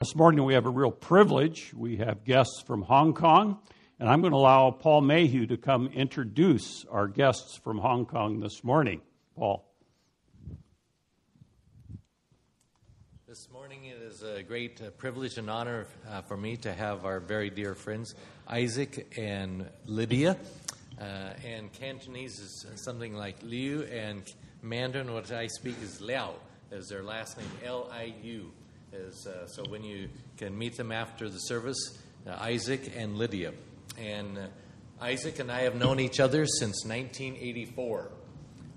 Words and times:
This 0.00 0.16
morning 0.16 0.44
we 0.44 0.54
have 0.54 0.64
a 0.64 0.70
real 0.70 0.90
privilege. 0.90 1.74
We 1.76 1.98
have 1.98 2.24
guests 2.24 2.62
from 2.66 2.80
Hong 2.80 3.12
Kong, 3.12 3.58
and 3.98 4.08
I'm 4.08 4.22
going 4.22 4.32
to 4.32 4.38
allow 4.38 4.70
Paul 4.70 5.02
Mayhew 5.02 5.44
to 5.48 5.58
come 5.58 5.88
introduce 5.88 6.86
our 6.90 7.06
guests 7.06 7.58
from 7.62 7.76
Hong 7.76 8.06
Kong 8.06 8.40
this 8.40 8.64
morning. 8.64 9.02
Paul. 9.36 9.70
This 13.28 13.46
morning 13.52 13.84
it 13.84 14.00
is 14.00 14.22
a 14.22 14.42
great 14.42 14.80
uh, 14.80 14.88
privilege 14.92 15.36
and 15.36 15.50
honor 15.50 15.86
uh, 16.08 16.22
for 16.22 16.38
me 16.38 16.56
to 16.56 16.72
have 16.72 17.04
our 17.04 17.20
very 17.20 17.50
dear 17.50 17.74
friends 17.74 18.14
Isaac 18.48 19.06
and 19.18 19.68
Lydia. 19.84 20.38
Uh, 20.98 21.34
and 21.46 21.70
Cantonese 21.74 22.38
is 22.38 22.66
something 22.76 23.12
like 23.12 23.36
Liu, 23.42 23.82
and 23.82 24.22
Mandarin, 24.62 25.12
what 25.12 25.30
I 25.30 25.46
speak, 25.48 25.76
is 25.82 26.00
Liao, 26.00 26.36
is 26.72 26.88
their 26.88 27.02
last 27.02 27.36
name, 27.36 27.50
L 27.66 27.90
I 27.92 28.14
U 28.22 28.50
is 28.92 29.26
uh, 29.26 29.46
so 29.46 29.62
when 29.68 29.84
you 29.84 30.08
can 30.36 30.56
meet 30.56 30.76
them 30.76 30.90
after 30.90 31.28
the 31.28 31.38
service, 31.38 31.98
uh, 32.26 32.36
Isaac 32.40 32.92
and 32.96 33.16
Lydia. 33.16 33.52
And 33.98 34.38
uh, 34.38 34.46
Isaac 35.00 35.38
and 35.38 35.50
I 35.50 35.62
have 35.62 35.76
known 35.76 36.00
each 36.00 36.20
other 36.20 36.46
since 36.46 36.84
1984. 36.84 38.10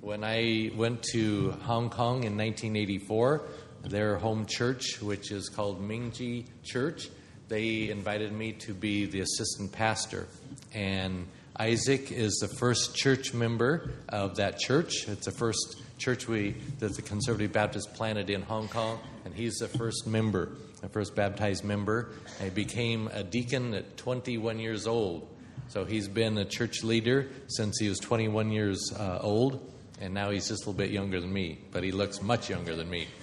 When 0.01 0.23
I 0.23 0.71
went 0.75 1.03
to 1.13 1.51
Hong 1.63 1.89
Kong 1.89 2.23
in 2.23 2.37
1984, 2.37 3.41
their 3.85 4.17
home 4.17 4.45
church, 4.45 5.01
which 5.01 5.31
is 5.31 5.49
called 5.49 5.81
Mingji 5.81 6.45
Church, 6.63 7.09
they 7.47 7.89
invited 7.89 8.31
me 8.31 8.53
to 8.53 8.73
be 8.73 9.05
the 9.05 9.21
assistant 9.21 9.71
pastor. 9.71 10.27
And 10.73 11.27
Isaac 11.57 12.11
is 12.11 12.37
the 12.41 12.47
first 12.59 12.95
church 12.95 13.33
member 13.33 13.91
of 14.09 14.35
that 14.37 14.59
church. 14.59 15.07
It's 15.07 15.25
the 15.25 15.31
first 15.31 15.81
church 16.03 16.27
we 16.27 16.53
that 16.79 16.93
the 16.97 17.01
Conservative 17.01 17.53
Baptist 17.53 17.93
planted 17.93 18.29
in 18.29 18.41
Hong 18.41 18.67
Kong, 18.67 18.99
and 19.23 19.33
he's 19.33 19.55
the 19.55 19.69
first 19.69 20.05
member, 20.05 20.49
the 20.81 20.89
first 20.89 21.15
baptized 21.15 21.63
member. 21.63 22.09
He 22.41 22.49
became 22.49 23.07
a 23.13 23.23
deacon 23.23 23.73
at 23.73 23.95
21 23.95 24.59
years 24.59 24.85
old. 24.85 25.29
So 25.69 25.85
he's 25.85 26.09
been 26.09 26.37
a 26.37 26.43
church 26.43 26.83
leader 26.83 27.29
since 27.47 27.79
he 27.79 27.87
was 27.87 27.99
21 27.99 28.51
years 28.51 28.91
uh, 28.99 29.19
old, 29.21 29.73
and 30.01 30.13
now 30.13 30.29
he's 30.29 30.49
just 30.49 30.65
a 30.65 30.69
little 30.69 30.73
bit 30.73 30.91
younger 30.91 31.21
than 31.21 31.31
me, 31.31 31.59
but 31.71 31.83
he 31.83 31.93
looks 31.93 32.21
much 32.21 32.49
younger 32.49 32.75
than 32.75 32.89
me. 32.89 33.07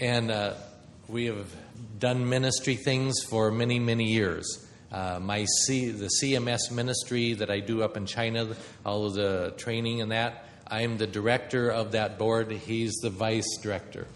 And 0.00 0.30
uh, 0.30 0.54
we 1.06 1.26
have 1.26 1.48
done 2.00 2.28
ministry 2.28 2.74
things 2.74 3.22
for 3.22 3.50
many, 3.52 3.78
many 3.78 4.10
years. 4.10 4.68
Uh, 4.92 5.20
my 5.20 5.46
C, 5.62 5.90
the 5.90 6.10
CMS 6.20 6.70
ministry 6.70 7.34
that 7.34 7.48
I 7.48 7.60
do 7.60 7.82
up 7.82 7.96
in 7.96 8.04
China, 8.04 8.56
all 8.84 9.06
of 9.06 9.14
the 9.14 9.54
training 9.56 10.02
and 10.02 10.10
that, 10.10 10.44
I'm 10.66 10.96
the 10.96 11.06
director 11.06 11.70
of 11.70 11.92
that 11.92 12.18
board. 12.18 12.50
He's 12.50 12.94
the 13.02 13.10
vice 13.10 13.58
director. 13.62 14.06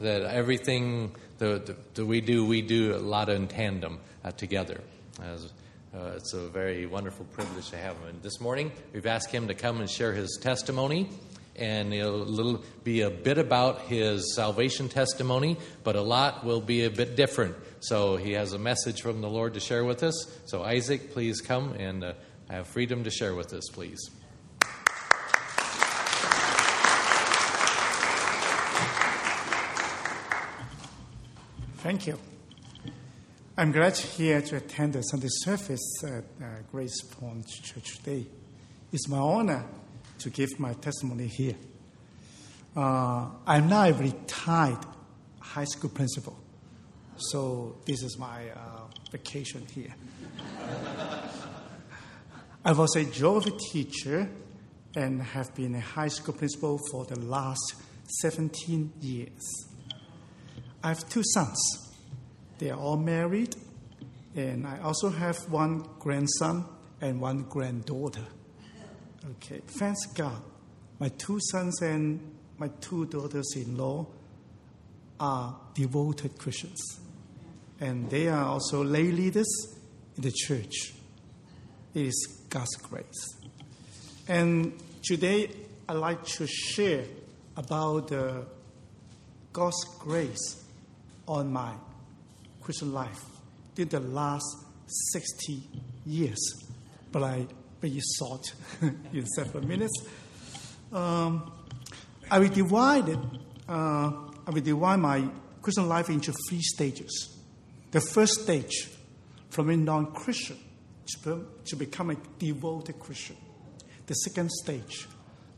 That 0.00 0.22
everything 0.22 1.14
that, 1.38 1.76
we 1.98 2.20
do, 2.20 2.46
we 2.46 2.62
do 2.62 2.94
a 2.94 2.98
lot 2.98 3.28
in 3.28 3.48
tandem 3.48 4.00
uh, 4.24 4.30
together. 4.32 4.80
As, 5.22 5.52
uh, 5.94 6.12
it's 6.16 6.32
a 6.32 6.46
very 6.48 6.86
wonderful 6.86 7.26
privilege 7.26 7.70
to 7.70 7.76
have 7.76 7.96
him. 7.96 8.08
And 8.08 8.22
this 8.22 8.40
morning, 8.40 8.72
we've 8.92 9.06
asked 9.06 9.30
him 9.30 9.48
to 9.48 9.54
come 9.54 9.80
and 9.80 9.90
share 9.90 10.12
his 10.12 10.38
testimony. 10.40 11.08
And 11.56 11.92
it'll 11.92 12.62
be 12.84 13.00
a 13.00 13.10
bit 13.10 13.36
about 13.36 13.80
his 13.82 14.36
salvation 14.36 14.88
testimony, 14.88 15.56
but 15.82 15.96
a 15.96 16.00
lot 16.00 16.44
will 16.44 16.60
be 16.60 16.84
a 16.84 16.90
bit 16.90 17.16
different. 17.16 17.56
So 17.80 18.16
he 18.16 18.32
has 18.32 18.52
a 18.52 18.58
message 18.58 19.02
from 19.02 19.20
the 19.20 19.28
Lord 19.28 19.54
to 19.54 19.60
share 19.60 19.84
with 19.84 20.04
us. 20.04 20.14
So, 20.46 20.62
Isaac, 20.62 21.12
please 21.12 21.40
come 21.40 21.72
and 21.72 22.04
uh, 22.04 22.12
have 22.48 22.68
freedom 22.68 23.02
to 23.04 23.10
share 23.10 23.34
with 23.34 23.52
us, 23.52 23.64
please. 23.72 23.98
Thank 31.78 32.08
you. 32.08 32.18
I'm 33.56 33.70
glad 33.70 33.96
here 33.96 34.42
to 34.42 34.56
attend 34.56 34.94
the 34.94 35.02
Sunday 35.02 35.28
service 35.30 36.02
at 36.02 36.24
uh, 36.42 36.46
Grace 36.72 37.02
Point 37.02 37.46
Church 37.46 37.98
today. 37.98 38.26
It's 38.92 39.08
my 39.08 39.18
honor 39.18 39.64
to 40.18 40.28
give 40.30 40.58
my 40.58 40.72
testimony 40.72 41.28
here. 41.28 41.54
Uh, 42.76 43.28
I'm 43.46 43.68
now 43.68 43.84
a 43.84 43.92
retired 43.92 44.84
high 45.38 45.66
school 45.66 45.90
principal, 45.90 46.36
so 47.16 47.76
this 47.86 48.02
is 48.02 48.18
my 48.18 48.50
uh, 48.50 48.80
vacation 49.12 49.64
here. 49.72 49.94
I 52.64 52.72
was 52.72 52.96
a 52.96 53.04
geography 53.04 53.56
teacher 53.70 54.28
and 54.96 55.22
have 55.22 55.54
been 55.54 55.76
a 55.76 55.80
high 55.80 56.08
school 56.08 56.34
principal 56.34 56.80
for 56.90 57.04
the 57.04 57.20
last 57.20 57.74
17 58.20 58.94
years. 59.00 59.67
I 60.82 60.88
have 60.88 61.08
two 61.08 61.22
sons. 61.24 61.58
They 62.58 62.70
are 62.70 62.78
all 62.78 62.96
married, 62.96 63.56
and 64.36 64.66
I 64.66 64.78
also 64.80 65.10
have 65.10 65.36
one 65.50 65.88
grandson 65.98 66.64
and 67.00 67.20
one 67.20 67.44
granddaughter. 67.44 68.24
Okay, 69.30 69.60
thanks 69.66 70.06
God. 70.14 70.40
My 71.00 71.08
two 71.08 71.38
sons 71.40 71.82
and 71.82 72.20
my 72.58 72.68
two 72.80 73.06
daughters 73.06 73.54
in 73.56 73.76
law 73.76 74.06
are 75.18 75.56
devoted 75.74 76.38
Christians, 76.38 77.00
and 77.80 78.08
they 78.08 78.28
are 78.28 78.44
also 78.44 78.84
lay 78.84 79.10
leaders 79.10 79.48
in 80.16 80.22
the 80.22 80.32
church. 80.32 80.94
It 81.94 82.06
is 82.06 82.44
God's 82.48 82.76
grace. 82.76 83.36
And 84.28 84.80
today 85.02 85.50
I'd 85.88 85.94
like 85.94 86.24
to 86.24 86.46
share 86.46 87.04
about 87.56 88.12
uh, 88.12 88.42
God's 89.52 89.84
grace 89.98 90.64
on 91.28 91.52
my 91.52 91.72
Christian 92.60 92.92
life 92.92 93.24
in 93.76 93.88
the 93.88 94.00
last 94.00 94.44
60 95.12 95.62
years, 96.04 96.38
but 97.12 97.22
I 97.22 97.46
very 97.80 98.00
short 98.18 98.52
in 99.12 99.26
several 99.26 99.64
minutes. 99.64 100.02
Um, 100.92 101.52
I 102.30 102.38
will 102.38 102.48
divide 102.48 103.08
it. 103.08 103.18
Uh, 103.68 104.10
I 104.46 104.50
will 104.50 104.62
divide 104.62 104.96
my 104.96 105.28
Christian 105.62 105.88
life 105.88 106.08
into 106.08 106.32
three 106.48 106.62
stages. 106.62 107.36
The 107.90 108.00
first 108.00 108.42
stage, 108.42 108.88
from 109.50 109.70
a 109.70 109.76
non-Christian 109.76 110.58
to, 111.24 111.46
to 111.64 111.76
become 111.76 112.10
a 112.10 112.16
devoted 112.38 112.98
Christian. 112.98 113.36
The 114.06 114.14
second 114.14 114.50
stage, 114.50 115.06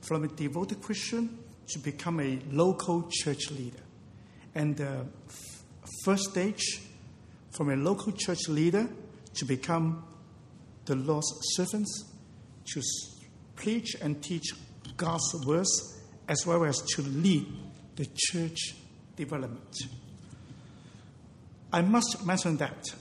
from 0.00 0.24
a 0.24 0.28
devoted 0.28 0.80
Christian 0.82 1.38
to 1.68 1.78
become 1.78 2.20
a 2.20 2.38
local 2.50 3.08
church 3.10 3.50
leader. 3.50 3.82
And 4.54 4.76
the 4.76 5.06
first 6.04 6.30
stage 6.30 6.80
from 7.50 7.70
a 7.70 7.76
local 7.76 8.12
church 8.12 8.48
leader 8.48 8.88
to 9.34 9.44
become 9.44 10.04
the 10.84 10.94
Lord's 10.94 11.30
servants, 11.54 12.04
to 12.72 12.82
preach 13.56 13.96
and 14.00 14.22
teach 14.22 14.54
God's 14.96 15.44
words, 15.46 16.00
as 16.28 16.46
well 16.46 16.64
as 16.64 16.80
to 16.94 17.02
lead 17.02 17.46
the 17.96 18.06
church 18.14 18.74
development. 19.16 19.76
I 21.72 21.82
must 21.82 22.24
mention 22.26 22.56
that 22.56 22.94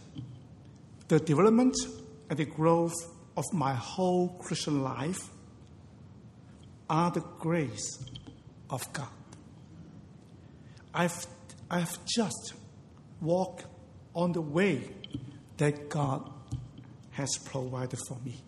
the 1.07 1.19
development 1.19 1.75
and 2.29 2.38
the 2.38 2.46
growth 2.46 2.94
of 3.35 3.46
my 3.53 3.73
whole 3.73 4.29
Christian 4.40 4.84
life 4.84 5.29
are 6.90 7.11
the 7.11 7.23
grace 7.40 8.03
of 8.69 8.91
God. 8.94 9.07
I've, 10.94 11.25
I've 11.69 11.97
just 12.06 12.53
walk 13.22 13.63
on 14.16 14.31
the 14.31 14.41
way 14.41 14.90
that 15.57 15.90
God 15.90 16.30
has 17.12 17.30
provided 17.46 18.00
for 18.07 18.18
me. 18.24 18.41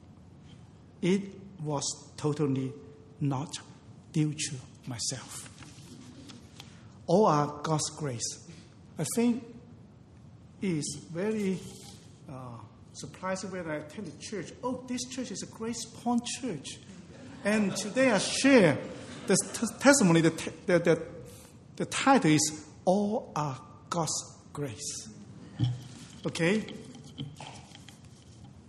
It 1.01 1.21
was 1.61 1.83
totally 2.17 2.73
not 3.19 3.49
due 4.13 4.33
to 4.33 4.55
myself. 4.87 5.49
All 7.07 7.25
are 7.25 7.59
God's 7.63 7.89
grace. 7.97 8.47
I 8.97 9.05
think 9.15 9.43
it 10.61 10.69
is 10.69 11.05
very 11.11 11.59
uh, 12.29 12.57
surprising 12.93 13.51
when 13.51 13.69
I 13.69 13.75
attend 13.75 14.07
the 14.07 14.17
church. 14.19 14.51
Oh, 14.63 14.83
this 14.87 15.03
church 15.09 15.31
is 15.31 15.43
a 15.43 15.47
Grace 15.47 15.85
Point 15.85 16.23
church. 16.39 16.79
And 17.43 17.75
today 17.75 18.11
I 18.11 18.19
share 18.19 18.77
the 19.27 19.35
t- 19.35 19.67
testimony, 19.79 20.21
the, 20.21 20.29
t- 20.31 20.51
the, 20.67 20.79
the, 20.79 21.01
the 21.75 21.85
title 21.85 22.31
is 22.31 22.65
All 22.85 23.31
Are 23.35 23.59
God's 23.89 24.37
grace. 24.53 25.09
Okay? 26.25 26.65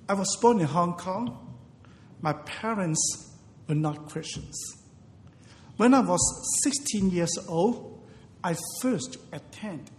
I 0.09 0.15
was 0.15 0.37
born 0.41 0.61
in 0.61 0.67
Hong 0.67 0.95
Kong. 0.95 1.57
My 2.21 2.33
parents 2.33 3.33
were 3.69 3.75
not 3.75 4.09
Christians. 4.09 4.59
When 5.77 5.95
I 5.95 6.01
was 6.01 6.21
16 6.65 7.11
years 7.11 7.37
old, 7.49 8.07
I 8.45 8.57
first 8.81 9.17
attended 9.33 9.91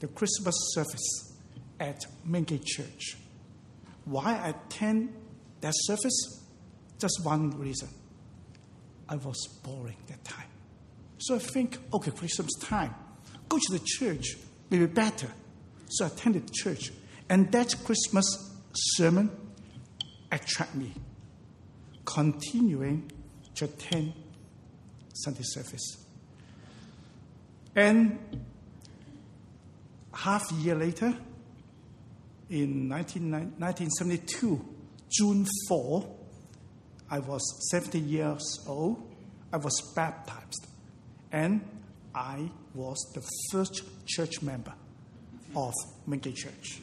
the 0.00 0.08
Christmas 0.08 0.54
service 0.74 1.36
at 1.80 2.00
Mingei 2.26 2.64
Church. 2.64 3.16
Why 4.04 4.36
I 4.36 4.48
attend 4.50 5.14
that 5.60 5.74
service? 5.76 6.44
Just 6.98 7.20
one 7.24 7.50
reason. 7.58 7.88
I 9.08 9.16
was 9.16 9.46
boring 9.62 9.96
that 10.08 10.24
time. 10.24 10.48
So 11.18 11.36
I 11.36 11.38
think, 11.38 11.78
okay, 11.92 12.10
Christmas 12.10 12.50
time, 12.60 12.94
go 13.48 13.58
to 13.58 13.72
the 13.72 13.80
church 13.84 14.36
maybe 14.70 14.86
better. 14.86 15.28
So 15.88 16.04
I 16.04 16.08
attended 16.08 16.52
church. 16.52 16.92
And 17.28 17.50
that 17.52 17.74
Christmas 17.84 18.26
sermon 18.72 19.30
attracted 20.30 20.78
me, 20.78 20.94
continuing 22.04 23.10
to 23.54 23.64
attend 23.66 24.12
Sunday 25.12 25.42
service. 25.42 26.04
And 27.74 28.18
half 30.12 30.50
a 30.50 30.54
year 30.54 30.74
later, 30.74 31.14
in 32.50 32.88
19, 32.88 33.30
1972, 33.30 34.64
June 35.10 35.46
4, 35.68 36.16
I 37.10 37.18
was 37.18 37.42
70 37.70 37.98
years 38.00 38.42
old. 38.66 39.02
I 39.52 39.58
was 39.58 39.92
baptized. 39.94 40.66
And 41.30 41.62
I 42.14 42.50
was 42.74 42.98
the 43.14 43.22
first 43.50 43.82
church 44.08 44.42
member 44.42 44.72
of 45.54 45.74
Mingei 46.08 46.34
Church. 46.34 46.80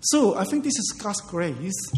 So 0.00 0.36
I 0.36 0.44
think 0.44 0.64
this 0.64 0.78
is 0.78 0.98
God's 1.00 1.20
grace. 1.22 1.92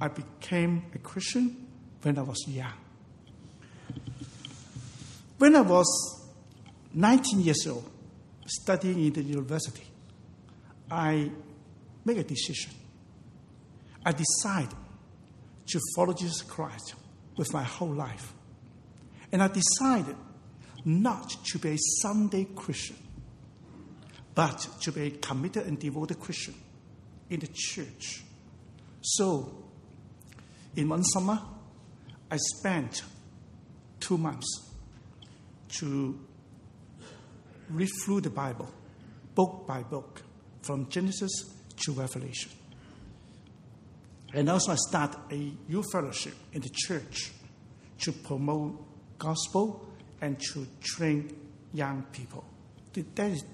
I 0.00 0.08
became 0.08 0.84
a 0.94 0.98
Christian 0.98 1.68
when 2.02 2.18
I 2.18 2.22
was 2.22 2.44
young. 2.48 2.72
When 5.38 5.54
I 5.56 5.60
was 5.60 5.86
19 6.94 7.40
years 7.40 7.66
old, 7.66 7.88
studying 8.46 9.06
in 9.06 9.12
the 9.12 9.22
university, 9.22 9.86
I 10.90 11.30
made 12.04 12.18
a 12.18 12.24
decision. 12.24 12.72
I 14.04 14.12
decided 14.12 14.76
to 15.66 15.80
follow 15.94 16.12
Jesus 16.12 16.42
Christ 16.42 16.94
with 17.36 17.52
my 17.52 17.62
whole 17.62 17.94
life. 17.94 18.34
And 19.30 19.42
I 19.42 19.48
decided 19.48 20.16
not 20.84 21.30
to 21.46 21.58
be 21.58 21.70
a 21.70 21.78
Sunday 22.00 22.46
Christian, 22.54 22.96
but 24.34 24.66
to 24.80 24.92
be 24.92 25.02
a 25.02 25.10
committed 25.10 25.66
and 25.66 25.78
devoted 25.78 26.18
Christian 26.20 26.54
in 27.30 27.40
the 27.40 27.48
church. 27.52 28.22
So, 29.00 29.64
in 30.76 30.88
one 30.88 31.04
summer, 31.04 31.40
I 32.30 32.36
spent 32.36 33.02
two 34.00 34.16
months 34.16 34.70
to 35.78 36.18
read 37.70 37.88
through 38.04 38.22
the 38.22 38.30
Bible, 38.30 38.68
book 39.34 39.66
by 39.66 39.82
book, 39.82 40.22
from 40.62 40.88
Genesis 40.88 41.30
to 41.84 41.92
Revelation. 41.92 42.52
And 44.34 44.48
also, 44.48 44.72
I 44.72 44.76
start 44.76 45.16
a 45.30 45.52
youth 45.68 45.86
fellowship 45.92 46.34
in 46.52 46.62
the 46.62 46.70
church 46.72 47.32
to 48.00 48.12
promote 48.12 49.18
gospel 49.18 49.91
and 50.22 50.40
to 50.40 50.66
train 50.80 51.36
young 51.74 52.04
people. 52.12 52.44
That 52.94 53.30
is, 53.32 53.44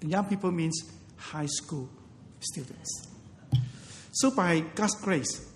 young 0.00 0.24
people 0.24 0.50
means 0.50 0.82
high 1.16 1.46
school 1.46 1.88
students. 2.40 3.08
So, 4.10 4.30
by 4.30 4.60
God's 4.74 4.94
grace, 4.96 5.52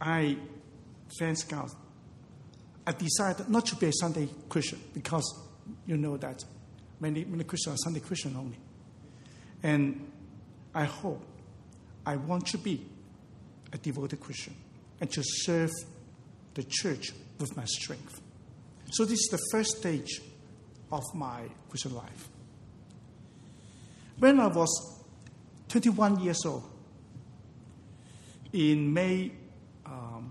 I, 0.00 0.36
thank 1.18 1.48
God, 1.48 1.70
I 2.86 2.92
decided 2.92 3.48
not 3.48 3.66
to 3.66 3.76
be 3.76 3.86
a 3.86 3.92
Sunday 3.92 4.28
Christian 4.48 4.80
because 4.94 5.40
you 5.86 5.96
know 5.96 6.16
that 6.16 6.42
many, 6.98 7.24
many 7.24 7.44
Christians 7.44 7.74
are 7.74 7.78
Sunday 7.84 8.00
Christian 8.00 8.34
only. 8.36 8.58
And 9.62 10.10
I 10.74 10.84
hope, 10.84 11.22
I 12.06 12.16
want 12.16 12.46
to 12.48 12.58
be 12.58 12.84
a 13.72 13.78
devoted 13.78 14.20
Christian 14.20 14.56
and 15.00 15.10
to 15.10 15.22
serve 15.22 15.70
the 16.54 16.64
church 16.64 17.12
with 17.38 17.56
my 17.56 17.64
strength. 17.66 18.21
So, 18.92 19.04
this 19.06 19.20
is 19.20 19.28
the 19.30 19.38
first 19.50 19.78
stage 19.78 20.20
of 20.90 21.02
my 21.14 21.44
Christian 21.70 21.94
life. 21.94 22.28
When 24.18 24.38
I 24.38 24.48
was 24.48 25.02
21 25.68 26.20
years 26.20 26.44
old, 26.44 26.64
in 28.52 28.92
May 28.92 29.32
um, 29.86 30.30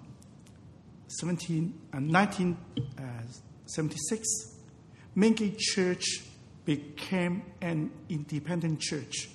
17, 1.08 1.74
uh, 1.92 1.98
1976, 1.98 4.22
uh, 4.22 4.26
Mingei 5.18 5.58
Church 5.58 6.22
became 6.64 7.42
an 7.62 7.90
independent 8.10 8.80
church, 8.80 9.32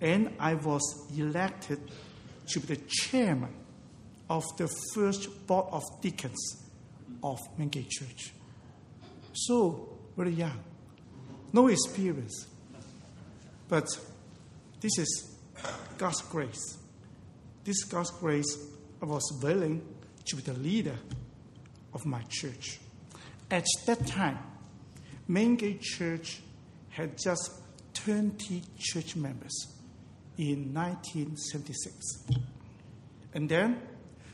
and 0.00 0.34
I 0.40 0.54
was 0.54 0.82
elected 1.16 1.78
to 2.48 2.58
be 2.58 2.74
the 2.74 2.80
chairman 2.88 3.54
of 4.28 4.42
the 4.56 4.66
first 4.94 5.46
board 5.46 5.66
of 5.70 5.84
deacons 6.00 6.61
of 7.22 7.38
Mingei 7.58 7.88
Church. 7.88 8.32
So, 9.32 9.98
very 10.16 10.32
young, 10.32 10.58
no 11.52 11.68
experience. 11.68 12.46
But 13.68 13.88
this 14.80 14.98
is 14.98 15.36
God's 15.96 16.20
grace. 16.22 16.78
This 17.64 17.84
God's 17.84 18.10
grace, 18.10 18.58
I 19.00 19.06
was 19.06 19.22
willing 19.42 19.82
to 20.26 20.36
be 20.36 20.42
the 20.42 20.54
leader 20.54 20.96
of 21.94 22.04
my 22.04 22.22
church. 22.28 22.80
At 23.50 23.66
that 23.86 24.06
time, 24.06 24.38
Mingei 25.28 25.80
Church 25.80 26.42
had 26.90 27.16
just 27.16 27.50
20 27.94 28.62
church 28.78 29.16
members 29.16 29.66
in 30.38 30.74
1976. 30.74 32.24
And 33.34 33.48
then 33.48 33.80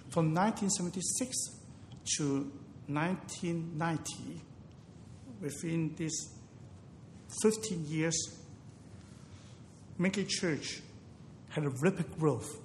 from 0.08 0.34
1976 0.34 1.36
to 2.16 2.50
1990, 2.88 4.42
within 5.40 5.94
this 5.96 6.34
15 7.42 7.86
years, 7.86 8.38
Mingei 9.98 10.28
Church 10.28 10.82
had 11.50 11.64
a 11.64 11.70
rapid 11.70 12.18
growth. 12.18 12.58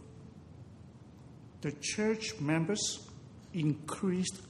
The 1.62 1.72
church 1.82 2.40
members 2.40 3.08
increased 3.54 4.42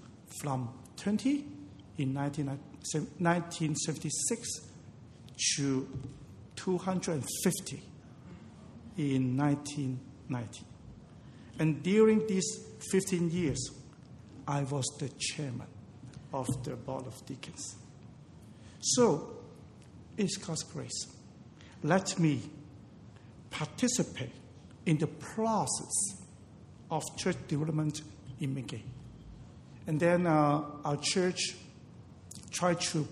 from 0.41 0.69
20 0.97 1.45
in 1.97 2.13
1976 2.13 4.59
to 5.55 5.87
250 6.55 7.83
in 8.97 9.37
1990. 9.37 10.65
And 11.59 11.83
during 11.83 12.25
these 12.27 12.45
15 12.91 13.31
years, 13.31 13.69
I 14.47 14.63
was 14.63 14.85
the 14.99 15.09
chairman 15.19 15.67
of 16.33 16.47
the 16.63 16.75
Board 16.75 17.07
of 17.07 17.25
Deacons. 17.25 17.75
So, 18.81 19.37
it's 20.17 20.37
God's 20.37 20.63
grace. 20.63 21.07
Let 21.83 22.19
me 22.19 22.41
participate 23.49 24.31
in 24.85 24.97
the 24.97 25.07
process 25.07 26.23
of 26.91 27.03
church 27.17 27.37
development 27.47 28.01
in 28.39 28.55
Mingei. 28.55 28.81
And 29.87 29.99
then 29.99 30.27
uh, 30.27 30.63
our 30.85 30.97
church 30.97 31.55
tried 32.51 32.79
to 32.81 33.07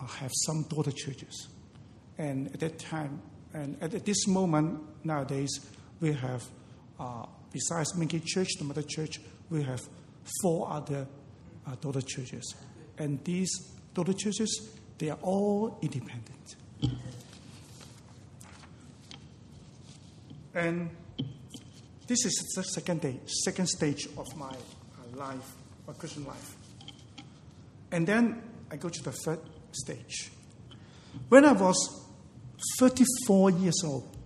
uh, 0.00 0.06
have 0.06 0.30
some 0.46 0.62
daughter 0.64 0.92
churches. 0.92 1.48
And 2.16 2.48
at 2.48 2.60
that 2.60 2.78
time, 2.78 3.20
and 3.54 3.76
at 3.80 4.04
this 4.04 4.26
moment 4.26 4.80
nowadays, 5.04 5.50
we 6.00 6.12
have, 6.12 6.44
uh, 6.98 7.26
besides 7.52 7.92
Mingei 7.94 8.24
Church, 8.24 8.48
the 8.58 8.64
mother 8.64 8.82
church, 8.82 9.20
we 9.50 9.62
have 9.62 9.80
four 10.42 10.70
other 10.70 11.06
uh, 11.66 11.74
daughter 11.80 12.00
churches. 12.00 12.54
And 12.98 13.22
these 13.24 13.50
daughter 13.94 14.12
churches, 14.12 14.68
they 14.98 15.10
are 15.10 15.18
all 15.22 15.78
independent. 15.82 16.56
And 20.54 20.90
this 22.06 22.24
is 22.24 22.52
the 22.56 22.62
second 22.62 23.00
day, 23.00 23.20
second 23.44 23.68
stage 23.68 24.08
of 24.16 24.26
my 24.36 24.48
uh, 24.48 25.16
life, 25.16 25.54
my 25.86 25.92
Christian 25.92 26.24
life. 26.24 26.56
And 27.92 28.06
then 28.06 28.42
I 28.70 28.76
go 28.76 28.88
to 28.88 29.02
the 29.02 29.12
third 29.12 29.40
stage. 29.72 30.30
When 31.28 31.44
I 31.44 31.52
was 31.52 31.76
34 32.78 33.50
years 33.50 33.82
old 33.84 34.16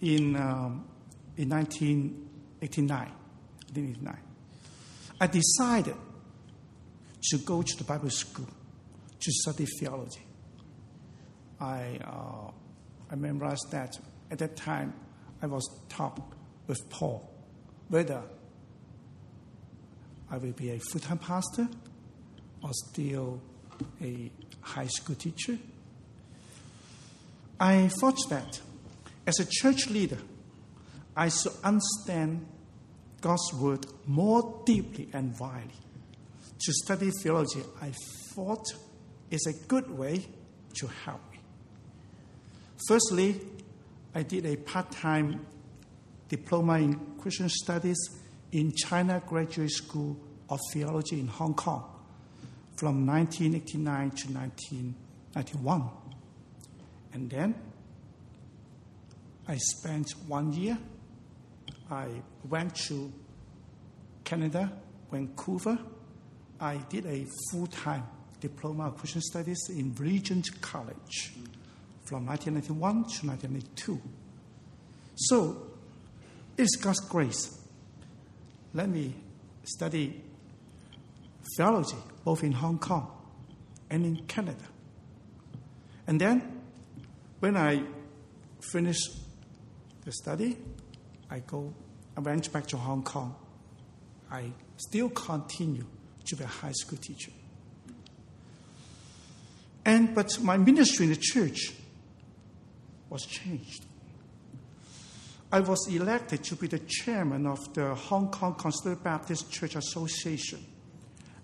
in, 0.00 0.36
um, 0.36 0.84
in 1.36 1.48
1989, 1.48 3.10
1989. 3.74 4.18
I 5.20 5.26
decided 5.26 5.96
to 7.30 7.38
go 7.38 7.62
to 7.62 7.76
the 7.76 7.84
Bible 7.84 8.10
school 8.10 8.48
to 9.20 9.32
study 9.32 9.66
theology. 9.78 10.22
I, 11.60 11.98
uh, 12.04 12.50
I 13.10 13.14
memorized 13.14 13.70
that 13.70 13.96
at 14.30 14.38
that 14.38 14.56
time 14.56 14.94
I 15.40 15.46
was 15.46 15.68
taught 15.88 16.20
with 16.66 16.88
Paul 16.90 17.28
whether 17.88 18.22
I 20.30 20.38
will 20.38 20.52
be 20.52 20.70
a 20.70 20.78
full 20.78 21.00
time 21.00 21.18
pastor 21.18 21.68
or 22.62 22.70
still 22.72 23.40
a 24.00 24.30
high 24.62 24.86
school 24.86 25.14
teacher 25.14 25.58
I 27.62 27.86
thought 27.86 28.18
that 28.28 28.60
as 29.24 29.38
a 29.38 29.44
church 29.48 29.88
leader, 29.88 30.18
I 31.16 31.28
should 31.28 31.52
understand 31.62 32.44
God's 33.22 33.54
word 33.54 33.86
more 34.06 34.62
deeply 34.66 35.08
and 35.14 35.38
widely. 35.38 35.72
To 36.58 36.72
study 36.72 37.10
theology, 37.22 37.62
I 37.80 37.92
thought 38.34 38.66
is 39.30 39.46
a 39.46 39.66
good 39.66 39.90
way 39.90 40.26
to 40.74 40.86
help 40.86 41.20
me. 41.32 41.38
Firstly, 42.86 43.40
I 44.14 44.22
did 44.24 44.44
a 44.44 44.56
part 44.56 44.90
time 44.90 45.46
diploma 46.28 46.78
in 46.78 46.98
Christian 47.18 47.48
studies 47.48 47.98
in 48.50 48.72
China 48.72 49.22
Graduate 49.26 49.70
School 49.70 50.16
of 50.50 50.58
Theology 50.72 51.18
in 51.20 51.28
Hong 51.28 51.54
Kong 51.54 51.84
from 52.76 53.06
1989 53.06 54.10
to 54.10 54.32
1991. 54.32 55.82
And 57.14 57.30
then 57.30 57.54
I 59.46 59.56
spent 59.56 60.10
one 60.26 60.52
year. 60.52 60.78
I 61.92 62.08
went 62.48 62.74
to 62.86 63.12
Canada, 64.24 64.72
Vancouver. 65.10 65.78
I 66.58 66.78
did 66.88 67.04
a 67.04 67.26
full 67.50 67.66
time 67.66 68.04
diploma 68.40 68.86
of 68.86 68.96
Christian 68.96 69.20
studies 69.20 69.58
in 69.68 69.94
Regent 69.96 70.48
College 70.62 71.34
from 72.06 72.24
1991 72.24 72.92
to 72.92 73.26
1992. 73.26 74.00
So, 75.16 75.66
it's 76.56 76.76
God's 76.76 77.00
grace. 77.00 77.60
Let 78.72 78.88
me 78.88 79.14
study 79.62 80.22
theology 81.58 81.98
both 82.24 82.42
in 82.42 82.52
Hong 82.52 82.78
Kong 82.78 83.12
and 83.90 84.06
in 84.06 84.24
Canada. 84.24 84.64
And 86.06 86.18
then, 86.18 86.62
when 87.40 87.58
I 87.58 87.82
finished 88.72 89.10
the 90.06 90.12
study, 90.12 90.56
I 91.32 91.38
go, 91.46 91.72
I 92.14 92.20
went 92.20 92.52
back 92.52 92.66
to 92.66 92.76
Hong 92.76 93.02
Kong. 93.02 93.34
I 94.30 94.52
still 94.76 95.08
continue 95.08 95.86
to 96.26 96.36
be 96.36 96.44
a 96.44 96.46
high 96.46 96.72
school 96.72 96.98
teacher. 96.98 97.32
And 99.82 100.14
but 100.14 100.38
my 100.42 100.58
ministry 100.58 101.06
in 101.06 101.10
the 101.10 101.18
church 101.18 101.72
was 103.08 103.24
changed. 103.24 103.86
I 105.50 105.60
was 105.60 105.88
elected 105.88 106.44
to 106.44 106.56
be 106.56 106.66
the 106.66 106.80
chairman 106.80 107.46
of 107.46 107.72
the 107.72 107.94
Hong 107.94 108.30
Kong 108.30 108.54
Conservative 108.54 109.02
Baptist 109.02 109.50
Church 109.50 109.74
Association, 109.74 110.62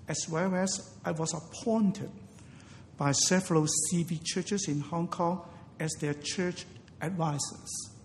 as 0.06 0.18
well 0.30 0.54
as 0.54 0.98
I 1.02 1.12
was 1.12 1.32
appointed 1.32 2.10
by 2.98 3.12
several 3.12 3.66
CB 3.66 4.20
churches 4.22 4.68
in 4.68 4.80
Hong 4.80 5.08
Kong 5.08 5.48
as 5.80 5.92
their 5.98 6.14
church 6.14 6.66
advisors. 7.00 7.97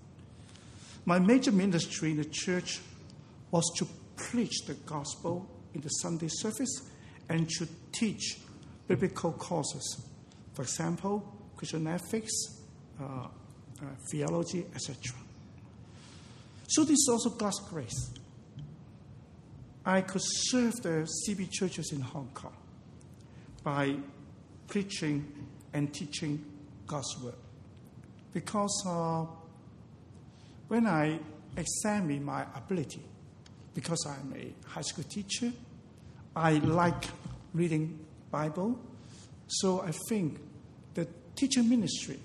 My 1.05 1.19
major 1.19 1.51
ministry 1.51 2.12
in 2.12 2.17
the 2.17 2.25
church 2.25 2.79
was 3.51 3.69
to 3.77 3.88
preach 4.15 4.65
the 4.65 4.74
gospel 4.74 5.48
in 5.74 5.81
the 5.81 5.89
Sunday 5.89 6.29
service 6.29 6.89
and 7.29 7.50
to 7.50 7.67
teach 7.91 8.39
biblical 8.88 9.31
courses. 9.33 10.01
For 10.53 10.62
example, 10.62 11.24
Christian 11.55 11.88
ethics, 11.88 12.31
uh, 13.01 13.03
uh, 13.03 13.27
theology, 14.12 14.65
etc. 14.74 15.15
So 16.67 16.83
this 16.83 17.00
is 17.00 17.10
also 17.12 17.29
God's 17.31 17.60
grace. 17.69 18.12
I 19.86 20.01
could 20.01 20.22
serve 20.24 20.74
the 20.81 21.07
CB 21.27 21.51
churches 21.51 21.91
in 21.91 22.00
Hong 22.00 22.29
Kong 22.33 22.55
by 23.63 23.98
preaching 24.67 25.48
and 25.74 25.93
teaching 25.93 26.43
God's 26.88 27.17
word. 27.22 27.36
Because 28.33 28.83
uh, 28.88 29.25
when 30.74 30.88
I 30.88 31.20
examine 31.56 32.25
my 32.25 32.48
ability, 32.56 33.03
because 33.75 34.08
I'm 34.08 34.34
a 34.36 34.68
high 34.68 34.82
school 34.82 35.03
teacher, 35.03 35.53
I 36.36 36.53
like 36.53 37.06
reading 37.53 38.00
Bible, 38.32 38.80
so 39.46 39.82
I 39.82 39.92
think 40.10 40.39
the 40.96 41.08
teaching 41.36 41.70
ministry 41.70 42.20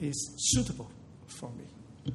is 0.00 0.34
suitable 0.36 0.90
for 1.28 1.48
me. 1.50 2.12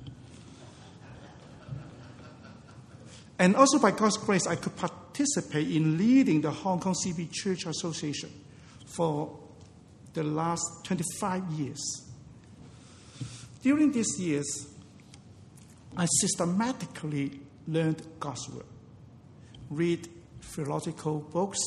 And 3.40 3.56
also 3.56 3.80
by 3.80 3.92
God's 3.92 4.18
grace, 4.18 4.46
I 4.46 4.58
could 4.58 4.76
participate 4.76 5.72
in 5.72 5.98
leading 5.98 6.42
the 6.42 6.52
Hong 6.52 6.82
Kong 6.82 6.94
CB 6.94 7.32
Church 7.32 7.66
Association 7.66 8.30
for 8.86 9.40
the 10.14 10.24
last 10.24 10.84
25 10.84 11.46
years. 11.52 11.80
During 13.62 13.94
these 13.94 14.20
years, 14.20 14.74
I 16.00 16.06
systematically 16.22 17.40
learned 17.68 18.06
God's 18.20 18.48
Word, 18.50 18.66
read 19.72 20.08
theological 20.42 21.20
books, 21.20 21.58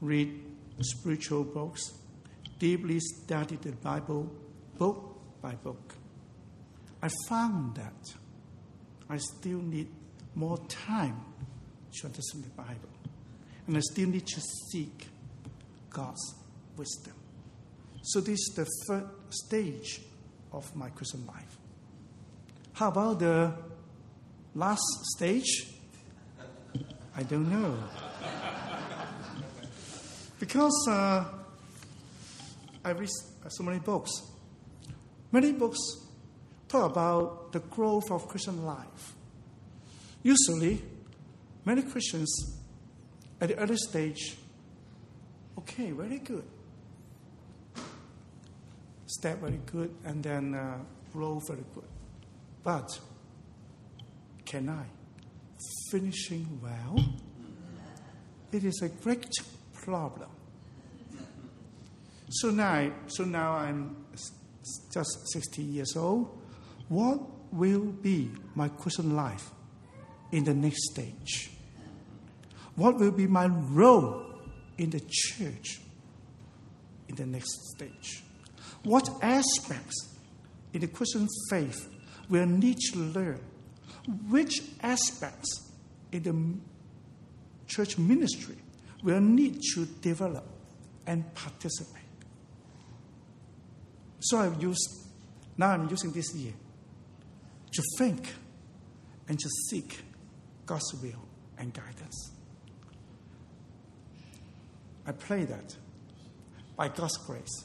read 0.00 0.42
spiritual 0.80 1.44
books, 1.44 1.92
deeply 2.58 2.98
studied 2.98 3.62
the 3.62 3.70
Bible 3.70 4.28
book 4.76 5.40
by 5.40 5.52
book. 5.52 5.94
I 7.00 7.08
found 7.28 7.76
that 7.76 8.14
I 9.08 9.18
still 9.18 9.62
need 9.62 9.88
more 10.34 10.58
time 10.66 11.20
to 11.92 12.06
understand 12.06 12.44
the 12.44 12.50
Bible, 12.50 12.90
and 13.68 13.76
I 13.76 13.80
still 13.80 14.08
need 14.08 14.26
to 14.26 14.40
seek 14.72 15.06
God's 15.88 16.34
wisdom. 16.76 17.14
So, 18.02 18.20
this 18.20 18.40
is 18.40 18.54
the 18.56 18.66
third 18.88 19.08
stage 19.28 20.00
of 20.52 20.74
my 20.74 20.88
Christian 20.90 21.26
life. 21.26 21.49
How 22.80 22.88
about 22.88 23.18
the 23.18 23.52
last 24.54 24.80
stage? 25.14 25.68
I 27.14 27.22
don't 27.24 27.50
know. 27.50 27.76
because 30.38 30.88
uh, 30.88 31.24
I 32.82 32.92
read 32.92 33.10
so 33.48 33.64
many 33.64 33.80
books. 33.80 34.10
Many 35.30 35.52
books 35.52 35.78
talk 36.68 36.90
about 36.90 37.52
the 37.52 37.58
growth 37.60 38.10
of 38.10 38.26
Christian 38.26 38.64
life. 38.64 39.12
Usually, 40.22 40.80
many 41.66 41.82
Christians 41.82 42.62
at 43.42 43.50
the 43.50 43.58
early 43.58 43.76
stage, 43.76 44.38
okay, 45.58 45.90
very 45.90 46.20
good. 46.20 46.44
Step 49.04 49.40
very 49.40 49.60
good, 49.66 49.94
and 50.02 50.22
then 50.22 50.54
uh, 50.54 50.78
grow 51.12 51.40
very 51.40 51.64
good. 51.74 51.99
But 52.62 52.98
can 54.44 54.68
I? 54.68 54.84
Finishing 55.90 56.60
well? 56.62 57.04
It 58.52 58.64
is 58.64 58.82
a 58.82 58.88
great 58.88 59.28
problem. 59.82 60.28
So 62.30 62.50
now, 62.50 62.90
so 63.08 63.24
now 63.24 63.52
I'm 63.52 63.96
just 64.92 65.32
60 65.32 65.62
years 65.62 65.96
old. 65.96 66.36
What 66.88 67.20
will 67.52 67.86
be 67.86 68.30
my 68.54 68.68
Christian 68.68 69.16
life 69.16 69.50
in 70.32 70.44
the 70.44 70.54
next 70.54 70.90
stage? 70.92 71.50
What 72.76 72.98
will 72.98 73.10
be 73.10 73.26
my 73.26 73.46
role 73.46 74.26
in 74.78 74.90
the 74.90 75.00
church 75.08 75.80
in 77.08 77.16
the 77.16 77.26
next 77.26 77.50
stage? 77.74 78.22
What 78.84 79.08
aspects 79.22 80.16
in 80.72 80.80
the 80.80 80.86
Christian 80.86 81.26
faith 81.50 81.88
will 82.30 82.46
need 82.46 82.78
to 82.92 82.98
learn 82.98 83.40
which 84.28 84.62
aspects 84.82 85.72
in 86.12 86.22
the 86.22 86.58
church 87.66 87.98
ministry 87.98 88.56
will 89.02 89.20
need 89.20 89.60
to 89.74 89.84
develop 90.00 90.46
and 91.06 91.34
participate. 91.34 91.96
So 94.20 94.38
I've 94.38 94.62
used, 94.62 95.08
now 95.56 95.70
I'm 95.70 95.88
using 95.88 96.12
this 96.12 96.34
year 96.34 96.52
to 97.72 97.82
think 97.98 98.32
and 99.28 99.38
to 99.38 99.48
seek 99.68 100.00
God's 100.66 100.92
will 101.02 101.24
and 101.58 101.72
guidance. 101.72 102.32
I 105.06 105.12
pray 105.12 105.44
that 105.44 105.76
by 106.76 106.88
God's 106.88 107.16
grace, 107.18 107.64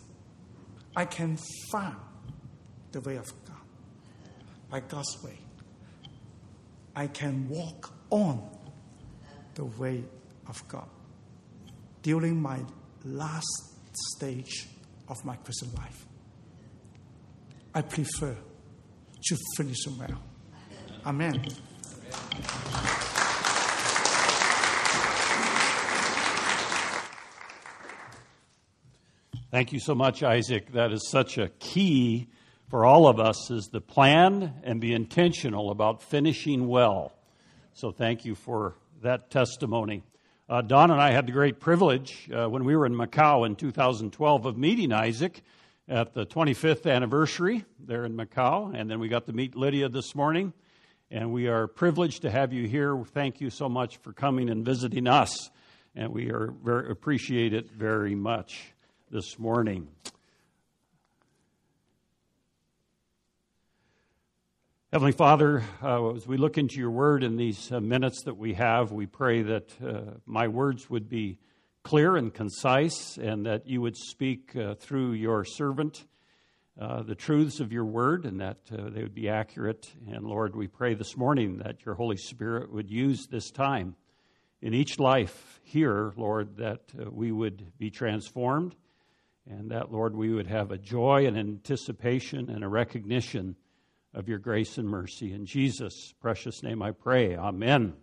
I 0.96 1.06
can 1.06 1.38
find 1.72 1.96
the 2.92 3.02
way 3.02 3.18
of 3.18 3.26
God 3.46 3.65
by 4.70 4.80
God's 4.82 5.24
way, 5.24 5.38
I 6.96 7.08
can 7.08 7.48
walk 7.50 7.94
on 8.10 8.50
the 9.56 9.66
way 9.66 10.04
of 10.48 10.68
God 10.68 10.88
during 12.02 12.42
my 12.42 12.60
last 13.04 13.74
stage 14.16 14.68
of 15.08 15.24
my 15.26 15.36
Christian 15.38 15.72
life. 15.76 16.06
I 17.74 17.82
prefer 17.82 18.36
to 19.26 19.38
finish 19.58 19.78
well. 19.88 20.22
Amen. 21.06 21.46
Thank 29.52 29.72
you 29.72 29.80
so 29.80 29.96
much, 29.96 30.22
Isaac. 30.24 30.74
That 30.74 30.92
is 30.92 31.08
such 31.10 31.38
a 31.38 31.50
key 31.60 32.28
for 32.68 32.86
all 32.86 33.08
of 33.08 33.20
us 33.20 33.52
is 33.52 33.68
the 33.68 33.82
plan 33.82 34.54
and 34.64 34.82
be 34.82 34.94
intentional 34.94 35.70
about 35.70 36.02
finishing 36.02 36.68
well. 36.68 37.14
So 37.74 37.92
thank 37.92 38.26
you 38.26 38.36
for 38.36 38.76
that 39.02 39.30
testimony. 39.30 40.04
Uh, 40.48 40.62
Don 40.62 40.92
and 40.92 41.02
I 41.02 41.12
had 41.12 41.28
the 41.28 41.32
great 41.32 41.60
privilege 41.60 42.30
uh, 42.32 42.48
when 42.48 42.66
we 42.66 42.76
were 42.76 42.86
in 42.86 42.94
Macau 42.94 43.46
in 43.46 43.56
2012 43.56 44.46
of 44.46 44.58
meeting 44.58 44.92
Isaac 44.92 45.42
at 45.88 46.14
the 46.14 46.26
25th 46.26 46.92
anniversary 46.92 47.66
there 47.80 48.06
in 48.06 48.16
Macau, 48.16 48.74
and 48.74 48.90
then 48.90 49.00
we 49.00 49.08
got 49.08 49.26
to 49.28 49.34
meet 49.34 49.56
Lydia 49.56 49.90
this 49.90 50.16
morning. 50.16 50.54
And 51.12 51.32
we 51.32 51.48
are 51.48 51.68
privileged 51.68 52.24
to 52.24 52.32
have 52.32 52.52
you 52.52 52.68
here. 52.68 53.00
Thank 53.14 53.40
you 53.40 53.52
so 53.52 53.70
much 53.70 53.98
for 53.98 54.12
coming 54.12 54.50
and 54.50 54.66
visiting 54.66 55.08
us, 55.08 55.52
and 55.96 56.12
we 56.12 56.32
are 56.32 56.52
very 56.64 56.92
appreciate 56.92 57.54
it 57.54 57.70
very 57.72 58.16
much 58.16 58.74
this 59.12 59.38
morning. 59.38 59.88
Heavenly 64.96 65.12
Father, 65.12 65.62
uh, 65.84 66.14
as 66.14 66.26
we 66.26 66.38
look 66.38 66.58
into 66.58 66.78
your 66.78 66.90
word 66.90 67.22
in 67.22 67.36
these 67.36 67.70
uh, 67.70 67.82
minutes 67.82 68.24
that 68.24 68.38
we 68.38 68.54
have, 68.54 68.94
we 68.94 69.06
pray 69.06 69.42
that 69.42 69.70
uh, 69.86 70.12
my 70.26 70.48
words 70.48 70.90
would 70.90 71.10
be 71.10 71.38
clear 71.84 72.16
and 72.16 72.34
concise 72.34 73.18
and 73.18 73.46
that 73.46 73.68
you 73.68 73.82
would 73.82 73.98
speak 73.98 74.56
uh, 74.56 74.76
through 74.76 75.12
your 75.12 75.44
servant 75.44 76.06
uh, 76.80 77.04
the 77.04 77.14
truths 77.14 77.60
of 77.60 77.74
your 77.74 77.84
word 77.84 78.24
and 78.24 78.40
that 78.40 78.60
uh, 78.72 78.90
they 78.90 79.04
would 79.04 79.14
be 79.14 79.28
accurate. 79.28 79.86
And 80.08 80.26
Lord, 80.26 80.56
we 80.56 80.68
pray 80.68 80.94
this 80.94 81.18
morning 81.18 81.58
that 81.58 81.86
your 81.86 81.96
Holy 81.96 82.16
Spirit 82.16 82.72
would 82.72 82.90
use 82.90 83.28
this 83.30 83.52
time 83.52 83.98
in 84.62 84.74
each 84.74 84.98
life 84.98 85.60
here, 85.66 86.14
Lord, 86.16 86.56
that 86.56 86.84
we 87.12 87.34
would 87.34 87.78
be 87.78 87.90
transformed 87.90 88.78
and 89.46 89.72
that, 89.72 89.92
Lord, 89.92 90.16
we 90.16 90.32
would 90.32 90.48
have 90.48 90.72
a 90.72 90.78
joy 90.78 91.28
and 91.28 91.38
anticipation 91.38 92.50
and 92.50 92.64
a 92.64 92.70
recognition 92.70 93.58
of 94.16 94.30
your 94.30 94.40
grace 94.40 94.78
and 94.78 94.88
mercy. 94.88 95.34
In 95.34 95.46
Jesus' 95.46 96.14
precious 96.22 96.64
name 96.64 96.82
I 96.82 96.92
pray. 96.92 97.36
Amen. 97.36 97.94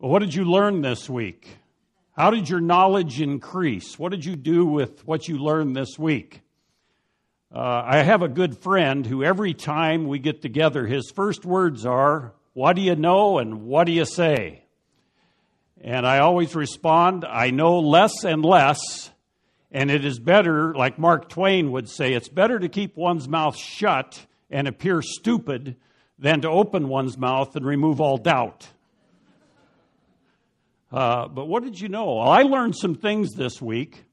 Well, 0.00 0.10
what 0.10 0.18
did 0.18 0.34
you 0.34 0.44
learn 0.44 0.82
this 0.82 1.08
week? 1.08 1.58
How 2.16 2.30
did 2.30 2.48
your 2.48 2.60
knowledge 2.60 3.20
increase? 3.20 3.96
What 3.98 4.10
did 4.10 4.24
you 4.24 4.34
do 4.34 4.66
with 4.66 5.06
what 5.06 5.28
you 5.28 5.38
learned 5.38 5.76
this 5.76 5.96
week? 5.96 6.40
Uh, 7.54 7.82
I 7.86 7.98
have 7.98 8.20
a 8.20 8.28
good 8.28 8.58
friend 8.58 9.06
who 9.06 9.22
every 9.22 9.54
time 9.54 10.08
we 10.08 10.18
get 10.18 10.42
together, 10.42 10.84
his 10.84 11.12
first 11.14 11.44
words 11.44 11.86
are, 11.86 12.34
What 12.52 12.74
do 12.74 12.82
you 12.82 12.96
know 12.96 13.38
and 13.38 13.62
what 13.62 13.84
do 13.84 13.92
you 13.92 14.04
say? 14.04 14.64
And 15.80 16.04
I 16.04 16.18
always 16.18 16.56
respond, 16.56 17.24
I 17.24 17.50
know 17.50 17.78
less 17.78 18.24
and 18.24 18.44
less, 18.44 19.12
and 19.70 19.90
it 19.90 20.04
is 20.04 20.18
better, 20.18 20.74
like 20.74 20.98
Mark 20.98 21.28
Twain 21.28 21.72
would 21.72 21.88
say, 21.88 22.14
it's 22.14 22.28
better 22.28 22.58
to 22.58 22.68
keep 22.68 22.96
one's 22.96 23.28
mouth 23.28 23.56
shut 23.56 24.26
and 24.50 24.66
appear 24.66 25.02
stupid 25.02 25.76
than 26.18 26.40
to 26.40 26.48
open 26.48 26.88
one's 26.88 27.18
mouth 27.18 27.54
and 27.54 27.66
remove 27.66 28.00
all 28.00 28.16
doubt. 28.16 28.66
Uh, 30.90 31.28
but 31.28 31.46
what 31.46 31.62
did 31.62 31.78
you 31.78 31.88
know? 31.88 32.14
Well, 32.14 32.28
I 32.28 32.42
learned 32.42 32.74
some 32.74 32.94
things 32.94 33.34
this 33.34 33.60
week, 33.60 34.04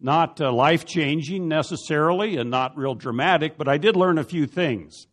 not 0.00 0.40
uh, 0.40 0.50
life 0.50 0.86
changing 0.86 1.48
necessarily 1.48 2.38
and 2.38 2.50
not 2.50 2.78
real 2.78 2.94
dramatic, 2.94 3.58
but 3.58 3.68
I 3.68 3.76
did 3.76 3.94
learn 3.94 4.16
a 4.16 4.24
few 4.24 4.46
things. 4.46 5.06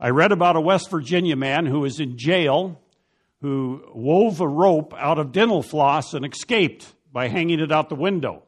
I 0.00 0.08
read 0.08 0.32
about 0.32 0.56
a 0.56 0.60
West 0.60 0.90
Virginia 0.90 1.36
man 1.36 1.66
who 1.66 1.80
was 1.80 2.00
in 2.00 2.16
jail 2.16 2.80
who 3.40 3.82
wove 3.94 4.40
a 4.40 4.48
rope 4.48 4.94
out 4.96 5.18
of 5.18 5.32
dental 5.32 5.62
floss 5.62 6.14
and 6.14 6.24
escaped 6.24 6.92
by 7.12 7.28
hanging 7.28 7.60
it 7.60 7.70
out 7.70 7.88
the 7.88 7.94
window. 7.94 8.42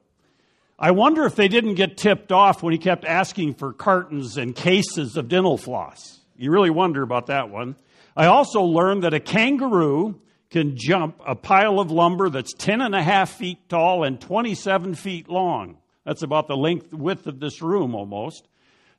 I 0.83 0.93
wonder 0.93 1.27
if 1.27 1.37
they 1.37 1.49
didn't 1.49 1.75
get 1.75 1.99
tipped 1.99 2.33
off 2.33 2.63
when 2.63 2.73
he 2.73 2.79
kept 2.79 3.05
asking 3.05 3.55
for 3.55 3.75
cartons 3.75 4.39
and 4.39 4.57
cases 4.57 5.19
of 5.19 5.29
dental 5.29 5.59
floss. 5.59 6.21
You 6.39 6.51
really 6.51 6.71
wonder 6.71 7.03
about 7.03 7.27
that 7.27 7.51
one. 7.51 7.77
I 8.17 8.27
also 8.27 8.63
learned 8.63 9.05
that 9.05 9.13
a 9.13 9.21
kangaroo 9.21 10.19
can 10.49 10.79
jump 10.79 11.21
a 11.27 11.35
pile 11.35 11.81
of 11.81 11.91
lumber 11.91 12.31
that's 12.31 12.55
10 12.55 12.81
and 12.81 12.95
a 12.95 13.03
half 13.03 13.31
feet 13.31 13.69
tall 13.69 14.05
and 14.05 14.19
27 14.19 14.95
feet 14.95 15.29
long. 15.29 15.77
That's 16.07 16.23
about 16.23 16.49
the 16.49 16.57
length, 16.57 16.95
width 16.95 17.27
of 17.27 17.41
this 17.41 17.61
room 17.61 17.95
almost. 17.95 18.49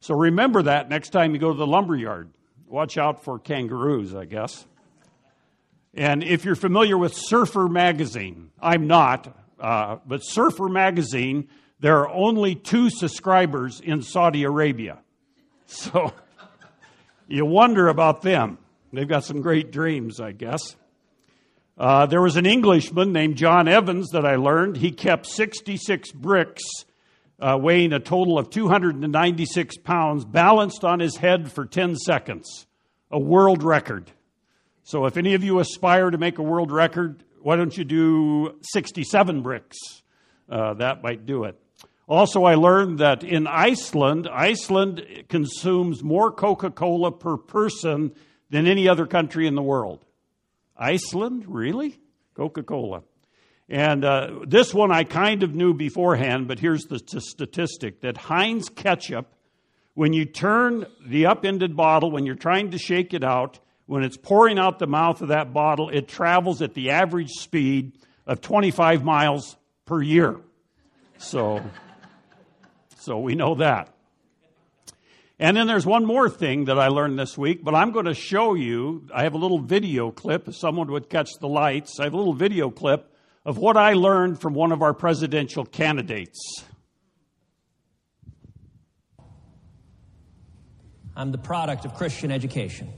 So 0.01 0.13
remember 0.13 0.61
that 0.61 0.87
next 0.87 1.09
time 1.09 1.33
you 1.33 1.39
go 1.39 1.51
to 1.51 1.57
the 1.57 1.65
lumber 1.65 1.95
yard. 1.95 2.29
Watch 2.67 2.99
out 2.99 3.23
for 3.23 3.39
kangaroos, 3.39 4.13
I 4.13 4.25
guess. 4.25 4.67
And 5.95 6.23
if 6.23 6.45
you're 6.45 6.55
familiar 6.55 6.97
with 6.97 7.13
Surfer 7.15 7.67
Magazine, 7.67 8.51
I'm 8.61 8.85
not, 8.85 9.35
uh, 9.59 9.97
but 10.05 10.19
Surfer 10.19 10.69
Magazine 10.69 11.49
there 11.81 11.97
are 11.97 12.09
only 12.09 12.53
two 12.53 12.89
subscribers 12.89 13.81
in 13.81 14.01
Saudi 14.01 14.43
Arabia. 14.43 14.99
So 15.65 16.13
you 17.29 17.45
wonder 17.45 17.87
about 17.87 18.21
them. 18.21 18.57
They've 18.91 19.07
got 19.07 19.23
some 19.23 19.41
great 19.41 19.71
dreams, 19.71 20.19
I 20.19 20.33
guess. 20.33 20.75
Uh, 21.77 22.05
there 22.05 22.21
was 22.21 22.35
an 22.35 22.45
Englishman 22.45 23.13
named 23.13 23.37
John 23.37 23.69
Evans 23.69 24.09
that 24.09 24.25
I 24.25 24.35
learned. 24.35 24.75
He 24.75 24.91
kept 24.91 25.25
66 25.25 26.11
bricks, 26.11 26.61
uh, 27.39 27.57
weighing 27.59 27.93
a 27.93 27.99
total 27.99 28.37
of 28.37 28.49
296 28.49 29.77
pounds, 29.77 30.25
balanced 30.25 30.83
on 30.83 30.99
his 30.99 31.15
head 31.15 31.51
for 31.51 31.65
10 31.65 31.95
seconds. 31.95 32.67
A 33.09 33.19
world 33.19 33.63
record. 33.63 34.11
So 34.83 35.05
if 35.05 35.15
any 35.15 35.33
of 35.33 35.43
you 35.43 35.59
aspire 35.59 36.11
to 36.11 36.17
make 36.17 36.37
a 36.37 36.43
world 36.43 36.71
record, 36.71 37.23
why 37.41 37.55
don't 37.55 37.75
you 37.75 37.85
do 37.85 38.59
67 38.61 39.41
bricks? 39.41 39.77
Uh, 40.49 40.73
that 40.75 41.01
might 41.01 41.25
do 41.25 41.45
it. 41.45 41.57
Also, 42.07 42.43
I 42.43 42.55
learned 42.55 42.99
that 42.99 43.23
in 43.23 43.47
Iceland, 43.47 44.27
Iceland 44.31 45.05
consumes 45.29 46.03
more 46.03 46.31
Coca 46.31 46.69
Cola 46.69 47.11
per 47.11 47.37
person 47.37 48.11
than 48.49 48.67
any 48.67 48.87
other 48.87 49.05
country 49.05 49.47
in 49.47 49.55
the 49.55 49.61
world. 49.61 50.05
Iceland? 50.77 51.45
Really? 51.47 51.99
Coca 52.35 52.63
Cola. 52.63 53.03
And 53.69 54.03
uh, 54.03 54.39
this 54.45 54.73
one 54.73 54.91
I 54.91 55.05
kind 55.05 55.43
of 55.43 55.55
knew 55.55 55.73
beforehand, 55.73 56.49
but 56.49 56.59
here's 56.59 56.83
the 56.83 56.99
t- 56.99 57.21
statistic 57.21 58.01
that 58.01 58.17
Heinz 58.17 58.67
ketchup, 58.67 59.33
when 59.93 60.11
you 60.11 60.25
turn 60.25 60.85
the 61.05 61.27
upended 61.27 61.77
bottle, 61.77 62.11
when 62.11 62.25
you're 62.25 62.35
trying 62.35 62.71
to 62.71 62.77
shake 62.77 63.13
it 63.13 63.23
out, 63.23 63.59
when 63.85 64.03
it's 64.03 64.17
pouring 64.17 64.59
out 64.59 64.79
the 64.79 64.87
mouth 64.87 65.21
of 65.21 65.29
that 65.29 65.53
bottle, 65.53 65.89
it 65.89 66.09
travels 66.09 66.61
at 66.61 66.73
the 66.73 66.89
average 66.89 67.29
speed 67.29 67.93
of 68.27 68.41
25 68.41 69.03
miles 69.05 69.55
per 69.85 70.01
year. 70.01 70.37
So. 71.17 71.61
So 73.01 73.17
we 73.17 73.33
know 73.33 73.55
that. 73.55 73.91
And 75.39 75.57
then 75.57 75.65
there's 75.65 75.87
one 75.87 76.05
more 76.05 76.29
thing 76.29 76.65
that 76.65 76.77
I 76.77 76.89
learned 76.89 77.17
this 77.17 77.35
week, 77.35 77.63
but 77.63 77.73
I'm 77.73 77.91
going 77.91 78.05
to 78.05 78.13
show 78.13 78.53
you. 78.53 79.07
I 79.11 79.23
have 79.23 79.33
a 79.33 79.39
little 79.39 79.57
video 79.57 80.11
clip. 80.11 80.47
If 80.47 80.55
someone 80.55 80.91
would 80.91 81.09
catch 81.09 81.31
the 81.39 81.47
lights, 81.47 81.99
I 81.99 82.03
have 82.03 82.13
a 82.13 82.17
little 82.17 82.33
video 82.33 82.69
clip 82.69 83.11
of 83.43 83.57
what 83.57 83.75
I 83.75 83.93
learned 83.93 84.39
from 84.39 84.53
one 84.53 84.71
of 84.71 84.83
our 84.83 84.93
presidential 84.93 85.65
candidates. 85.65 86.63
I'm 91.15 91.31
the 91.31 91.39
product 91.39 91.85
of 91.85 91.95
Christian 91.95 92.31
education. 92.31 92.93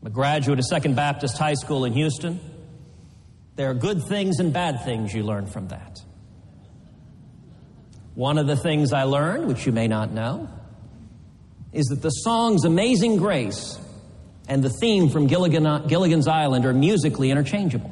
I'm 0.00 0.08
a 0.08 0.10
graduate 0.10 0.58
of 0.58 0.64
Second 0.64 0.96
Baptist 0.96 1.38
High 1.38 1.54
School 1.54 1.84
in 1.84 1.92
Houston. 1.92 2.40
There 3.54 3.70
are 3.70 3.74
good 3.74 4.02
things 4.08 4.40
and 4.40 4.52
bad 4.52 4.82
things 4.84 5.14
you 5.14 5.22
learn 5.22 5.46
from 5.46 5.68
that. 5.68 6.03
One 8.14 8.38
of 8.38 8.46
the 8.46 8.56
things 8.56 8.92
I 8.92 9.04
learned, 9.04 9.48
which 9.48 9.66
you 9.66 9.72
may 9.72 9.88
not 9.88 10.12
know, 10.12 10.48
is 11.72 11.86
that 11.86 12.00
the 12.00 12.10
songs 12.10 12.64
Amazing 12.64 13.16
Grace 13.16 13.78
and 14.48 14.62
the 14.62 14.70
theme 14.70 15.08
from 15.08 15.26
Gilligan, 15.26 15.88
Gilligan's 15.88 16.28
Island 16.28 16.64
are 16.64 16.72
musically 16.72 17.30
interchangeable. 17.30 17.90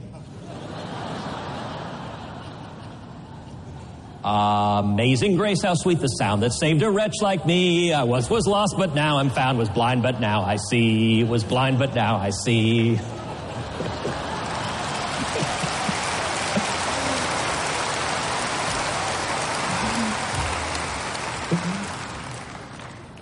Amazing 4.24 5.36
grace, 5.36 5.62
how 5.62 5.74
sweet 5.74 5.98
the 5.98 6.06
sound 6.06 6.44
that 6.44 6.52
saved 6.52 6.82
a 6.82 6.90
wretch 6.90 7.14
like 7.20 7.44
me. 7.44 7.92
I 7.92 8.04
was 8.04 8.30
was 8.30 8.46
lost, 8.46 8.76
but 8.78 8.94
now 8.94 9.18
I'm 9.18 9.30
found. 9.30 9.58
Was 9.58 9.68
blind, 9.68 10.04
but 10.04 10.20
now 10.20 10.42
I 10.42 10.58
see. 10.70 11.24
Was 11.24 11.42
blind, 11.42 11.80
but 11.80 11.92
now 11.96 12.18
I 12.18 12.30
see. 12.30 13.00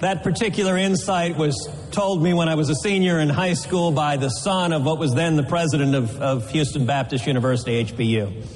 That 0.00 0.22
particular 0.22 0.78
insight 0.78 1.36
was 1.36 1.68
told 1.90 2.22
me 2.22 2.32
when 2.32 2.48
I 2.48 2.54
was 2.54 2.70
a 2.70 2.74
senior 2.74 3.20
in 3.20 3.28
high 3.28 3.52
school 3.52 3.92
by 3.92 4.16
the 4.16 4.30
son 4.30 4.72
of 4.72 4.82
what 4.82 4.98
was 4.98 5.12
then 5.12 5.36
the 5.36 5.42
president 5.42 5.94
of, 5.94 6.18
of 6.22 6.50
Houston 6.52 6.86
Baptist 6.86 7.26
University, 7.26 7.84
HBU. 7.84 8.46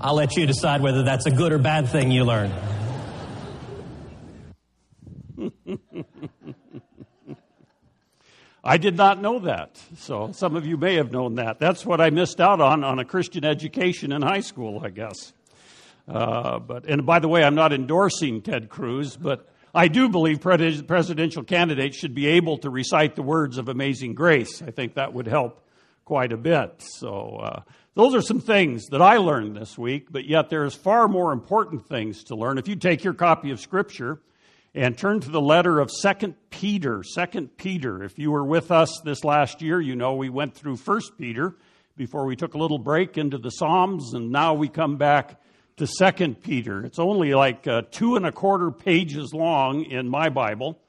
I'll 0.00 0.14
let 0.14 0.34
you 0.34 0.46
decide 0.46 0.80
whether 0.80 1.02
that's 1.02 1.26
a 1.26 1.30
good 1.30 1.52
or 1.52 1.58
bad 1.58 1.90
thing 1.90 2.10
you 2.10 2.24
learn. 2.24 2.50
I 8.64 8.78
did 8.78 8.96
not 8.96 9.20
know 9.20 9.40
that. 9.40 9.78
So 9.98 10.32
some 10.32 10.56
of 10.56 10.64
you 10.64 10.78
may 10.78 10.94
have 10.94 11.12
known 11.12 11.34
that. 11.34 11.58
That's 11.60 11.84
what 11.84 12.00
I 12.00 12.08
missed 12.08 12.40
out 12.40 12.62
on 12.62 12.84
on 12.84 12.98
a 12.98 13.04
Christian 13.04 13.44
education 13.44 14.12
in 14.12 14.22
high 14.22 14.40
school, 14.40 14.80
I 14.82 14.88
guess. 14.88 15.34
Uh, 16.08 16.58
but 16.58 16.86
and 16.86 17.04
by 17.04 17.18
the 17.18 17.28
way, 17.28 17.44
I'm 17.44 17.54
not 17.54 17.74
endorsing 17.74 18.40
Ted 18.40 18.70
Cruz, 18.70 19.14
but 19.14 19.50
I 19.76 19.88
do 19.88 20.08
believe 20.08 20.40
presidential 20.40 21.44
candidates 21.44 21.98
should 21.98 22.14
be 22.14 22.28
able 22.28 22.56
to 22.58 22.70
recite 22.70 23.14
the 23.14 23.22
words 23.22 23.58
of 23.58 23.68
Amazing 23.68 24.14
Grace. 24.14 24.62
I 24.62 24.70
think 24.70 24.94
that 24.94 25.12
would 25.12 25.26
help 25.26 25.68
quite 26.06 26.32
a 26.32 26.38
bit. 26.38 26.82
So, 26.98 27.40
uh, 27.42 27.60
those 27.94 28.14
are 28.14 28.22
some 28.22 28.40
things 28.40 28.86
that 28.86 29.02
I 29.02 29.18
learned 29.18 29.54
this 29.54 29.76
week, 29.76 30.06
but 30.10 30.24
yet 30.24 30.48
there's 30.48 30.74
far 30.74 31.08
more 31.08 31.30
important 31.30 31.86
things 31.86 32.24
to 32.24 32.34
learn. 32.34 32.56
If 32.56 32.68
you 32.68 32.76
take 32.76 33.04
your 33.04 33.12
copy 33.12 33.50
of 33.50 33.60
Scripture 33.60 34.22
and 34.74 34.96
turn 34.96 35.20
to 35.20 35.30
the 35.30 35.42
letter 35.42 35.78
of 35.78 35.90
Second 35.90 36.36
Peter, 36.48 37.02
Second 37.02 37.58
Peter. 37.58 38.02
If 38.02 38.18
you 38.18 38.30
were 38.30 38.44
with 38.44 38.70
us 38.70 38.98
this 39.04 39.24
last 39.24 39.60
year, 39.60 39.78
you 39.78 39.94
know 39.94 40.14
we 40.14 40.30
went 40.30 40.54
through 40.54 40.76
First 40.76 41.18
Peter 41.18 41.54
before 41.98 42.24
we 42.24 42.34
took 42.34 42.54
a 42.54 42.58
little 42.58 42.78
break 42.78 43.18
into 43.18 43.36
the 43.36 43.50
Psalms, 43.50 44.14
and 44.14 44.30
now 44.30 44.54
we 44.54 44.68
come 44.68 44.96
back 44.96 45.38
to 45.76 45.86
Second 45.86 46.42
Peter. 46.42 46.84
It's 46.84 46.98
only 46.98 47.34
like 47.34 47.66
uh, 47.66 47.82
two 47.90 48.16
and 48.16 48.24
a 48.24 48.32
quarter 48.32 48.70
pages 48.70 49.34
long 49.34 49.84
in 49.84 50.08
my 50.08 50.30
Bible. 50.30 50.80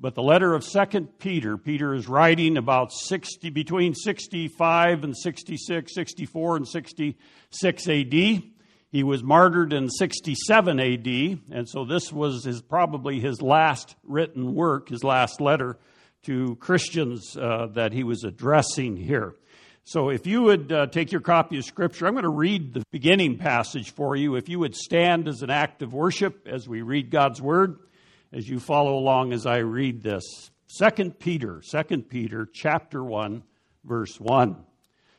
But 0.00 0.16
the 0.16 0.22
letter 0.22 0.54
of 0.54 0.64
Second 0.64 1.20
Peter, 1.20 1.56
Peter 1.56 1.94
is 1.94 2.08
writing 2.08 2.56
about 2.56 2.92
60, 2.92 3.50
between 3.50 3.94
65 3.94 5.04
and 5.04 5.16
66, 5.16 5.94
64 5.94 6.56
and 6.56 6.68
66 6.68 7.88
AD. 7.88 8.12
He 8.12 9.02
was 9.02 9.22
martyred 9.22 9.72
in 9.72 9.88
67 9.88 10.80
AD, 10.80 11.06
and 11.50 11.68
so 11.68 11.84
this 11.84 12.12
was 12.12 12.44
his, 12.44 12.60
probably 12.60 13.20
his 13.20 13.40
last 13.40 13.94
written 14.02 14.54
work, 14.54 14.88
his 14.88 15.04
last 15.04 15.40
letter 15.40 15.78
to 16.24 16.56
Christians 16.56 17.36
uh, 17.36 17.68
that 17.74 17.92
he 17.92 18.02
was 18.02 18.24
addressing 18.24 18.96
here. 18.96 19.34
So 19.86 20.08
if 20.08 20.26
you 20.26 20.42
would 20.42 20.72
uh, 20.72 20.86
take 20.86 21.12
your 21.12 21.20
copy 21.20 21.58
of 21.58 21.64
Scripture, 21.66 22.06
I'm 22.06 22.14
going 22.14 22.22
to 22.22 22.30
read 22.30 22.72
the 22.72 22.82
beginning 22.90 23.36
passage 23.36 23.92
for 23.92 24.16
you. 24.16 24.34
If 24.34 24.48
you 24.48 24.58
would 24.58 24.74
stand 24.74 25.28
as 25.28 25.42
an 25.42 25.50
act 25.50 25.82
of 25.82 25.92
worship 25.92 26.48
as 26.48 26.66
we 26.66 26.80
read 26.80 27.10
God's 27.10 27.42
Word 27.42 27.78
as 28.32 28.48
you 28.48 28.60
follow 28.60 28.96
along 28.96 29.34
as 29.34 29.44
I 29.44 29.58
read 29.58 30.02
this. 30.02 30.50
2 30.78 31.10
Peter, 31.10 31.60
2 31.70 31.98
Peter 32.02 32.48
chapter 32.50 33.04
1, 33.04 33.42
verse 33.84 34.18
1. 34.18 34.56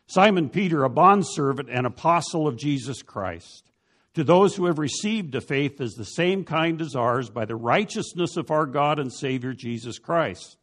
Simon 0.07 0.49
Peter, 0.49 0.83
a 0.83 0.89
bondservant 0.89 1.69
and 1.69 1.85
apostle 1.85 2.47
of 2.47 2.57
Jesus 2.57 3.03
Christ, 3.03 3.69
to 4.15 4.23
those 4.23 4.55
who 4.55 4.65
have 4.65 4.79
received 4.79 5.35
a 5.35 5.41
faith 5.41 5.79
as 5.79 5.93
the 5.93 6.05
same 6.05 6.43
kind 6.43 6.81
as 6.81 6.95
ours 6.95 7.29
by 7.29 7.45
the 7.45 7.55
righteousness 7.55 8.35
of 8.35 8.49
our 8.49 8.65
God 8.65 8.97
and 8.97 9.13
Savior 9.13 9.53
Jesus 9.53 9.99
Christ. 9.99 10.57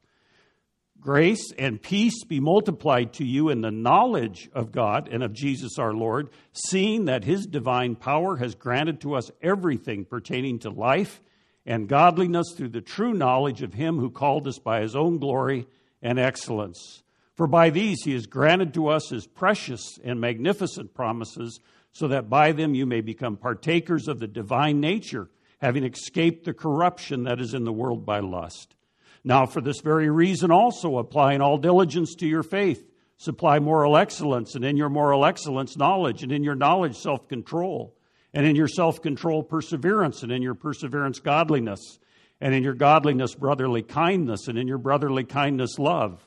Grace 1.03 1.53
and 1.59 1.83
peace 1.83 2.23
be 2.23 2.39
multiplied 2.39 3.13
to 3.15 3.25
you 3.25 3.49
in 3.49 3.61
the 3.61 3.73
knowledge 3.73 4.49
of 4.53 4.71
God 4.71 5.09
and 5.11 5.25
of 5.25 5.33
Jesus 5.33 5.77
our 5.77 5.93
Lord, 5.93 6.31
seeing 6.53 7.07
that 7.07 7.25
his 7.25 7.45
divine 7.45 7.97
power 7.97 8.37
has 8.37 8.55
granted 8.55 9.01
to 9.01 9.15
us 9.17 9.29
everything 9.43 10.05
pertaining 10.05 10.61
to 10.61 10.71
life 10.71 11.21
and 11.67 11.89
godliness 11.89 12.55
through 12.57 12.69
the 12.69 12.81
true 12.81 13.13
knowledge 13.13 13.63
of 13.63 13.75
him 13.75 13.99
who 13.99 14.11
called 14.11 14.47
us 14.47 14.61
by 14.61 14.81
his 14.81 14.95
own 14.95 15.19
glory 15.19 15.67
and 16.03 16.21
excellence. 16.21 17.03
For 17.35 17.49
by 17.49 17.71
these 17.71 18.05
he 18.05 18.13
has 18.13 18.27
granted 18.27 18.73
to 18.75 18.87
us 18.87 19.09
his 19.09 19.27
precious 19.27 19.99
and 20.05 20.21
magnificent 20.21 20.95
promises, 20.95 21.59
so 21.91 22.07
that 22.09 22.31
by 22.31 22.53
them 22.53 22.77
you 22.77 22.87
may 22.87 23.01
become 23.01 23.37
partakers 23.37 24.07
of 24.07 24.21
the 24.21 24.29
divine 24.29 24.79
nature, 24.79 25.29
having 25.61 25.83
escaped 25.83 26.45
the 26.45 26.55
corruption 26.55 27.25
that 27.25 27.41
is 27.41 27.55
in 27.55 27.65
the 27.65 27.73
world 27.73 28.07
by 28.07 28.21
lust. 28.21 28.77
Now, 29.25 29.47
for 29.47 29.61
this 29.61 29.81
very 29.81 30.11
reason, 30.11 30.51
also 30.51 30.99
apply 30.99 31.35
in 31.35 31.41
all 31.41 31.59
diligence 31.59 32.15
to 32.17 32.27
your 32.27 32.43
faith, 32.43 32.85
supply 33.17 33.59
moral 33.59 33.97
excellence, 33.97 34.55
and 34.55 34.65
in 34.65 34.77
your 34.77 34.89
moral 34.89 35.25
excellence, 35.25 35.77
knowledge, 35.77 36.23
and 36.23 36.33
in 36.33 36.43
your 36.43 36.57
knowledge, 36.57 36.97
self 36.97 37.29
control 37.29 37.97
and 38.35 38.47
in 38.47 38.57
your 38.57 38.69
self 38.69 39.03
control, 39.03 39.43
perseverance, 39.43 40.23
and 40.23 40.33
in 40.33 40.43
your 40.43 40.55
perseverance, 40.55 41.21
godliness, 41.21 41.99
and 42.41 42.55
in 42.55 42.63
your 42.63 42.75
godliness, 42.75 43.35
brotherly 43.35 43.83
kindness, 43.83 44.49
and 44.49 44.59
in 44.59 44.67
your 44.67 44.79
brotherly 44.79 45.25
kindness, 45.25 45.79
love. 45.79 46.27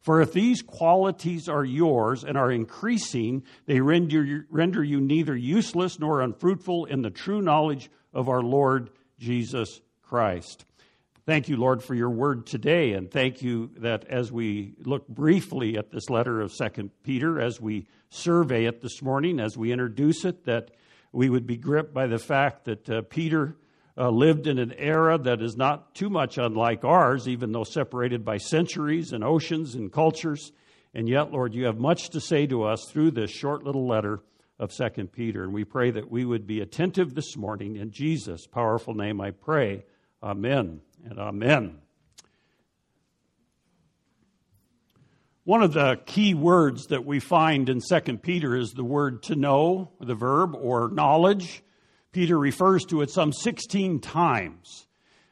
For 0.00 0.20
if 0.20 0.32
these 0.32 0.62
qualities 0.62 1.48
are 1.48 1.64
yours 1.64 2.22
and 2.22 2.36
are 2.36 2.52
increasing, 2.52 3.42
they 3.66 3.80
render, 3.80 4.46
render 4.50 4.84
you 4.84 5.00
neither 5.00 5.34
useless 5.34 5.98
nor 5.98 6.20
unfruitful 6.20 6.84
in 6.84 7.02
the 7.02 7.10
true 7.10 7.42
knowledge 7.42 7.90
of 8.14 8.28
our 8.28 8.42
Lord 8.42 8.90
Jesus 9.18 9.80
Christ. 10.02 10.65
Thank 11.26 11.48
you, 11.48 11.56
Lord, 11.56 11.82
for 11.82 11.96
your 11.96 12.10
word 12.10 12.46
today, 12.46 12.92
and 12.92 13.10
thank 13.10 13.42
you 13.42 13.72
that 13.78 14.04
as 14.04 14.30
we 14.30 14.74
look 14.84 15.08
briefly 15.08 15.76
at 15.76 15.90
this 15.90 16.08
letter 16.08 16.40
of 16.40 16.52
Second 16.52 16.92
Peter, 17.02 17.40
as 17.40 17.60
we 17.60 17.88
survey 18.10 18.66
it 18.66 18.80
this 18.80 19.02
morning, 19.02 19.40
as 19.40 19.56
we 19.56 19.72
introduce 19.72 20.24
it, 20.24 20.44
that 20.44 20.70
we 21.10 21.28
would 21.28 21.44
be 21.44 21.56
gripped 21.56 21.92
by 21.92 22.06
the 22.06 22.20
fact 22.20 22.66
that 22.66 22.88
uh, 22.88 23.02
Peter 23.02 23.56
uh, 23.98 24.08
lived 24.08 24.46
in 24.46 24.60
an 24.60 24.72
era 24.74 25.18
that 25.18 25.42
is 25.42 25.56
not 25.56 25.96
too 25.96 26.08
much 26.08 26.38
unlike 26.38 26.84
ours, 26.84 27.26
even 27.26 27.50
though 27.50 27.64
separated 27.64 28.24
by 28.24 28.36
centuries 28.36 29.10
and 29.10 29.24
oceans 29.24 29.74
and 29.74 29.92
cultures. 29.92 30.52
And 30.94 31.08
yet, 31.08 31.32
Lord, 31.32 31.54
you 31.54 31.64
have 31.64 31.80
much 31.80 32.10
to 32.10 32.20
say 32.20 32.46
to 32.46 32.62
us 32.62 32.86
through 32.88 33.10
this 33.10 33.32
short 33.32 33.64
little 33.64 33.88
letter 33.88 34.20
of 34.60 34.72
Second 34.72 35.10
Peter. 35.10 35.42
And 35.42 35.52
we 35.52 35.64
pray 35.64 35.90
that 35.90 36.08
we 36.08 36.24
would 36.24 36.46
be 36.46 36.60
attentive 36.60 37.16
this 37.16 37.36
morning. 37.36 37.74
In 37.74 37.90
Jesus' 37.90 38.46
powerful 38.46 38.94
name 38.94 39.20
I 39.20 39.32
pray. 39.32 39.84
Amen 40.22 40.82
and 41.08 41.18
amen. 41.18 41.78
One 45.44 45.62
of 45.62 45.72
the 45.72 46.00
key 46.06 46.34
words 46.34 46.86
that 46.86 47.04
we 47.04 47.20
find 47.20 47.68
in 47.68 47.80
2 47.80 48.18
Peter 48.18 48.56
is 48.56 48.72
the 48.72 48.82
word 48.82 49.22
to 49.24 49.36
know, 49.36 49.92
the 50.00 50.16
verb, 50.16 50.56
or 50.56 50.90
knowledge. 50.90 51.62
Peter 52.10 52.36
refers 52.36 52.84
to 52.86 53.02
it 53.02 53.10
some 53.10 53.32
16 53.32 54.00
times. 54.00 54.88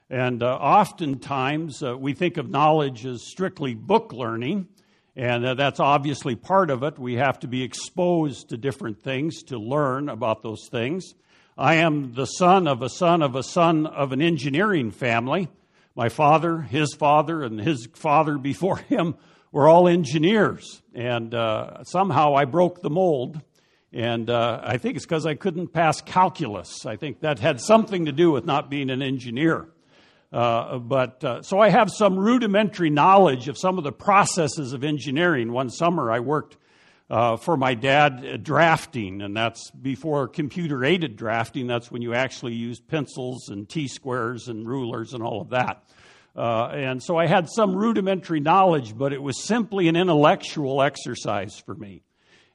And 0.08 0.44
uh, 0.44 0.54
oftentimes 0.54 1.82
uh, 1.82 1.98
we 1.98 2.12
think 2.12 2.36
of 2.36 2.48
knowledge 2.48 3.04
as 3.04 3.26
strictly 3.26 3.74
book 3.74 4.12
learning, 4.12 4.68
and 5.16 5.44
uh, 5.44 5.54
that's 5.54 5.80
obviously 5.80 6.36
part 6.36 6.70
of 6.70 6.84
it. 6.84 6.96
We 6.96 7.14
have 7.14 7.40
to 7.40 7.48
be 7.48 7.64
exposed 7.64 8.50
to 8.50 8.56
different 8.56 9.02
things 9.02 9.42
to 9.44 9.58
learn 9.58 10.08
about 10.08 10.42
those 10.42 10.68
things. 10.70 11.14
I 11.58 11.76
am 11.76 12.14
the 12.14 12.26
son 12.26 12.68
of 12.68 12.82
a 12.82 12.88
son 12.88 13.22
of 13.22 13.34
a 13.34 13.42
son 13.42 13.86
of 13.86 14.12
an 14.12 14.22
engineering 14.22 14.92
family. 14.92 15.48
My 15.94 16.08
father, 16.08 16.60
his 16.60 16.94
father, 16.94 17.42
and 17.42 17.60
his 17.60 17.88
father 17.94 18.38
before 18.38 18.76
him 18.88 19.16
we're 19.54 19.68
all 19.68 19.86
engineers. 19.86 20.82
And 20.96 21.32
uh, 21.32 21.84
somehow 21.84 22.34
I 22.34 22.44
broke 22.44 22.82
the 22.82 22.90
mold. 22.90 23.40
And 23.92 24.28
uh, 24.28 24.60
I 24.64 24.78
think 24.78 24.96
it's 24.96 25.04
because 25.04 25.26
I 25.26 25.36
couldn't 25.36 25.68
pass 25.68 26.00
calculus. 26.00 26.84
I 26.84 26.96
think 26.96 27.20
that 27.20 27.38
had 27.38 27.60
something 27.60 28.06
to 28.06 28.12
do 28.12 28.32
with 28.32 28.44
not 28.44 28.68
being 28.68 28.90
an 28.90 29.00
engineer. 29.00 29.68
Uh, 30.32 30.78
but 30.78 31.22
uh, 31.22 31.42
so 31.42 31.60
I 31.60 31.68
have 31.68 31.92
some 31.92 32.18
rudimentary 32.18 32.90
knowledge 32.90 33.46
of 33.46 33.56
some 33.56 33.78
of 33.78 33.84
the 33.84 33.92
processes 33.92 34.72
of 34.72 34.82
engineering. 34.82 35.52
One 35.52 35.70
summer 35.70 36.10
I 36.10 36.18
worked 36.18 36.56
uh, 37.10 37.36
for 37.36 37.56
my 37.56 37.74
dad 37.74 38.42
drafting, 38.42 39.22
and 39.22 39.36
that's 39.36 39.70
before 39.70 40.26
computer 40.28 40.84
aided 40.84 41.16
drafting. 41.16 41.66
That's 41.66 41.90
when 41.90 42.02
you 42.02 42.14
actually 42.14 42.54
used 42.54 42.88
pencils 42.88 43.48
and 43.48 43.68
T 43.68 43.88
squares 43.88 44.48
and 44.48 44.66
rulers 44.66 45.12
and 45.12 45.22
all 45.22 45.40
of 45.40 45.50
that. 45.50 45.84
Uh, 46.36 46.66
and 46.72 47.02
so 47.02 47.16
I 47.16 47.26
had 47.26 47.48
some 47.48 47.76
rudimentary 47.76 48.40
knowledge, 48.40 48.96
but 48.96 49.12
it 49.12 49.22
was 49.22 49.44
simply 49.44 49.86
an 49.88 49.96
intellectual 49.96 50.82
exercise 50.82 51.58
for 51.58 51.74
me. 51.74 52.02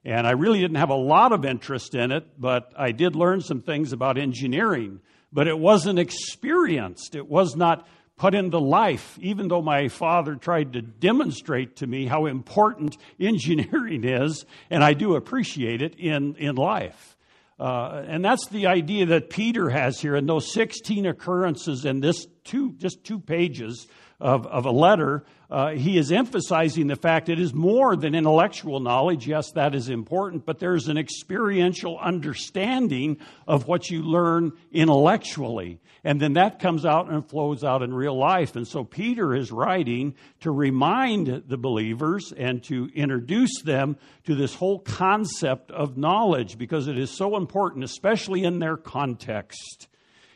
And 0.03 0.25
I 0.25 0.31
really 0.31 0.59
didn't 0.59 0.77
have 0.77 0.89
a 0.89 0.95
lot 0.95 1.31
of 1.31 1.45
interest 1.45 1.93
in 1.93 2.11
it, 2.11 2.25
but 2.37 2.73
I 2.77 2.91
did 2.91 3.15
learn 3.15 3.41
some 3.41 3.61
things 3.61 3.93
about 3.93 4.17
engineering. 4.17 4.99
But 5.31 5.47
it 5.47 5.57
wasn't 5.57 5.99
experienced, 5.99 7.15
it 7.15 7.27
was 7.27 7.55
not 7.55 7.87
put 8.19 8.35
into 8.35 8.59
life, 8.59 9.17
even 9.21 9.47
though 9.47 9.61
my 9.61 9.87
father 9.87 10.35
tried 10.35 10.73
to 10.73 10.81
demonstrate 10.81 11.77
to 11.77 11.87
me 11.87 12.05
how 12.05 12.25
important 12.27 12.97
engineering 13.19 14.03
is, 14.03 14.45
and 14.69 14.83
I 14.83 14.93
do 14.93 15.15
appreciate 15.15 15.81
it 15.81 15.95
in, 15.95 16.35
in 16.35 16.55
life. 16.55 17.17
Uh, 17.59 18.03
and 18.07 18.23
that's 18.23 18.47
the 18.47 18.67
idea 18.67 19.07
that 19.07 19.29
Peter 19.29 19.69
has 19.69 19.99
here 19.99 20.15
in 20.15 20.25
those 20.25 20.53
16 20.53 21.05
occurrences 21.05 21.83
in 21.83 21.99
this 21.99 22.25
two, 22.49 22.73
just 22.73 23.03
two 23.03 23.19
pages 23.19 23.87
of, 24.19 24.45
of 24.47 24.65
a 24.65 24.71
letter. 24.71 25.23
Uh, 25.49 25.69
he 25.69 25.97
is 25.97 26.11
emphasizing 26.11 26.87
the 26.87 26.95
fact 26.95 27.29
it 27.29 27.39
is 27.39 27.53
more 27.53 27.95
than 27.95 28.13
intellectual 28.13 28.79
knowledge. 28.79 29.27
Yes, 29.27 29.51
that 29.53 29.73
is 29.73 29.89
important, 29.89 30.45
but 30.45 30.59
there's 30.59 30.87
an 30.87 30.97
experiential 30.97 31.97
understanding 31.97 33.17
of 33.47 33.67
what 33.67 33.89
you 33.89 34.01
learn 34.01 34.51
intellectually. 34.71 35.79
And 36.03 36.19
then 36.19 36.33
that 36.33 36.59
comes 36.59 36.85
out 36.85 37.09
and 37.09 37.27
flows 37.27 37.63
out 37.63 37.81
in 37.81 37.93
real 37.93 38.17
life. 38.17 38.55
And 38.55 38.67
so 38.67 38.83
Peter 38.83 39.35
is 39.35 39.51
writing 39.51 40.15
to 40.41 40.51
remind 40.51 41.43
the 41.47 41.57
believers 41.57 42.33
and 42.35 42.63
to 42.63 42.89
introduce 42.93 43.61
them 43.63 43.97
to 44.25 44.35
this 44.35 44.55
whole 44.55 44.79
concept 44.79 45.71
of 45.71 45.97
knowledge 45.97 46.57
because 46.57 46.87
it 46.87 46.97
is 46.97 47.15
so 47.15 47.37
important, 47.37 47.83
especially 47.83 48.43
in 48.43 48.59
their 48.59 48.77
context 48.77 49.87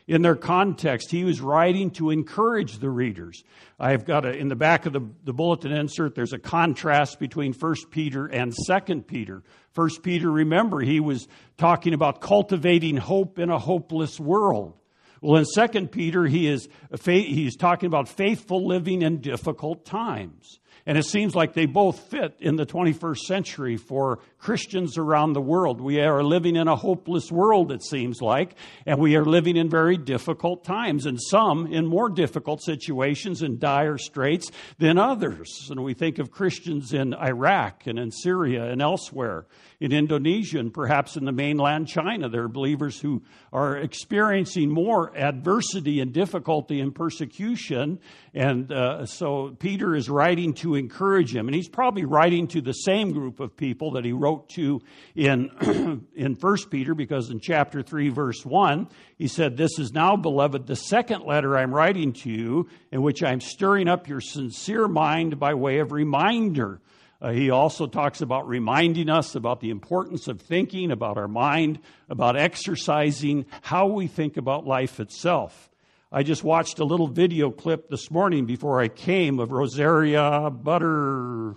in 0.06 0.22
their 0.22 0.36
context. 0.36 1.10
He 1.10 1.24
was 1.24 1.40
writing 1.40 1.90
to 1.92 2.10
encourage 2.10 2.78
the 2.78 2.90
readers. 2.90 3.42
I've 3.78 4.04
got 4.04 4.24
a, 4.24 4.30
in 4.30 4.48
the 4.48 4.56
back 4.56 4.86
of 4.86 4.92
the, 4.92 5.00
the 5.24 5.32
bulletin 5.32 5.72
insert, 5.72 6.14
there's 6.14 6.32
a 6.32 6.38
contrast 6.38 7.18
between 7.18 7.52
1 7.52 7.74
Peter 7.90 8.26
and 8.26 8.54
2 8.66 9.02
Peter. 9.02 9.42
1 9.74 9.88
Peter, 10.02 10.30
remember, 10.30 10.80
he 10.80 11.00
was 11.00 11.26
talking 11.56 11.94
about 11.94 12.20
cultivating 12.20 12.96
hope 12.96 13.38
in 13.38 13.50
a 13.50 13.58
hopeless 13.58 14.20
world. 14.20 14.74
Well, 15.20 15.36
in 15.36 15.46
Second 15.46 15.90
Peter, 15.90 16.26
he 16.26 16.46
is 16.48 16.68
he's 17.02 17.56
talking 17.56 17.86
about 17.86 18.10
faithful 18.10 18.66
living 18.66 19.00
in 19.00 19.22
difficult 19.22 19.86
times. 19.86 20.60
And 20.84 20.98
it 20.98 21.06
seems 21.06 21.34
like 21.34 21.54
they 21.54 21.64
both 21.64 21.98
fit 22.10 22.36
in 22.40 22.56
the 22.56 22.66
21st 22.66 23.20
century 23.20 23.76
for 23.78 24.18
Christians 24.44 24.98
around 24.98 25.32
the 25.32 25.40
world. 25.40 25.80
We 25.80 26.00
are 26.00 26.22
living 26.22 26.56
in 26.56 26.68
a 26.68 26.76
hopeless 26.76 27.32
world, 27.32 27.72
it 27.72 27.82
seems 27.82 28.20
like, 28.20 28.56
and 28.84 28.98
we 28.98 29.16
are 29.16 29.24
living 29.24 29.56
in 29.56 29.70
very 29.70 29.96
difficult 29.96 30.64
times, 30.64 31.06
and 31.06 31.18
some 31.18 31.66
in 31.72 31.86
more 31.86 32.10
difficult 32.10 32.62
situations 32.62 33.40
and 33.40 33.58
dire 33.58 33.96
straits 33.96 34.50
than 34.78 34.98
others. 34.98 35.68
And 35.70 35.82
we 35.82 35.94
think 35.94 36.18
of 36.18 36.30
Christians 36.30 36.92
in 36.92 37.14
Iraq 37.14 37.86
and 37.86 37.98
in 37.98 38.10
Syria 38.10 38.66
and 38.66 38.82
elsewhere 38.82 39.46
in 39.80 39.92
Indonesia 39.92 40.58
and 40.58 40.72
perhaps 40.72 41.16
in 41.16 41.26
the 41.26 41.32
mainland 41.32 41.88
China. 41.88 42.28
There 42.28 42.44
are 42.44 42.48
believers 42.48 42.98
who 42.98 43.22
are 43.52 43.76
experiencing 43.76 44.70
more 44.70 45.14
adversity 45.16 46.00
and 46.00 46.10
difficulty 46.10 46.80
and 46.80 46.94
persecution. 46.94 47.98
And 48.32 48.72
uh, 48.72 49.04
so 49.04 49.54
Peter 49.58 49.94
is 49.94 50.08
writing 50.08 50.54
to 50.54 50.74
encourage 50.74 51.36
him. 51.36 51.48
And 51.48 51.54
he's 51.54 51.68
probably 51.68 52.06
writing 52.06 52.46
to 52.48 52.62
the 52.62 52.72
same 52.72 53.12
group 53.12 53.40
of 53.40 53.56
people 53.56 53.92
that 53.92 54.06
he 54.06 54.12
wrote 54.12 54.33
to 54.38 54.80
in, 55.14 56.06
in 56.14 56.34
1 56.34 56.56
Peter, 56.70 56.94
because 56.94 57.30
in 57.30 57.40
chapter 57.40 57.82
3, 57.82 58.08
verse 58.10 58.44
1, 58.44 58.88
he 59.16 59.28
said, 59.28 59.56
This 59.56 59.78
is 59.78 59.92
now, 59.92 60.16
beloved, 60.16 60.66
the 60.66 60.76
second 60.76 61.24
letter 61.24 61.56
I'm 61.56 61.74
writing 61.74 62.12
to 62.14 62.30
you, 62.30 62.68
in 62.92 63.02
which 63.02 63.22
I'm 63.22 63.40
stirring 63.40 63.88
up 63.88 64.08
your 64.08 64.20
sincere 64.20 64.88
mind 64.88 65.38
by 65.38 65.54
way 65.54 65.78
of 65.78 65.92
reminder 65.92 66.80
uh, 67.24 67.30
he 67.30 67.48
also 67.48 67.86
talks 67.86 68.20
about 68.20 68.46
reminding 68.46 69.08
us 69.08 69.34
about 69.34 69.60
the 69.60 69.70
importance 69.70 70.28
of 70.28 70.42
thinking, 70.42 70.90
about 70.90 71.16
our 71.16 71.26
mind, 71.26 71.78
about 72.10 72.36
exercising, 72.36 73.46
how 73.62 73.86
we 73.86 74.06
think 74.06 74.36
about 74.36 74.66
life 74.66 75.00
itself. 75.00 75.70
I 76.12 76.22
just 76.22 76.44
watched 76.44 76.80
a 76.80 76.84
little 76.84 77.08
video 77.08 77.50
clip 77.50 77.88
this 77.88 78.10
morning 78.10 78.44
before 78.44 78.78
I 78.78 78.88
came 78.88 79.38
of 79.40 79.52
Rosaria 79.52 80.50
Butter. 80.50 81.56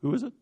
Who 0.00 0.14
is 0.14 0.22
it? 0.22 0.32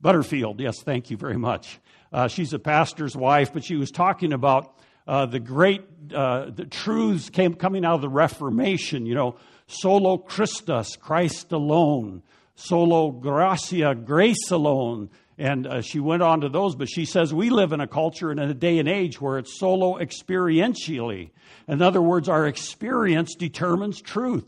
Butterfield. 0.00 0.60
Yes, 0.60 0.82
thank 0.82 1.10
you 1.10 1.16
very 1.16 1.36
much. 1.36 1.80
Uh, 2.12 2.28
she's 2.28 2.52
a 2.52 2.58
pastor's 2.58 3.16
wife, 3.16 3.52
but 3.52 3.64
she 3.64 3.76
was 3.76 3.90
talking 3.90 4.32
about 4.32 4.74
uh, 5.06 5.26
the 5.26 5.40
great 5.40 5.82
uh, 6.14 6.50
the 6.50 6.66
truths 6.66 7.30
came 7.30 7.54
coming 7.54 7.84
out 7.84 7.96
of 7.96 8.00
the 8.00 8.08
Reformation. 8.08 9.06
You 9.06 9.14
know, 9.14 9.36
solo 9.66 10.18
Christus, 10.18 10.96
Christ 10.96 11.52
alone 11.52 12.22
solo 12.60 13.10
gratia, 13.10 13.94
grace 13.94 14.50
alone. 14.50 15.10
And 15.38 15.66
uh, 15.66 15.80
she 15.80 16.00
went 16.00 16.22
on 16.22 16.42
to 16.42 16.50
those, 16.50 16.74
but 16.74 16.88
she 16.88 17.06
says 17.06 17.32
we 17.32 17.48
live 17.48 17.72
in 17.72 17.80
a 17.80 17.86
culture 17.86 18.30
and 18.30 18.38
in 18.38 18.50
a 18.50 18.54
day 18.54 18.78
and 18.78 18.88
age 18.88 19.20
where 19.20 19.38
it's 19.38 19.58
solo 19.58 19.98
experientially. 19.98 21.30
In 21.66 21.80
other 21.80 22.02
words, 22.02 22.28
our 22.28 22.46
experience 22.46 23.34
determines 23.34 24.02
truth. 24.02 24.44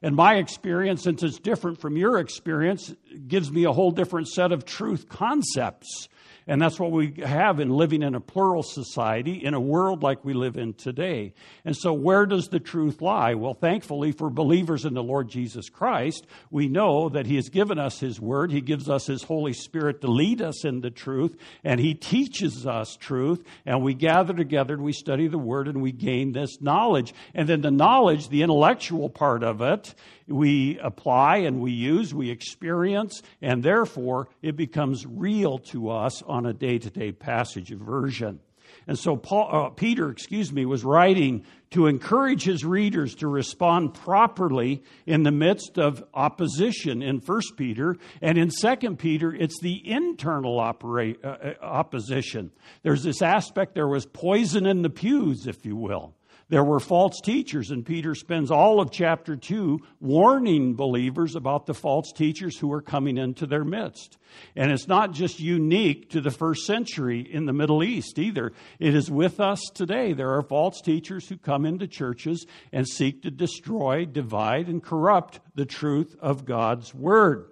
And 0.00 0.14
my 0.14 0.36
experience, 0.36 1.02
since 1.02 1.22
it's 1.22 1.38
different 1.38 1.80
from 1.80 1.96
your 1.96 2.18
experience, 2.18 2.94
gives 3.26 3.50
me 3.50 3.64
a 3.64 3.72
whole 3.72 3.90
different 3.90 4.28
set 4.28 4.52
of 4.52 4.64
truth 4.64 5.08
concepts. 5.08 6.08
And 6.48 6.62
that's 6.62 6.80
what 6.80 6.90
we 6.90 7.12
have 7.22 7.60
in 7.60 7.68
living 7.68 8.02
in 8.02 8.14
a 8.14 8.20
plural 8.20 8.62
society 8.62 9.44
in 9.44 9.52
a 9.52 9.60
world 9.60 10.02
like 10.02 10.24
we 10.24 10.32
live 10.32 10.56
in 10.56 10.72
today. 10.72 11.34
And 11.66 11.76
so, 11.76 11.92
where 11.92 12.24
does 12.24 12.48
the 12.48 12.58
truth 12.58 13.02
lie? 13.02 13.34
Well, 13.34 13.52
thankfully, 13.52 14.12
for 14.12 14.30
believers 14.30 14.86
in 14.86 14.94
the 14.94 15.02
Lord 15.02 15.28
Jesus 15.28 15.68
Christ, 15.68 16.26
we 16.50 16.66
know 16.66 17.10
that 17.10 17.26
He 17.26 17.36
has 17.36 17.50
given 17.50 17.78
us 17.78 18.00
His 18.00 18.18
Word. 18.18 18.50
He 18.50 18.62
gives 18.62 18.88
us 18.88 19.06
His 19.06 19.22
Holy 19.22 19.52
Spirit 19.52 20.00
to 20.00 20.06
lead 20.06 20.40
us 20.40 20.64
in 20.64 20.80
the 20.80 20.90
truth, 20.90 21.36
and 21.64 21.78
He 21.78 21.92
teaches 21.92 22.66
us 22.66 22.96
truth. 22.96 23.44
And 23.66 23.82
we 23.82 23.92
gather 23.92 24.32
together 24.32 24.72
and 24.72 24.82
we 24.82 24.94
study 24.94 25.28
the 25.28 25.36
Word 25.36 25.68
and 25.68 25.82
we 25.82 25.92
gain 25.92 26.32
this 26.32 26.62
knowledge. 26.62 27.12
And 27.34 27.46
then 27.46 27.60
the 27.60 27.70
knowledge, 27.70 28.30
the 28.30 28.40
intellectual 28.40 29.10
part 29.10 29.42
of 29.42 29.60
it, 29.60 29.94
we 30.28 30.78
apply 30.78 31.38
and 31.38 31.60
we 31.60 31.72
use, 31.72 32.14
we 32.14 32.30
experience, 32.30 33.22
and 33.42 33.62
therefore 33.62 34.28
it 34.42 34.56
becomes 34.56 35.06
real 35.06 35.58
to 35.58 35.90
us 35.90 36.22
on 36.22 36.46
a 36.46 36.52
day 36.52 36.78
to 36.78 36.90
day 36.90 37.12
passage 37.12 37.70
version. 37.70 38.40
And 38.86 38.98
so 38.98 39.16
Paul, 39.16 39.48
uh, 39.52 39.70
Peter, 39.70 40.10
excuse 40.10 40.52
me, 40.52 40.64
was 40.64 40.84
writing 40.84 41.44
to 41.70 41.86
encourage 41.86 42.44
his 42.44 42.64
readers 42.64 43.14
to 43.16 43.28
respond 43.28 43.94
properly 43.94 44.82
in 45.06 45.22
the 45.22 45.30
midst 45.30 45.78
of 45.78 46.02
opposition 46.14 47.02
in 47.02 47.18
1 47.18 47.40
Peter. 47.56 47.96
And 48.22 48.38
in 48.38 48.50
2 48.50 48.96
Peter, 48.96 49.34
it's 49.34 49.60
the 49.60 49.82
internal 49.86 50.58
uh, 50.60 50.72
uh, 50.72 51.54
opposition. 51.60 52.50
There's 52.82 53.02
this 53.02 53.20
aspect, 53.20 53.74
there 53.74 53.88
was 53.88 54.06
poison 54.06 54.66
in 54.66 54.82
the 54.82 54.90
pews, 54.90 55.46
if 55.46 55.66
you 55.66 55.76
will. 55.76 56.14
There 56.50 56.64
were 56.64 56.80
false 56.80 57.20
teachers, 57.20 57.70
and 57.70 57.84
Peter 57.84 58.14
spends 58.14 58.50
all 58.50 58.80
of 58.80 58.90
chapter 58.90 59.36
2 59.36 59.80
warning 60.00 60.76
believers 60.76 61.36
about 61.36 61.66
the 61.66 61.74
false 61.74 62.10
teachers 62.10 62.58
who 62.58 62.72
are 62.72 62.80
coming 62.80 63.18
into 63.18 63.46
their 63.46 63.64
midst. 63.64 64.16
And 64.56 64.72
it's 64.72 64.88
not 64.88 65.12
just 65.12 65.40
unique 65.40 66.08
to 66.10 66.22
the 66.22 66.30
first 66.30 66.64
century 66.64 67.20
in 67.20 67.44
the 67.44 67.52
Middle 67.52 67.82
East 67.82 68.18
either. 68.18 68.52
It 68.78 68.94
is 68.94 69.10
with 69.10 69.40
us 69.40 69.60
today. 69.74 70.14
There 70.14 70.32
are 70.36 70.42
false 70.42 70.80
teachers 70.80 71.28
who 71.28 71.36
come 71.36 71.66
into 71.66 71.86
churches 71.86 72.46
and 72.72 72.88
seek 72.88 73.24
to 73.24 73.30
destroy, 73.30 74.06
divide, 74.06 74.68
and 74.68 74.82
corrupt 74.82 75.40
the 75.54 75.66
truth 75.66 76.16
of 76.18 76.46
God's 76.46 76.94
Word. 76.94 77.50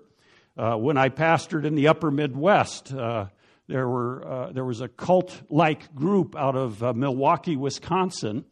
Uh, 0.57 0.77
when 0.77 0.97
I 0.97 1.11
pastored 1.11 1.67
in 1.67 1.75
the 1.75 1.89
upper 1.89 2.11
Midwest, 2.11 2.95
uh, 2.95 3.27
there, 3.69 3.87
were, 3.87 4.27
uh, 4.27 4.53
there 4.53 4.65
was 4.65 4.81
a 4.81 4.89
cult 4.89 5.39
like 5.51 5.95
group 5.95 6.35
out 6.35 6.57
of 6.57 6.83
uh, 6.83 6.95
Milwaukee, 6.95 7.57
Wisconsin 7.57 8.47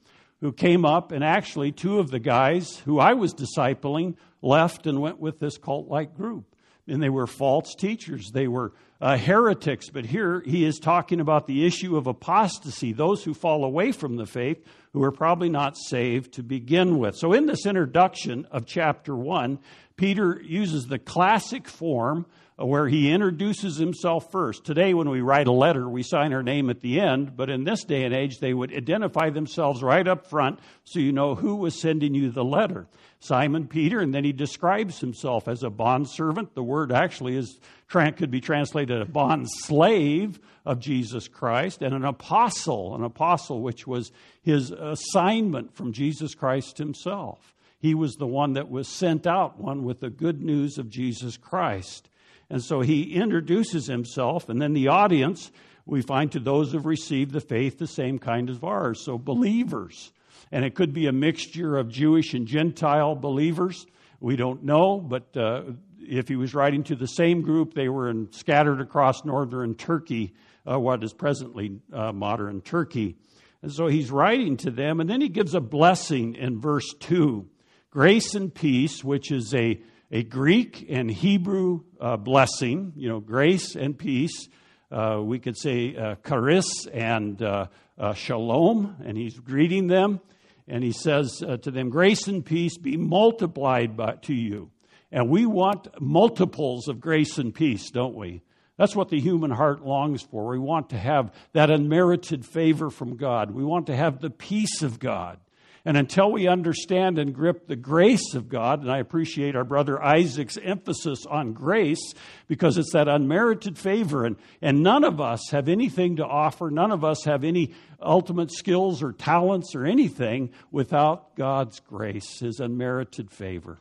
who 0.45 0.53
came 0.53 0.85
up, 0.85 1.11
and 1.11 1.25
actually, 1.25 1.73
two 1.73 1.99
of 1.99 2.11
the 2.11 2.19
guys 2.19 2.77
who 2.85 2.99
I 2.99 3.15
was 3.15 3.33
discipling 3.33 4.15
left 4.43 4.87
and 4.87 5.01
went 5.01 5.19
with 5.19 5.39
this 5.39 5.57
cult 5.57 5.89
like 5.89 6.15
group. 6.15 6.45
And 6.87 7.03
they 7.03 7.09
were 7.09 7.27
false 7.27 7.75
teachers, 7.75 8.31
they 8.31 8.47
were 8.47 8.75
uh, 9.01 9.17
heretics. 9.17 9.89
But 9.89 10.05
here 10.05 10.43
he 10.45 10.67
is 10.67 10.79
talking 10.79 11.21
about 11.21 11.47
the 11.47 11.65
issue 11.65 11.97
of 11.97 12.07
apostasy, 12.07 12.93
those 12.93 13.25
who 13.25 13.33
fall 13.33 13.65
away 13.65 13.91
from 13.91 14.17
the 14.17 14.27
faith, 14.27 14.63
who 14.93 15.03
are 15.03 15.13
probably 15.13 15.49
not 15.49 15.79
saved 15.79 16.35
to 16.35 16.43
begin 16.43 16.99
with. 16.99 17.17
So, 17.17 17.33
in 17.33 17.47
this 17.47 17.65
introduction 17.65 18.47
of 18.51 18.67
chapter 18.67 19.17
1, 19.17 19.59
Peter 19.97 20.43
uses 20.45 20.85
the 20.85 20.99
classic 20.99 21.67
form 21.67 22.27
Uh, 22.57 22.65
where 22.65 22.87
he 22.87 23.11
introduces 23.11 23.79
himself 23.79 24.31
first. 24.31 24.65
Today, 24.65 24.95
when 24.95 25.11
we 25.11 25.21
write 25.21 25.49
a 25.49 25.53
letter, 25.53 25.89
we 25.89 26.05
sign 26.05 26.33
our 26.33 26.43
name 26.43 26.71
at 26.71 26.83
the 26.83 27.01
end, 27.01 27.37
but 27.37 27.51
in 27.51 27.65
this 27.65 27.83
day 27.83 28.05
and 28.05 28.15
age, 28.15 28.39
they 28.39 28.55
would 28.55 28.73
identify 28.73 29.29
themselves 29.29 29.83
right 29.83 30.07
up 30.07 30.29
front 30.31 30.61
so 30.85 31.01
you 31.01 31.11
know 31.11 31.35
who 31.35 31.57
was 31.57 31.81
sending 31.81 32.15
you 32.15 32.31
the 32.31 32.45
letter. 32.45 32.87
Simon 33.19 33.67
Peter, 33.67 33.99
and 33.99 34.15
then 34.15 34.23
he 34.23 34.33
describes 34.33 35.01
himself 35.01 35.49
as 35.49 35.65
a 35.65 35.71
bondservant. 35.71 36.55
The 36.55 36.63
word 36.63 36.93
actually 36.93 37.37
is 37.37 37.59
could 37.89 38.31
be 38.31 38.41
translated 38.41 39.03
a 39.03 39.05
bond 39.05 39.49
slave 39.51 40.39
of 40.65 40.79
Jesus 40.79 41.27
Christ, 41.27 41.83
and 41.83 41.93
an 41.93 42.05
apostle, 42.05 42.95
an 42.95 43.03
apostle 43.03 43.63
which 43.63 43.85
was 43.85 44.13
his 44.43 44.71
assignment 44.71 45.75
from 45.75 45.93
Jesus 45.93 46.35
Christ 46.37 46.79
himself. 46.79 47.53
He 47.81 47.95
was 47.95 48.15
the 48.15 48.27
one 48.29 48.53
that 48.53 48.71
was 48.71 48.89
sent 48.89 49.27
out, 49.27 49.59
one 49.59 49.83
with 49.83 49.99
the 50.01 50.11
good 50.11 50.41
news 50.41 50.79
of 50.79 50.89
Jesus 50.89 51.37
Christ. 51.37 52.09
And 52.55 52.63
so 52.63 52.83
he 52.83 53.15
introduces 53.15 53.89
himself, 53.89 54.49
and 54.49 54.63
then 54.63 54.75
the 54.75 54.87
audience, 54.87 55.51
we 55.87 56.03
find 56.03 56.31
to 56.31 56.39
those 56.39 56.71
who've 56.71 56.87
received 56.87 57.33
the 57.33 57.41
faith 57.41 57.79
the 57.79 57.89
same 57.89 58.17
kind 58.21 58.49
as 58.49 58.61
ours. 58.63 59.05
So 59.05 59.19
believers. 59.19 60.13
And 60.53 60.65
it 60.65 60.77
could 60.77 60.93
be 60.93 61.09
a 61.09 61.13
mixture 61.13 61.77
of 61.77 61.89
Jewish 61.89 62.33
and 62.33 62.47
Gentile 62.47 63.17
believers. 63.17 63.89
We 64.21 64.37
don't 64.37 64.63
know, 64.63 65.01
but 65.01 65.37
uh, 65.37 65.63
if 65.99 66.29
he 66.29 66.37
was 66.37 66.55
writing 66.55 66.85
to 66.85 66.95
the 66.95 67.09
same 67.09 67.43
group, 67.43 67.75
they 67.75 67.89
were 67.89 68.09
in, 68.09 68.31
scattered 68.31 68.81
across 68.81 69.25
northern 69.25 69.75
Turkey, 69.75 70.33
uh, 70.65 70.79
what 70.79 71.03
is 71.03 71.13
presently 71.13 71.81
uh, 71.93 72.13
modern 72.13 72.61
Turkey. 72.61 73.17
And 73.63 73.73
so 73.73 73.89
he's 73.89 74.13
writing 74.13 74.59
to 74.59 74.71
them, 74.71 75.01
and 75.01 75.11
then 75.11 75.21
he 75.21 75.29
gives 75.29 75.57
a 75.57 75.61
blessing 75.61 76.37
in 76.37 76.61
verse 76.61 76.95
2 77.01 77.49
grace 77.91 78.37
and 78.37 78.55
peace, 78.55 79.03
which 79.03 79.33
is 79.33 79.53
a 79.55 79.81
a 80.15 80.23
Greek 80.23 80.87
and 80.89 81.11
Hebrew 81.11 81.81
uh, 82.01 82.17
blessing, 82.17 82.93
you 82.95 83.09
know, 83.09 83.19
grace 83.19 83.75
and 83.75 83.99
peace. 83.99 84.49
Uh, 84.89 85.21
we 85.21 85.41
could 85.41 85.59
say 85.59 85.97
uh, 85.97 86.15
charis 86.25 86.87
and 86.87 87.43
uh, 87.43 87.67
uh, 87.99 88.15
shalom, 88.15 88.95
and 89.05 89.19
he's 89.19 89.37
greeting 89.41 89.89
them. 89.89 90.21
And 90.69 90.85
he 90.85 90.93
says 90.93 91.43
uh, 91.45 91.57
to 91.57 91.71
them, 91.73 91.91
Grace 91.91 92.29
and 92.29 92.47
peace 92.47 92.79
be 92.79 92.97
multiplied 92.97 93.97
by, 93.97 94.15
to 94.23 94.35
you. 94.35 94.71
And 95.11 95.29
we 95.29 95.47
want 95.47 95.89
multiples 96.01 96.87
of 96.87 97.01
grace 97.01 97.37
and 97.39 97.53
peace, 97.53 97.91
don't 97.91 98.15
we? 98.15 98.43
That's 98.79 98.95
what 98.95 99.09
the 99.09 99.21
human 99.21 99.51
heart 99.51 99.85
longs 99.85 100.23
for. 100.23 100.47
We 100.47 100.61
want 100.61 100.91
to 100.91 100.97
have 100.97 101.35
that 101.55 101.71
unmerited 101.71 102.47
favor 102.47 102.89
from 102.89 103.17
God. 103.17 103.51
We 103.51 103.65
want 103.65 103.89
to 103.89 103.97
have 103.97 104.21
the 104.21 104.31
peace 104.31 104.81
of 104.83 105.01
God. 105.01 105.41
And 105.87 105.99
until 105.99 106.33
we 106.33 106.49
understand 106.49 107.19
and 107.19 107.35
grip 107.35 107.67
the 107.67 107.77
grace 107.77 108.35
of 108.35 108.49
God, 108.49 108.81
and 108.81 108.91
I 108.91 108.99
appreciate 108.99 109.55
our 109.55 109.65
brother 109.65 110.03
Isaac's 110.03 110.57
emphasis 110.57 111.27
on 111.27 111.53
grace 111.53 112.15
because 112.49 112.79
it's 112.79 112.93
that 112.95 113.07
unmerited 113.07 113.77
favor, 113.77 114.25
and, 114.25 114.37
and 114.63 114.83
none 114.83 115.05
of 115.05 115.21
us 115.21 115.51
have 115.51 115.69
anything 115.69 116.17
to 116.17 116.25
offer, 116.25 116.71
none 116.71 116.91
of 116.91 117.05
us 117.05 117.25
have 117.25 117.45
any 117.45 117.75
ultimate 118.01 118.51
skills 118.51 119.03
or 119.03 119.13
talents 119.13 119.75
or 119.75 119.85
anything 119.85 120.51
without 120.71 121.37
God's 121.37 121.81
grace, 121.81 122.41
His 122.41 122.61
unmerited 122.61 123.31
favor. 123.31 123.79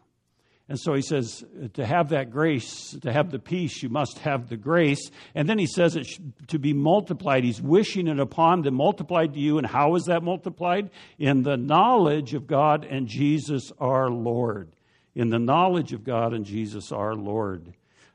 And 0.74 0.80
so 0.80 0.96
he 0.96 1.04
says, 1.04 1.46
to 1.76 1.86
have 1.86 2.10
that 2.10 2.32
grace, 2.32 2.98
to 3.04 3.14
have 3.14 3.30
the 3.30 3.38
peace, 3.38 3.84
you 3.84 3.90
must 3.90 4.18
have 4.18 4.50
the 4.50 4.58
grace. 4.58 5.12
And 5.36 5.48
then 5.48 5.60
he 5.60 5.68
says 5.68 5.96
it 5.96 6.08
to 6.48 6.58
be 6.58 6.74
multiplied. 6.74 7.44
He's 7.44 7.62
wishing 7.62 8.08
it 8.08 8.20
upon 8.20 8.64
them, 8.64 8.74
multiplied 8.74 9.36
to 9.36 9.40
you. 9.40 9.60
And 9.60 9.68
how 9.68 9.94
is 9.94 10.06
that 10.06 10.24
multiplied? 10.24 10.90
In 11.20 11.44
the 11.44 11.58
knowledge 11.58 12.34
of 12.34 12.48
God 12.48 12.86
and 12.86 13.08
Jesus 13.08 13.72
our 13.80 14.10
Lord. 14.10 14.76
In 15.14 15.30
the 15.30 15.38
knowledge 15.38 15.94
of 15.94 16.04
God 16.04 16.34
and 16.34 16.44
Jesus 16.44 16.92
our 16.92 17.14
Lord. 17.14 17.72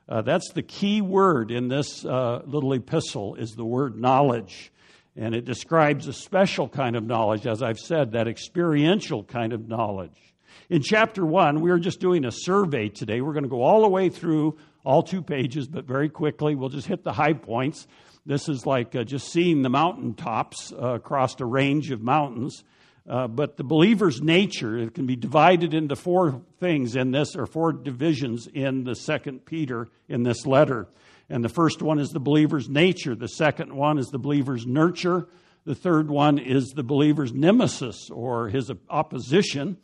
Uh, 0.09 0.21
that's 0.21 0.51
the 0.51 0.61
key 0.61 0.99
word 0.99 1.51
in 1.51 1.69
this 1.69 2.03
uh, 2.03 2.41
little 2.45 2.73
epistle 2.73 3.35
is 3.35 3.51
the 3.51 3.63
word 3.63 3.97
knowledge. 3.97 4.73
And 5.15 5.33
it 5.33 5.45
describes 5.45 6.09
a 6.09 6.13
special 6.13 6.67
kind 6.67 6.97
of 6.97 7.05
knowledge, 7.05 7.47
as 7.47 7.63
I've 7.63 7.79
said, 7.79 8.11
that 8.11 8.27
experiential 8.27 9.23
kind 9.23 9.53
of 9.53 9.69
knowledge. 9.69 10.19
In 10.67 10.81
chapter 10.81 11.25
one, 11.25 11.61
we 11.61 11.71
are 11.71 11.79
just 11.79 11.99
doing 11.99 12.25
a 12.25 12.31
survey 12.31 12.89
today. 12.89 13.21
We're 13.21 13.33
going 13.33 13.43
to 13.43 13.49
go 13.49 13.63
all 13.63 13.81
the 13.81 13.89
way 13.89 14.09
through 14.09 14.57
all 14.83 15.03
two 15.03 15.21
pages, 15.21 15.67
but 15.67 15.85
very 15.85 16.09
quickly, 16.09 16.55
we'll 16.55 16.69
just 16.69 16.87
hit 16.87 17.03
the 17.03 17.13
high 17.13 17.33
points. 17.33 17.87
This 18.25 18.49
is 18.49 18.65
like 18.65 18.95
uh, 18.95 19.03
just 19.03 19.31
seeing 19.31 19.61
the 19.61 19.69
mountaintops 19.69 20.71
uh, 20.73 20.95
across 20.95 21.39
a 21.39 21.45
range 21.45 21.91
of 21.91 22.01
mountains. 22.01 22.63
Uh, 23.09 23.27
but 23.27 23.57
the 23.57 23.63
believer's 23.63 24.21
nature 24.21 24.77
it 24.77 24.93
can 24.93 25.07
be 25.07 25.15
divided 25.15 25.73
into 25.73 25.95
four 25.95 26.41
things 26.59 26.95
in 26.95 27.11
this, 27.11 27.35
or 27.35 27.47
four 27.47 27.73
divisions 27.73 28.47
in 28.53 28.83
the 28.83 28.95
second 28.95 29.45
Peter 29.45 29.87
in 30.07 30.21
this 30.23 30.45
letter. 30.45 30.87
And 31.29 31.43
the 31.43 31.49
first 31.49 31.81
one 31.81 31.99
is 31.99 32.09
the 32.09 32.19
believer's 32.19 32.69
nature. 32.69 33.15
The 33.15 33.27
second 33.27 33.73
one 33.73 33.97
is 33.97 34.07
the 34.07 34.19
believer's 34.19 34.65
nurture. 34.67 35.27
The 35.65 35.75
third 35.75 36.09
one 36.09 36.37
is 36.37 36.69
the 36.69 36.83
believer's 36.83 37.33
nemesis 37.33 38.09
or 38.11 38.49
his 38.49 38.71
opposition. 38.89 39.77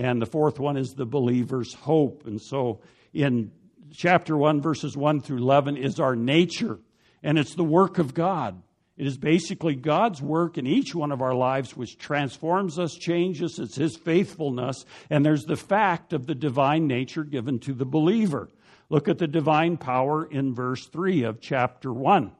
And 0.00 0.22
the 0.22 0.26
fourth 0.26 0.58
one 0.58 0.78
is 0.78 0.94
the 0.94 1.04
believer's 1.04 1.74
hope. 1.74 2.26
And 2.26 2.40
so 2.40 2.80
in 3.12 3.52
chapter 3.92 4.34
1, 4.34 4.62
verses 4.62 4.96
1 4.96 5.20
through 5.20 5.36
11, 5.36 5.76
is 5.76 6.00
our 6.00 6.16
nature, 6.16 6.78
and 7.22 7.38
it's 7.38 7.54
the 7.54 7.64
work 7.64 7.98
of 7.98 8.14
God. 8.14 8.62
It 8.96 9.06
is 9.06 9.18
basically 9.18 9.74
God's 9.74 10.22
work 10.22 10.56
in 10.56 10.66
each 10.66 10.94
one 10.94 11.12
of 11.12 11.20
our 11.20 11.34
lives 11.34 11.76
which 11.76 11.98
transforms 11.98 12.78
us, 12.78 12.94
changes. 12.94 13.58
Us. 13.58 13.66
It's 13.66 13.76
His 13.76 13.96
faithfulness. 13.98 14.86
And 15.10 15.24
there's 15.24 15.44
the 15.44 15.56
fact 15.56 16.14
of 16.14 16.26
the 16.26 16.34
divine 16.34 16.86
nature 16.86 17.24
given 17.24 17.58
to 17.60 17.74
the 17.74 17.84
believer. 17.84 18.48
Look 18.88 19.06
at 19.06 19.18
the 19.18 19.28
divine 19.28 19.76
power 19.76 20.24
in 20.24 20.54
verse 20.54 20.86
3 20.86 21.24
of 21.24 21.42
chapter 21.42 21.92
1 21.92 22.32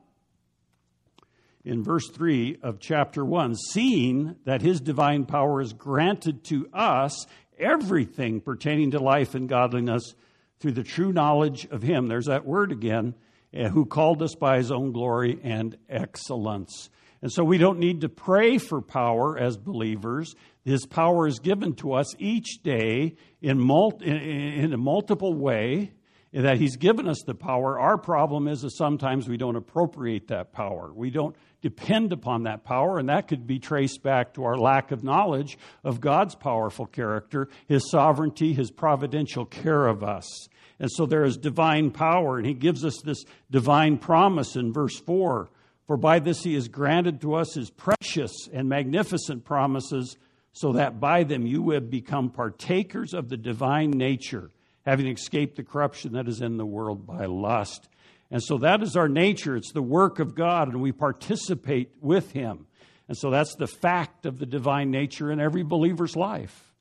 in 1.65 1.85
verse 1.85 2.09
3 2.09 2.59
of 2.63 2.81
chapter 2.81 3.23
1 3.25 3.55
seeing 3.55 4.37
that 4.45 4.63
his 4.63 4.81
divine 4.81 5.27
power 5.27 5.61
is 5.61 5.75
granted 5.75 6.43
to 6.45 6.67
us 6.73 7.27
everything 7.61 8.41
pertaining 8.41 8.93
to 8.93 8.99
life 8.99 9.35
and 9.35 9.49
godliness 9.49 10.15
through 10.59 10.73
the 10.73 10.83
true 10.83 11.13
knowledge 11.13 11.67
of 11.71 11.83
him. 11.83 12.09
There's 12.09 12.27
that 12.27 12.47
word 12.47 12.73
again, 12.73 13.15
eh, 13.53 13.69
who 13.69 13.87
called 13.87 14.23
us 14.23 14.35
by 14.35 14.59
his 14.59 14.71
own 14.71 14.93
glory 14.93 15.39
and 15.43 15.77
excellence. 15.89 16.91
And 17.23 17.31
so 17.31 17.45
we 17.45 17.59
don't 17.59 17.79
need 17.79 18.01
to 18.01 18.09
pray 18.09 18.59
for 18.59 18.81
power 18.81 19.39
as 19.39 19.57
believers. 19.57 20.35
His 20.65 20.87
power 20.87 21.27
is 21.27 21.39
given 21.39 21.75
to 21.77 21.93
us 21.93 22.15
each 22.19 22.63
day 22.63 23.17
in, 23.43 23.59
multi, 23.59 24.07
in 24.07 24.73
a 24.73 24.79
multiple 24.79 25.35
way 25.35 25.93
that 26.33 26.59
he's 26.59 26.77
given 26.77 27.09
us 27.09 27.23
the 27.27 27.35
power. 27.35 27.79
Our 27.79 27.99
problem 27.99 28.47
is 28.47 28.63
that 28.63 28.71
sometimes 28.71 29.29
we 29.29 29.37
don't 29.37 29.57
appropriate 29.57 30.29
that 30.29 30.53
power. 30.53 30.93
We 30.95 31.11
don't 31.11 31.35
depend 31.61 32.13
upon 32.13 32.45
that 32.45 32.65
power, 32.65 32.99
and 32.99 33.09
that 33.09 33.29
could 33.29 33.47
be 33.47 33.59
traced 33.59 34.03
back 34.03 34.35
to 34.35 34.45
our 34.45 34.57
lack 34.57 34.93
of 34.93 35.03
knowledge 35.03 35.59
of 35.83 36.01
God's 36.01 36.35
powerful 36.35 36.87
character, 36.87 37.49
His 37.67 37.91
sovereignty, 37.91 38.53
His 38.53 38.71
providential 38.71 39.45
care 39.45 39.87
of 39.87 40.05
us. 40.05 40.49
And 40.79 40.91
so 40.91 41.05
there 41.05 41.25
is 41.25 41.37
divine 41.37 41.91
power, 41.91 42.39
and 42.39 42.47
He 42.47 42.55
gives 42.55 42.85
us 42.85 43.01
this 43.05 43.25
divine 43.51 43.99
promise 43.99 44.57
in 44.57 44.73
verse 44.73 44.99
4 45.01 45.51
For 45.87 45.97
by 45.97 46.21
this 46.21 46.45
He 46.45 46.55
has 46.55 46.69
granted 46.69 47.21
to 47.23 47.35
us 47.35 47.55
His 47.55 47.71
precious 47.71 48.49
and 48.53 48.69
magnificent 48.69 49.45
promises, 49.45 50.17
so 50.53 50.73
that 50.73 51.01
by 51.01 51.25
them 51.25 51.47
you 51.47 51.71
have 51.71 51.91
become 51.91 52.31
partakers 52.31 53.15
of 53.15 53.29
the 53.29 53.37
divine 53.37 53.91
nature, 53.91 54.51
having 54.87 55.07
escaped 55.07 55.57
the 55.57 55.63
corruption 55.63 56.13
that 56.13 56.29
is 56.29 56.41
in 56.41 56.57
the 56.57 56.67
world 56.67 57.07
by 57.07 57.27
lust. 57.27 57.89
And 58.31 58.43
so 58.43 58.59
that 58.59 58.83
is 58.83 58.97
our 58.97 59.09
nature. 59.09 59.57
It's 59.57 59.73
the 59.73 59.83
work 59.83 60.19
of 60.19 60.35
God, 60.35 60.69
and 60.69 60.81
we 60.81 60.93
participate 60.93 61.93
with 62.01 62.33
Him. 62.33 62.67
And 63.09 63.17
so 63.17 63.31
that's 63.31 63.57
the 63.57 63.67
fact 63.67 64.25
of 64.25 64.39
the 64.39 64.47
divine 64.47 64.91
nature 64.91 65.33
in 65.33 65.41
every 65.41 65.65
believer's 65.65 66.15
life. 66.15 66.73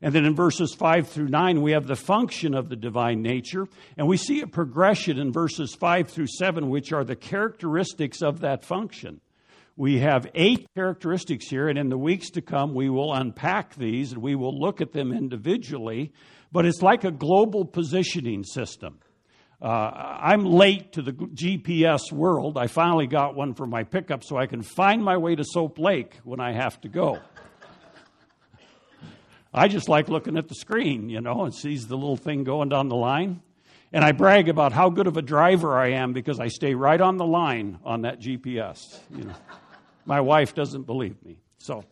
And 0.00 0.14
then 0.14 0.24
in 0.24 0.34
verses 0.34 0.74
5 0.74 1.08
through 1.08 1.28
9, 1.28 1.62
we 1.62 1.72
have 1.72 1.86
the 1.86 1.96
function 1.96 2.54
of 2.54 2.68
the 2.68 2.76
divine 2.76 3.22
nature. 3.22 3.66
And 3.96 4.06
we 4.06 4.16
see 4.16 4.40
a 4.40 4.46
progression 4.46 5.18
in 5.18 5.32
verses 5.32 5.74
5 5.74 6.08
through 6.08 6.26
7, 6.26 6.68
which 6.68 6.92
are 6.92 7.04
the 7.04 7.16
characteristics 7.16 8.22
of 8.22 8.40
that 8.40 8.64
function. 8.64 9.20
We 9.76 9.98
have 9.98 10.30
eight 10.34 10.66
characteristics 10.76 11.48
here, 11.48 11.68
and 11.68 11.78
in 11.78 11.88
the 11.88 11.98
weeks 11.98 12.30
to 12.30 12.42
come, 12.42 12.74
we 12.74 12.88
will 12.88 13.12
unpack 13.12 13.74
these 13.74 14.12
and 14.12 14.22
we 14.22 14.36
will 14.36 14.58
look 14.58 14.80
at 14.80 14.92
them 14.92 15.12
individually. 15.12 16.12
But 16.54 16.66
it's 16.66 16.82
like 16.82 17.02
a 17.02 17.10
global 17.10 17.64
positioning 17.64 18.44
system. 18.44 19.00
Uh, 19.60 19.66
I'm 19.66 20.44
late 20.44 20.92
to 20.92 21.02
the 21.02 21.10
GPS 21.10 22.12
world. 22.12 22.56
I 22.56 22.68
finally 22.68 23.08
got 23.08 23.34
one 23.34 23.54
for 23.54 23.66
my 23.66 23.82
pickup 23.82 24.22
so 24.22 24.36
I 24.36 24.46
can 24.46 24.62
find 24.62 25.02
my 25.02 25.16
way 25.16 25.34
to 25.34 25.42
Soap 25.42 25.80
Lake 25.80 26.20
when 26.22 26.38
I 26.38 26.52
have 26.52 26.80
to 26.82 26.88
go. 26.88 27.18
I 29.52 29.66
just 29.66 29.88
like 29.88 30.08
looking 30.08 30.38
at 30.38 30.46
the 30.46 30.54
screen, 30.54 31.08
you 31.08 31.20
know, 31.20 31.44
and 31.44 31.52
sees 31.52 31.88
the 31.88 31.96
little 31.96 32.16
thing 32.16 32.44
going 32.44 32.68
down 32.68 32.88
the 32.88 32.94
line. 32.94 33.42
And 33.92 34.04
I 34.04 34.12
brag 34.12 34.48
about 34.48 34.70
how 34.72 34.90
good 34.90 35.08
of 35.08 35.16
a 35.16 35.22
driver 35.22 35.76
I 35.76 35.90
am 35.94 36.12
because 36.12 36.38
I 36.38 36.46
stay 36.46 36.76
right 36.76 37.00
on 37.00 37.16
the 37.16 37.26
line 37.26 37.80
on 37.84 38.02
that 38.02 38.20
GPS. 38.20 38.78
You 39.10 39.24
know, 39.24 39.34
my 40.04 40.20
wife 40.20 40.54
doesn't 40.54 40.84
believe 40.84 41.20
me. 41.24 41.40
So, 41.58 41.82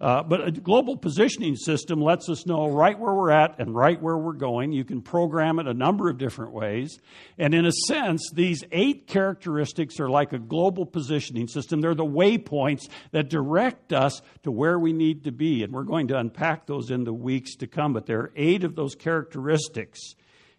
uh, 0.00 0.22
but 0.22 0.46
a 0.46 0.50
global 0.50 0.96
positioning 0.96 1.56
system 1.56 2.00
lets 2.00 2.28
us 2.28 2.46
know 2.46 2.68
right 2.68 2.98
where 2.98 3.14
we're 3.14 3.30
at 3.30 3.58
and 3.58 3.74
right 3.74 4.00
where 4.00 4.18
we're 4.18 4.34
going. 4.34 4.72
You 4.72 4.84
can 4.84 5.00
program 5.00 5.58
it 5.58 5.66
a 5.66 5.74
number 5.74 6.10
of 6.10 6.18
different 6.18 6.52
ways. 6.52 6.98
And 7.38 7.54
in 7.54 7.64
a 7.64 7.72
sense, 7.72 8.30
these 8.32 8.62
eight 8.72 9.06
characteristics 9.06 9.98
are 9.98 10.10
like 10.10 10.32
a 10.32 10.38
global 10.38 10.84
positioning 10.84 11.48
system. 11.48 11.80
They're 11.80 11.94
the 11.94 12.04
waypoints 12.04 12.88
that 13.12 13.30
direct 13.30 13.92
us 13.92 14.20
to 14.42 14.50
where 14.50 14.78
we 14.78 14.92
need 14.92 15.24
to 15.24 15.32
be. 15.32 15.62
And 15.62 15.72
we're 15.72 15.84
going 15.84 16.08
to 16.08 16.18
unpack 16.18 16.66
those 16.66 16.90
in 16.90 17.04
the 17.04 17.14
weeks 17.14 17.56
to 17.56 17.66
come. 17.66 17.94
But 17.94 18.06
there 18.06 18.20
are 18.20 18.32
eight 18.36 18.64
of 18.64 18.76
those 18.76 18.94
characteristics. 18.94 20.14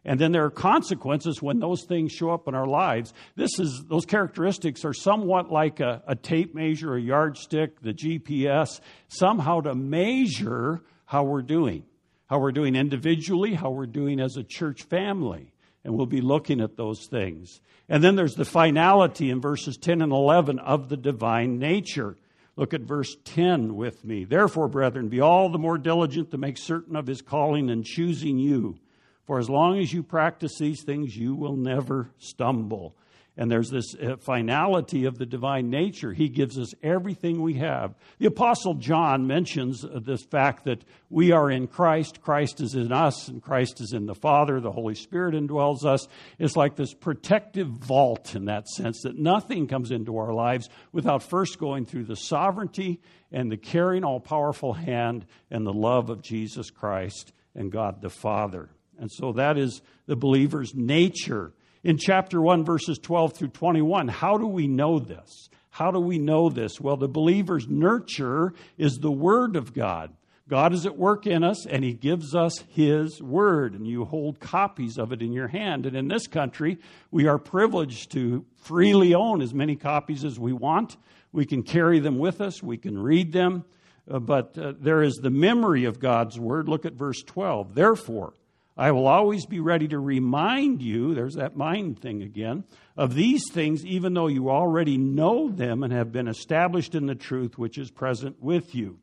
And 0.07 0.17
then 0.17 0.31
there 0.31 0.45
are 0.45 0.49
consequences 0.49 1.41
when 1.41 1.59
those 1.59 1.83
things 1.83 2.13
show 2.13 2.29
up 2.29 2.47
in 2.47 2.55
our 2.55 2.65
lives. 2.65 3.13
This 3.35 3.59
is, 3.59 3.83
those 3.89 4.05
characteristics 4.05 4.85
are 4.85 4.93
somewhat 4.93 5.51
like 5.51 5.81
a, 5.81 6.01
a 6.07 6.15
tape 6.15 6.55
measure, 6.55 6.95
a 6.95 7.01
yardstick, 7.01 7.81
the 7.81 7.93
GPS, 7.93 8.79
somehow 9.09 9.59
to 9.61 9.75
measure 9.75 10.81
how 11.05 11.25
we're 11.25 11.41
doing, 11.41 11.83
how 12.27 12.39
we're 12.39 12.53
doing 12.53 12.73
individually, 12.73 13.53
how 13.53 13.69
we're 13.69 13.85
doing 13.85 14.21
as 14.21 14.37
a 14.37 14.43
church 14.43 14.83
family. 14.83 15.51
And 15.83 15.93
we'll 15.93 16.05
be 16.05 16.21
looking 16.21 16.61
at 16.61 16.77
those 16.77 17.07
things. 17.07 17.59
And 17.89 18.01
then 18.01 18.15
there's 18.15 18.35
the 18.35 18.45
finality 18.45 19.29
in 19.29 19.41
verses 19.41 19.75
10 19.75 20.01
and 20.01 20.13
11 20.13 20.59
of 20.59 20.87
the 20.87 20.97
divine 20.97 21.59
nature. 21.59 22.15
Look 22.55 22.73
at 22.73 22.81
verse 22.81 23.17
10 23.25 23.75
with 23.75 24.05
me. 24.05 24.23
Therefore, 24.23 24.69
brethren, 24.69 25.09
be 25.09 25.19
all 25.19 25.49
the 25.49 25.59
more 25.59 25.77
diligent 25.77 26.31
to 26.31 26.37
make 26.37 26.57
certain 26.57 26.95
of 26.95 27.07
his 27.07 27.21
calling 27.21 27.69
and 27.69 27.83
choosing 27.83 28.39
you. 28.39 28.79
For 29.27 29.39
as 29.39 29.49
long 29.49 29.77
as 29.77 29.93
you 29.93 30.03
practice 30.03 30.57
these 30.57 30.83
things, 30.83 31.15
you 31.15 31.35
will 31.35 31.57
never 31.57 32.09
stumble. 32.17 32.95
And 33.39 33.51
there's 33.51 33.69
this 33.69 33.93
uh, 33.93 34.15
finality 34.17 35.05
of 35.05 35.19
the 35.19 35.25
divine 35.25 35.69
nature. 35.69 36.11
He 36.11 36.27
gives 36.27 36.57
us 36.57 36.73
everything 36.81 37.39
we 37.39 37.55
have. 37.55 37.93
The 38.17 38.25
Apostle 38.25 38.73
John 38.73 39.27
mentions 39.27 39.85
uh, 39.85 39.99
this 40.01 40.23
fact 40.23 40.65
that 40.65 40.83
we 41.11 41.31
are 41.31 41.51
in 41.51 41.67
Christ, 41.67 42.21
Christ 42.21 42.61
is 42.61 42.73
in 42.73 42.91
us, 42.91 43.27
and 43.27 43.43
Christ 43.43 43.79
is 43.79 43.93
in 43.93 44.07
the 44.07 44.15
Father. 44.15 44.59
The 44.59 44.71
Holy 44.71 44.95
Spirit 44.95 45.35
indwells 45.35 45.85
us. 45.85 46.07
It's 46.39 46.55
like 46.55 46.75
this 46.75 46.95
protective 46.95 47.67
vault 47.67 48.33
in 48.33 48.45
that 48.45 48.67
sense 48.67 49.01
that 49.03 49.19
nothing 49.19 49.67
comes 49.67 49.91
into 49.91 50.17
our 50.17 50.33
lives 50.33 50.67
without 50.91 51.21
first 51.21 51.59
going 51.59 51.85
through 51.85 52.05
the 52.05 52.15
sovereignty 52.15 53.01
and 53.31 53.51
the 53.51 53.57
caring, 53.57 54.03
all 54.03 54.19
powerful 54.19 54.73
hand 54.73 55.27
and 55.51 55.63
the 55.63 55.73
love 55.73 56.09
of 56.09 56.23
Jesus 56.23 56.71
Christ 56.71 57.33
and 57.53 57.71
God 57.71 58.01
the 58.01 58.09
Father. 58.09 58.69
And 58.99 59.11
so 59.11 59.33
that 59.33 59.57
is 59.57 59.81
the 60.05 60.15
believer's 60.15 60.73
nature. 60.73 61.53
In 61.83 61.97
chapter 61.97 62.41
1, 62.41 62.65
verses 62.65 62.99
12 62.99 63.33
through 63.33 63.47
21, 63.49 64.07
how 64.07 64.37
do 64.37 64.47
we 64.47 64.67
know 64.67 64.99
this? 64.99 65.49
How 65.69 65.91
do 65.91 65.99
we 65.99 66.17
know 66.17 66.49
this? 66.49 66.81
Well, 66.81 66.97
the 66.97 67.07
believer's 67.07 67.67
nurture 67.67 68.53
is 68.77 68.97
the 68.97 69.11
Word 69.11 69.55
of 69.55 69.73
God. 69.73 70.11
God 70.49 70.73
is 70.73 70.85
at 70.85 70.97
work 70.97 71.27
in 71.27 71.43
us, 71.43 71.65
and 71.65 71.83
He 71.83 71.93
gives 71.93 72.33
us 72.33 72.63
His 72.69 73.21
Word, 73.21 73.73
and 73.73 73.85
you 73.85 74.05
hold 74.05 74.39
copies 74.39 74.97
of 74.97 75.11
it 75.11 75.21
in 75.21 75.33
your 75.33 75.49
hand. 75.49 75.85
And 75.85 75.95
in 75.95 76.07
this 76.07 76.25
country, 76.25 76.79
we 77.11 77.27
are 77.27 77.37
privileged 77.37 78.11
to 78.13 78.45
freely 78.55 79.13
own 79.13 79.41
as 79.41 79.53
many 79.53 79.75
copies 79.75 80.23
as 80.23 80.39
we 80.39 80.53
want. 80.53 80.97
We 81.31 81.45
can 81.45 81.63
carry 81.63 81.99
them 81.99 82.17
with 82.17 82.41
us, 82.41 82.63
we 82.63 82.77
can 82.77 82.97
read 82.97 83.33
them, 83.33 83.65
uh, 84.09 84.19
but 84.19 84.57
uh, 84.57 84.73
there 84.79 85.03
is 85.03 85.17
the 85.17 85.29
memory 85.29 85.83
of 85.83 85.99
God's 85.99 86.39
Word. 86.39 86.69
Look 86.69 86.85
at 86.85 86.93
verse 86.93 87.21
12. 87.23 87.75
Therefore, 87.75 88.33
I 88.77 88.91
will 88.91 89.07
always 89.07 89.45
be 89.45 89.59
ready 89.59 89.87
to 89.87 89.99
remind 89.99 90.83
you, 90.83 91.15
there's 91.15 91.35
that 91.35 91.57
mind 91.57 91.99
thing 91.99 92.21
again, 92.21 92.63
of 92.95 93.15
these 93.15 93.49
things, 93.51 93.83
even 93.85 94.13
though 94.13 94.27
you 94.27 94.49
already 94.49 94.97
know 94.97 95.49
them 95.49 95.83
and 95.83 95.91
have 95.91 96.11
been 96.11 96.27
established 96.27 96.93
in 96.93 97.07
the 97.07 97.15
truth 97.15 97.57
which 97.57 97.77
is 97.77 97.89
present 97.89 98.41
with 98.41 98.75
you. 98.75 98.99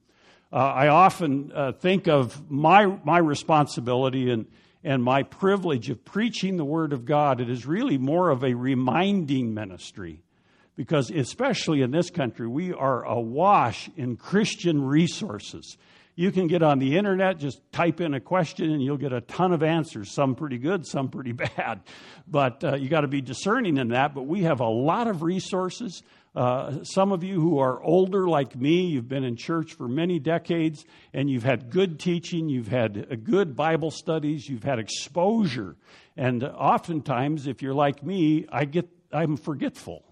Uh, 0.52 0.56
I 0.56 0.88
often 0.88 1.50
uh, 1.52 1.72
think 1.72 2.06
of 2.06 2.48
my, 2.48 2.86
my 3.04 3.18
responsibility 3.18 4.30
and, 4.30 4.46
and 4.84 5.02
my 5.02 5.24
privilege 5.24 5.90
of 5.90 6.04
preaching 6.04 6.56
the 6.56 6.64
Word 6.64 6.92
of 6.92 7.04
God. 7.04 7.40
It 7.40 7.50
is 7.50 7.66
really 7.66 7.98
more 7.98 8.30
of 8.30 8.44
a 8.44 8.54
reminding 8.54 9.54
ministry 9.54 10.22
because, 10.76 11.10
especially 11.10 11.82
in 11.82 11.90
this 11.90 12.10
country, 12.10 12.46
we 12.46 12.72
are 12.72 13.04
awash 13.04 13.90
in 13.96 14.16
Christian 14.16 14.84
resources. 14.84 15.76
You 16.16 16.30
can 16.30 16.46
get 16.46 16.62
on 16.62 16.78
the 16.78 16.96
internet, 16.96 17.38
just 17.38 17.60
type 17.72 18.00
in 18.00 18.14
a 18.14 18.20
question, 18.20 18.70
and 18.70 18.80
you'll 18.80 18.96
get 18.96 19.12
a 19.12 19.20
ton 19.20 19.52
of 19.52 19.64
answers. 19.64 20.12
Some 20.12 20.36
pretty 20.36 20.58
good, 20.58 20.86
some 20.86 21.08
pretty 21.08 21.32
bad. 21.56 21.80
But 22.28 22.62
uh, 22.62 22.76
you 22.76 22.88
got 22.88 23.00
to 23.00 23.08
be 23.08 23.20
discerning 23.20 23.78
in 23.78 23.88
that. 23.88 24.14
But 24.14 24.22
we 24.22 24.44
have 24.44 24.60
a 24.60 24.68
lot 24.68 25.08
of 25.08 25.22
resources. 25.22 26.02
Uh, 26.34 26.82
some 26.82 27.12
of 27.12 27.22
you 27.22 27.40
who 27.40 27.58
are 27.58 27.82
older 27.82 28.28
like 28.28 28.56
me, 28.56 28.86
you've 28.86 29.08
been 29.08 29.24
in 29.24 29.36
church 29.36 29.74
for 29.74 29.86
many 29.86 30.18
decades 30.18 30.84
and 31.12 31.30
you've 31.30 31.44
had 31.44 31.70
good 31.70 32.00
teaching, 32.00 32.48
you've 32.48 32.66
had 32.66 33.06
uh, 33.10 33.14
good 33.14 33.54
Bible 33.54 33.92
studies, 33.92 34.48
you've 34.48 34.64
had 34.64 34.80
exposure. 34.80 35.76
And 36.16 36.42
oftentimes, 36.42 37.46
if 37.46 37.62
you're 37.62 37.74
like 37.74 38.02
me, 38.02 38.46
I 38.50 38.64
get, 38.64 38.88
I'm 39.12 39.36
forgetful. 39.36 40.04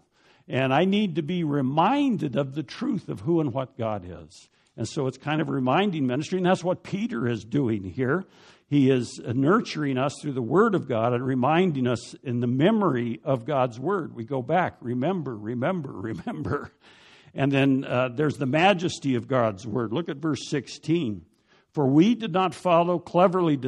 And 0.49 0.73
I 0.73 0.85
need 0.85 1.17
to 1.17 1.23
be 1.23 1.43
reminded 1.43 2.37
of 2.37 2.55
the 2.55 2.63
truth 2.63 3.09
of 3.09 3.21
who 3.21 3.41
and 3.41 3.53
what 3.53 3.77
God 3.77 4.05
is. 4.07 4.49
And 4.77 4.89
so 4.89 5.07
it's 5.07 5.19
kind 5.19 5.41
of 5.41 5.49
reminding 5.49 6.07
ministry, 6.07 6.39
and 6.39 6.47
that's 6.47 6.65
what 6.65 6.83
Peter 6.83 7.29
is 7.29 7.45
doing 7.45 7.85
here. 7.85 8.25
He 8.67 8.91
is 8.91 9.21
nurturing 9.23 9.99
us 9.99 10.15
through 10.23 10.33
the 10.33 10.41
Word 10.41 10.75
of 10.75 10.89
God 10.89 11.13
and 11.13 11.25
reminding 11.25 11.87
us 11.87 12.15
in 12.23 12.41
the 12.41 12.47
memory 12.47 13.21
of 13.23 13.45
God's 13.45 13.79
Word. 13.79 14.15
We 14.15 14.25
go 14.25 14.41
back, 14.41 14.77
remember, 14.81 15.37
remember, 15.37 15.93
remember. 15.93 16.73
And 17.35 17.53
then 17.53 17.85
uh, 17.85 18.09
there's 18.09 18.39
the 18.39 18.47
majesty 18.47 19.15
of 19.15 19.29
God's 19.29 19.67
Word. 19.67 19.93
Look 19.93 20.09
at 20.09 20.17
verse 20.17 20.49
16. 20.49 21.27
For 21.73 21.87
we 21.87 22.15
did 22.15 22.33
not 22.33 22.55
follow 22.55 22.99
cleverly 22.99 23.59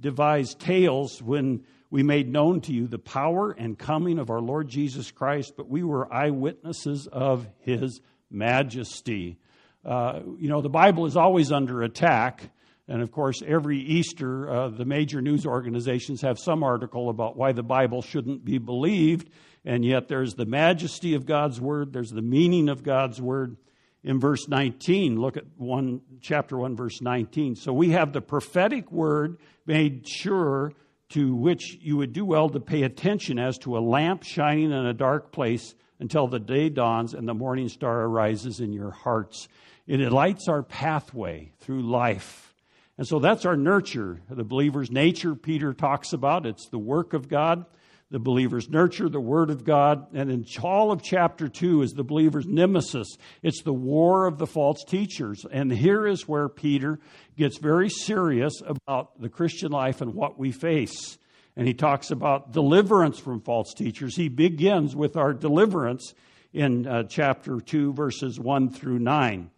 devised 0.00 0.60
tales 0.60 1.22
when 1.22 1.64
we 1.90 2.02
made 2.02 2.30
known 2.30 2.62
to 2.62 2.72
you 2.72 2.86
the 2.86 2.98
power 2.98 3.50
and 3.50 3.78
coming 3.78 4.18
of 4.18 4.30
our 4.30 4.40
Lord 4.40 4.68
Jesus 4.68 5.10
Christ, 5.10 5.54
but 5.58 5.68
we 5.68 5.82
were 5.82 6.12
eyewitnesses 6.12 7.06
of 7.06 7.46
his 7.60 8.00
majesty. 8.30 9.38
Uh, 9.84 10.20
you 10.38 10.48
know, 10.48 10.60
the 10.60 10.68
Bible 10.68 11.06
is 11.06 11.16
always 11.16 11.50
under 11.50 11.82
attack. 11.82 12.50
And 12.88 13.00
of 13.02 13.12
course, 13.12 13.42
every 13.46 13.78
Easter, 13.78 14.50
uh, 14.50 14.68
the 14.68 14.84
major 14.84 15.20
news 15.20 15.46
organizations 15.46 16.22
have 16.22 16.38
some 16.38 16.62
article 16.62 17.08
about 17.08 17.36
why 17.36 17.52
the 17.52 17.62
Bible 17.62 18.02
shouldn't 18.02 18.44
be 18.44 18.58
believed. 18.58 19.30
And 19.64 19.84
yet, 19.84 20.08
there's 20.08 20.34
the 20.34 20.46
majesty 20.46 21.14
of 21.14 21.24
God's 21.24 21.60
word, 21.60 21.92
there's 21.92 22.10
the 22.10 22.22
meaning 22.22 22.68
of 22.68 22.82
God's 22.82 23.20
word. 23.20 23.56
In 24.04 24.18
verse 24.18 24.48
19, 24.48 25.20
look 25.20 25.36
at 25.36 25.44
one, 25.56 26.00
chapter 26.20 26.58
1, 26.58 26.74
verse 26.74 27.00
19. 27.00 27.54
So 27.54 27.72
we 27.72 27.90
have 27.90 28.12
the 28.12 28.20
prophetic 28.20 28.90
word 28.90 29.38
made 29.64 30.08
sure 30.08 30.72
to 31.10 31.36
which 31.36 31.78
you 31.80 31.98
would 31.98 32.12
do 32.12 32.24
well 32.24 32.48
to 32.48 32.58
pay 32.58 32.82
attention 32.82 33.38
as 33.38 33.58
to 33.58 33.76
a 33.76 33.80
lamp 33.80 34.24
shining 34.24 34.72
in 34.72 34.86
a 34.86 34.92
dark 34.92 35.30
place 35.30 35.76
until 36.00 36.26
the 36.26 36.40
day 36.40 36.68
dawns 36.68 37.14
and 37.14 37.28
the 37.28 37.34
morning 37.34 37.68
star 37.68 38.02
arises 38.02 38.58
in 38.58 38.72
your 38.72 38.90
hearts. 38.90 39.46
It 39.86 39.98
lights 40.12 40.48
our 40.48 40.62
pathway 40.62 41.52
through 41.60 41.82
life. 41.82 42.54
And 42.98 43.06
so 43.06 43.18
that's 43.18 43.44
our 43.44 43.56
nurture. 43.56 44.20
The 44.30 44.44
believer's 44.44 44.90
nature, 44.90 45.34
Peter 45.34 45.72
talks 45.72 46.12
about. 46.12 46.46
It's 46.46 46.68
the 46.68 46.78
work 46.78 47.14
of 47.14 47.28
God. 47.28 47.64
The 48.10 48.18
believer's 48.18 48.68
nurture, 48.68 49.08
the 49.08 49.18
word 49.18 49.48
of 49.48 49.64
God. 49.64 50.14
And 50.14 50.30
in 50.30 50.44
all 50.62 50.92
of 50.92 51.02
chapter 51.02 51.48
2 51.48 51.82
is 51.82 51.92
the 51.92 52.04
believer's 52.04 52.46
nemesis. 52.46 53.16
It's 53.42 53.62
the 53.62 53.72
war 53.72 54.26
of 54.26 54.38
the 54.38 54.46
false 54.46 54.84
teachers. 54.84 55.46
And 55.50 55.72
here 55.72 56.06
is 56.06 56.28
where 56.28 56.48
Peter 56.50 57.00
gets 57.38 57.58
very 57.58 57.88
serious 57.88 58.52
about 58.64 59.18
the 59.20 59.30
Christian 59.30 59.72
life 59.72 60.02
and 60.02 60.14
what 60.14 60.38
we 60.38 60.52
face. 60.52 61.16
And 61.56 61.66
he 61.66 61.74
talks 61.74 62.10
about 62.10 62.52
deliverance 62.52 63.18
from 63.18 63.40
false 63.40 63.72
teachers. 63.72 64.14
He 64.14 64.28
begins 64.28 64.94
with 64.94 65.16
our 65.16 65.32
deliverance 65.32 66.12
in 66.52 66.86
uh, 66.86 67.04
chapter 67.04 67.60
2, 67.60 67.94
verses 67.94 68.38
1 68.38 68.70
through 68.70 68.98
9 68.98 69.50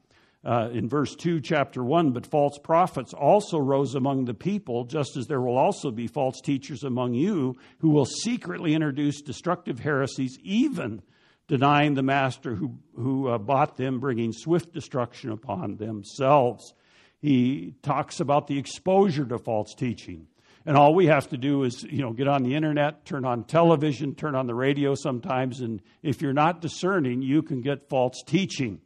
uh, 0.45 0.68
in 0.72 0.88
verse 0.88 1.14
2, 1.16 1.40
chapter 1.40 1.82
1, 1.82 2.12
but 2.12 2.26
false 2.26 2.59
prophets 2.59 3.14
also 3.14 3.59
rose 3.59 3.95
among 3.95 4.26
the 4.26 4.34
people, 4.34 4.84
just 4.84 5.16
as 5.16 5.26
there 5.26 5.40
will 5.40 5.57
also 5.57 5.90
be 5.90 6.07
false 6.07 6.40
teachers 6.40 6.84
among 6.84 7.14
you 7.14 7.57
who 7.78 7.90
will 7.90 8.05
secretly 8.05 8.74
introduce 8.74 9.22
destructive 9.22 9.78
heresies, 9.78 10.38
even 10.42 11.03
denying 11.49 11.95
the 11.95 12.03
master 12.03 12.55
who, 12.55 12.78
who 12.95 13.28
uh, 13.28 13.38
bought 13.38 13.76
them, 13.76 14.01
bringing 14.01 14.32
swift 14.32 14.72
destruction 14.72 15.30
upon 15.30 15.76
themselves. 15.76 16.74
He 17.20 17.74
talks 17.82 18.20
about 18.20 18.47
the 18.47 18.59
exposure 18.59 19.24
to 19.24 19.38
false 19.38 19.74
teaching. 19.74 20.26
And 20.66 20.76
all 20.76 20.95
we 20.95 21.07
have 21.07 21.28
to 21.28 21.38
do 21.38 21.64
is, 21.64 21.82
you 21.84 22.03
know, 22.03 22.12
get 22.12 22.28
on 22.28 22.42
the 22.42 22.55
internet, 22.55 23.05
turn 23.05 23.24
on 23.24 23.45
television, 23.45 24.14
turn 24.14 24.34
on 24.34 24.47
the 24.47 24.55
radio 24.55 24.95
sometimes, 24.95 25.61
and 25.61 25.80
if 26.03 26.20
you're 26.20 26.32
not 26.32 26.61
discerning, 26.61 27.22
you 27.22 27.42
can 27.42 27.61
get 27.61 27.88
false 27.88 28.22
teaching 28.26 28.80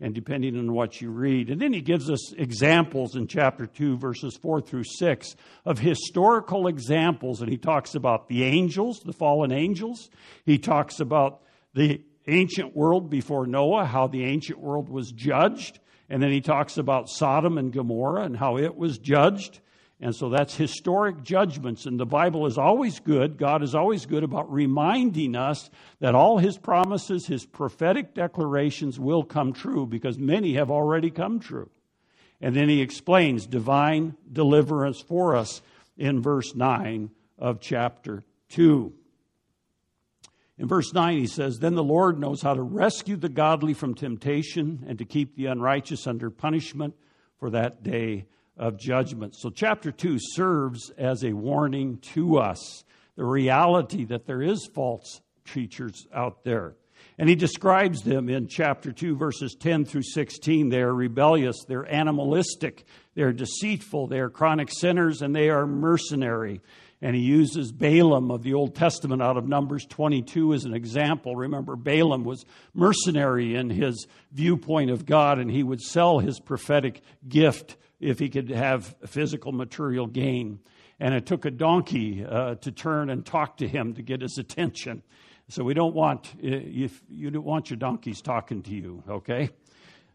and 0.00 0.14
depending 0.14 0.58
on 0.58 0.72
what 0.72 1.00
you 1.00 1.10
read. 1.10 1.50
And 1.50 1.60
then 1.60 1.72
he 1.72 1.80
gives 1.80 2.10
us 2.10 2.32
examples 2.34 3.16
in 3.16 3.26
chapter 3.26 3.66
2, 3.66 3.96
verses 3.96 4.36
4 4.36 4.60
through 4.60 4.84
6, 4.84 5.36
of 5.64 5.78
historical 5.78 6.66
examples. 6.66 7.40
And 7.40 7.50
he 7.50 7.56
talks 7.56 7.94
about 7.94 8.28
the 8.28 8.44
angels, 8.44 9.00
the 9.00 9.12
fallen 9.12 9.52
angels. 9.52 10.10
He 10.44 10.58
talks 10.58 11.00
about 11.00 11.42
the 11.74 12.02
ancient 12.26 12.76
world 12.76 13.10
before 13.10 13.46
Noah, 13.46 13.84
how 13.84 14.06
the 14.06 14.24
ancient 14.24 14.58
world 14.58 14.88
was 14.88 15.12
judged. 15.12 15.78
And 16.08 16.22
then 16.22 16.30
he 16.30 16.40
talks 16.40 16.76
about 16.76 17.08
Sodom 17.08 17.56
and 17.56 17.72
Gomorrah 17.72 18.24
and 18.24 18.36
how 18.36 18.58
it 18.58 18.76
was 18.76 18.98
judged. 18.98 19.60
And 20.00 20.14
so 20.14 20.28
that's 20.28 20.56
historic 20.56 21.22
judgments. 21.22 21.86
And 21.86 21.98
the 21.98 22.06
Bible 22.06 22.46
is 22.46 22.58
always 22.58 22.98
good. 23.00 23.38
God 23.38 23.62
is 23.62 23.74
always 23.74 24.06
good 24.06 24.24
about 24.24 24.52
reminding 24.52 25.36
us 25.36 25.70
that 26.00 26.14
all 26.14 26.38
his 26.38 26.58
promises, 26.58 27.26
his 27.26 27.46
prophetic 27.46 28.14
declarations 28.14 28.98
will 28.98 29.22
come 29.22 29.52
true 29.52 29.86
because 29.86 30.18
many 30.18 30.54
have 30.54 30.70
already 30.70 31.10
come 31.10 31.38
true. 31.38 31.70
And 32.40 32.54
then 32.54 32.68
he 32.68 32.82
explains 32.82 33.46
divine 33.46 34.16
deliverance 34.30 35.00
for 35.00 35.36
us 35.36 35.62
in 35.96 36.20
verse 36.20 36.54
9 36.54 37.10
of 37.38 37.60
chapter 37.60 38.24
2. 38.50 38.92
In 40.58 40.68
verse 40.68 40.92
9, 40.92 41.18
he 41.18 41.26
says, 41.26 41.58
Then 41.58 41.74
the 41.74 41.82
Lord 41.82 42.18
knows 42.18 42.42
how 42.42 42.54
to 42.54 42.62
rescue 42.62 43.16
the 43.16 43.28
godly 43.28 43.74
from 43.74 43.94
temptation 43.94 44.84
and 44.86 44.98
to 44.98 45.04
keep 45.04 45.34
the 45.34 45.46
unrighteous 45.46 46.06
under 46.06 46.30
punishment 46.30 46.94
for 47.38 47.50
that 47.50 47.82
day 47.82 48.26
of 48.56 48.78
judgment. 48.78 49.34
So, 49.36 49.50
chapter 49.50 49.90
2 49.90 50.18
serves 50.18 50.90
as 50.96 51.24
a 51.24 51.32
warning 51.32 51.98
to 52.14 52.38
us 52.38 52.84
the 53.16 53.24
reality 53.24 54.04
that 54.06 54.26
there 54.26 54.42
is 54.42 54.68
false 54.74 55.20
teachers 55.44 56.06
out 56.12 56.44
there. 56.44 56.74
And 57.18 57.28
he 57.28 57.36
describes 57.36 58.02
them 58.02 58.28
in 58.28 58.48
chapter 58.48 58.90
2, 58.90 59.16
verses 59.16 59.54
10 59.58 59.84
through 59.84 60.02
16. 60.02 60.68
They 60.68 60.80
are 60.80 60.92
rebellious, 60.92 61.64
they're 61.68 61.90
animalistic, 61.90 62.84
they're 63.14 63.32
deceitful, 63.32 64.08
they 64.08 64.18
are 64.18 64.30
chronic 64.30 64.70
sinners, 64.72 65.22
and 65.22 65.34
they 65.34 65.48
are 65.48 65.66
mercenary. 65.66 66.60
And 67.00 67.14
he 67.14 67.22
uses 67.22 67.70
Balaam 67.70 68.30
of 68.30 68.42
the 68.42 68.54
Old 68.54 68.74
Testament 68.74 69.22
out 69.22 69.36
of 69.36 69.46
Numbers 69.46 69.84
22 69.88 70.54
as 70.54 70.64
an 70.64 70.74
example. 70.74 71.36
Remember, 71.36 71.76
Balaam 71.76 72.24
was 72.24 72.44
mercenary 72.72 73.54
in 73.54 73.68
his 73.68 74.06
viewpoint 74.32 74.90
of 74.90 75.04
God, 75.04 75.38
and 75.38 75.50
he 75.50 75.62
would 75.62 75.82
sell 75.82 76.18
his 76.18 76.40
prophetic 76.40 77.02
gift 77.28 77.76
if 78.04 78.18
he 78.18 78.28
could 78.28 78.50
have 78.50 78.94
physical 79.06 79.52
material 79.52 80.06
gain. 80.06 80.60
And 81.00 81.14
it 81.14 81.26
took 81.26 81.44
a 81.44 81.50
donkey 81.50 82.24
uh, 82.24 82.56
to 82.56 82.70
turn 82.70 83.10
and 83.10 83.24
talk 83.24 83.56
to 83.58 83.68
him 83.68 83.94
to 83.94 84.02
get 84.02 84.20
his 84.20 84.38
attention. 84.38 85.02
So 85.48 85.64
we 85.64 85.74
don't 85.74 85.94
want 85.94 86.32
if 86.38 87.02
you 87.08 87.30
don't 87.30 87.44
want 87.44 87.70
your 87.70 87.76
donkeys 87.76 88.22
talking 88.22 88.62
to 88.62 88.70
you, 88.70 89.02
okay? 89.08 89.50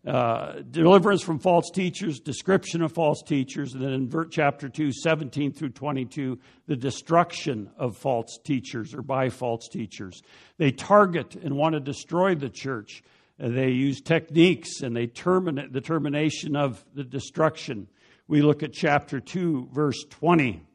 Uh, 0.08 0.62
deliverance 0.72 1.22
from 1.22 1.40
false 1.40 1.70
teachers, 1.72 2.22
description 2.22 2.82
of 2.82 2.94
false 2.94 3.22
teachers, 3.22 3.74
and 3.74 3.84
then 3.84 3.92
in 3.92 4.30
chapter 4.32 4.70
2, 4.70 4.94
17 4.94 5.52
through 5.52 5.70
22, 5.70 6.40
the 6.68 6.76
destruction 6.76 7.70
of 7.78 7.98
false 7.98 8.40
teachers 8.46 8.94
or 8.94 9.02
by 9.02 9.28
false 9.30 9.68
teachers. 9.68 10.22
They 10.58 10.72
target 10.72 11.36
and 11.36 11.58
want 11.58 11.74
to 11.74 11.82
destroy 11.82 12.34
the 12.34 12.50
church 12.50 13.04
They 13.40 13.70
use 13.70 14.02
techniques 14.02 14.82
and 14.82 14.94
they 14.94 15.08
terminate 15.08 15.72
the 15.72 15.80
termination 15.80 16.58
of 16.58 16.84
the 16.94 17.06
destruction. 17.06 17.88
We 18.28 18.42
look 18.42 18.64
at 18.64 18.74
chapter 18.74 19.22
2, 19.22 19.70
verse 19.72 20.04
20. 20.10 20.66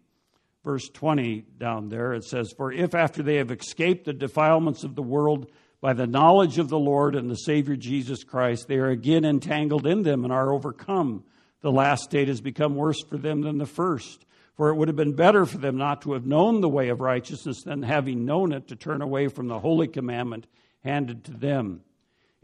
Verse 0.65 0.89
20 0.89 1.45
down 1.59 1.91
there, 1.91 2.15
it 2.15 2.25
says, 2.25 2.55
For 2.57 2.73
if 2.73 2.95
after 2.95 3.23
they 3.23 3.37
have 3.37 3.51
escaped 3.51 4.07
the 4.07 4.15
defilements 4.15 4.83
of 4.83 4.95
the 4.95 5.03
world 5.03 5.51
by 5.83 5.93
the 5.93 6.07
knowledge 6.07 6.59
of 6.59 6.71
the 6.71 6.79
Lord 6.79 7.15
and 7.15 7.31
the 7.31 7.37
Savior 7.37 7.77
Jesus 7.77 8.25
Christ, 8.25 8.67
they 8.67 8.77
are 8.77 8.89
again 8.89 9.27
entangled 9.27 9.87
in 9.87 10.03
them 10.03 10.25
and 10.25 10.33
are 10.33 10.51
overcome. 10.51 11.23
The 11.61 11.71
last 11.71 12.05
state 12.05 12.29
has 12.29 12.41
become 12.41 12.77
worse 12.77 13.03
for 13.03 13.19
them 13.19 13.43
than 13.43 13.59
the 13.59 13.67
first. 13.67 14.25
For 14.57 14.71
it 14.71 14.77
would 14.77 14.89
have 14.89 14.97
been 14.97 15.15
better 15.15 15.45
for 15.45 15.59
them 15.59 15.77
not 15.77 16.01
to 16.03 16.15
have 16.15 16.25
known 16.25 16.63
the 16.63 16.69
way 16.69 16.89
of 16.89 17.01
righteousness 17.01 17.63
than 17.63 17.83
having 17.83 18.25
known 18.25 18.53
it 18.53 18.69
to 18.69 18.77
turn 18.77 19.03
away 19.03 19.29
from 19.29 19.49
the 19.49 19.59
holy 19.59 19.89
commandment 19.89 20.47
handed 20.83 21.25
to 21.25 21.33
them. 21.33 21.83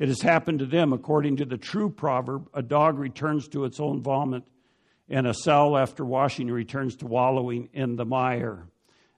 It 0.01 0.09
has 0.09 0.23
happened 0.23 0.61
to 0.61 0.67
them 0.67 0.95
according 0.95 1.37
to 1.37 1.45
the 1.45 1.59
true 1.59 1.91
proverb 1.91 2.49
a 2.55 2.63
dog 2.63 2.99
returns 2.99 3.49
to 3.49 3.67
its 3.67 3.79
own 3.79 4.01
vomit, 4.01 4.45
and 5.11 5.27
a 5.27 5.35
sow 5.35 5.77
after 5.77 6.07
washing 6.07 6.51
returns 6.51 6.97
to 6.97 7.07
wallowing 7.07 7.69
in 7.75 7.97
the 7.97 8.07
mire. 8.07 8.67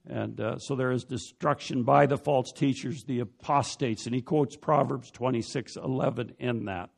And 0.08 0.40
uh, 0.40 0.58
so 0.58 0.74
there 0.74 0.90
is 0.90 1.04
destruction 1.04 1.84
by 1.84 2.06
the 2.06 2.18
false 2.18 2.50
teachers, 2.50 3.04
the 3.04 3.20
apostates, 3.20 4.06
and 4.06 4.14
he 4.14 4.22
quotes 4.22 4.56
Proverbs 4.56 5.12
26 5.12 5.76
11 5.76 6.34
in 6.40 6.64
that. 6.64 6.90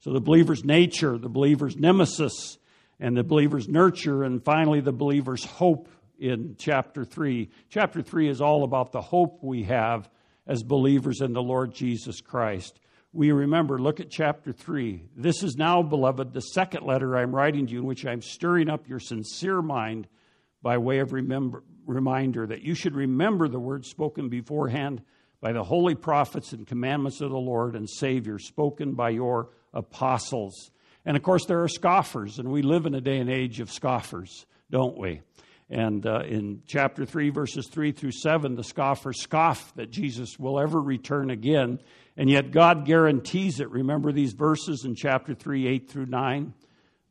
So 0.00 0.12
the 0.12 0.20
believer's 0.20 0.64
nature, 0.64 1.16
the 1.16 1.28
believer's 1.28 1.76
nemesis, 1.76 2.58
and 2.98 3.16
the 3.16 3.22
believer's 3.22 3.68
nurture, 3.68 4.24
and 4.24 4.44
finally 4.44 4.80
the 4.80 4.90
believer's 4.90 5.44
hope 5.44 5.88
in 6.18 6.56
chapter 6.58 7.04
3. 7.04 7.48
Chapter 7.70 8.02
3 8.02 8.30
is 8.30 8.40
all 8.40 8.64
about 8.64 8.90
the 8.90 9.00
hope 9.00 9.38
we 9.44 9.62
have 9.62 10.10
as 10.44 10.64
believers 10.64 11.20
in 11.20 11.34
the 11.34 11.42
Lord 11.42 11.72
Jesus 11.72 12.20
Christ. 12.20 12.80
We 13.18 13.32
remember, 13.32 13.80
look 13.80 13.98
at 13.98 14.10
chapter 14.10 14.52
3. 14.52 15.02
This 15.16 15.42
is 15.42 15.56
now, 15.56 15.82
beloved, 15.82 16.32
the 16.32 16.40
second 16.40 16.86
letter 16.86 17.16
I'm 17.16 17.34
writing 17.34 17.66
to 17.66 17.72
you 17.72 17.80
in 17.80 17.84
which 17.84 18.06
I'm 18.06 18.22
stirring 18.22 18.70
up 18.70 18.88
your 18.88 19.00
sincere 19.00 19.60
mind 19.60 20.06
by 20.62 20.78
way 20.78 21.00
of 21.00 21.12
remember, 21.12 21.64
reminder 21.84 22.46
that 22.46 22.62
you 22.62 22.76
should 22.76 22.94
remember 22.94 23.48
the 23.48 23.58
words 23.58 23.90
spoken 23.90 24.28
beforehand 24.28 25.02
by 25.40 25.50
the 25.50 25.64
holy 25.64 25.96
prophets 25.96 26.52
and 26.52 26.64
commandments 26.64 27.20
of 27.20 27.30
the 27.30 27.36
Lord 27.36 27.74
and 27.74 27.90
Savior, 27.90 28.38
spoken 28.38 28.94
by 28.94 29.10
your 29.10 29.50
apostles. 29.74 30.70
And 31.04 31.16
of 31.16 31.24
course, 31.24 31.44
there 31.46 31.64
are 31.64 31.68
scoffers, 31.68 32.38
and 32.38 32.52
we 32.52 32.62
live 32.62 32.86
in 32.86 32.94
a 32.94 33.00
day 33.00 33.18
and 33.18 33.28
age 33.28 33.58
of 33.58 33.72
scoffers, 33.72 34.46
don't 34.70 34.96
we? 34.96 35.22
And 35.70 36.06
uh, 36.06 36.20
in 36.20 36.62
chapter 36.66 37.04
3, 37.04 37.30
verses 37.30 37.68
3 37.70 37.92
through 37.92 38.12
7, 38.12 38.54
the 38.54 38.64
scoffers 38.64 39.20
scoff 39.20 39.74
that 39.74 39.90
Jesus 39.90 40.38
will 40.38 40.58
ever 40.58 40.80
return 40.80 41.30
again. 41.30 41.78
And 42.16 42.30
yet 42.30 42.52
God 42.52 42.86
guarantees 42.86 43.60
it. 43.60 43.70
Remember 43.70 44.10
these 44.10 44.32
verses 44.32 44.84
in 44.84 44.94
chapter 44.94 45.34
3, 45.34 45.66
8 45.66 45.90
through 45.90 46.06
9? 46.06 46.54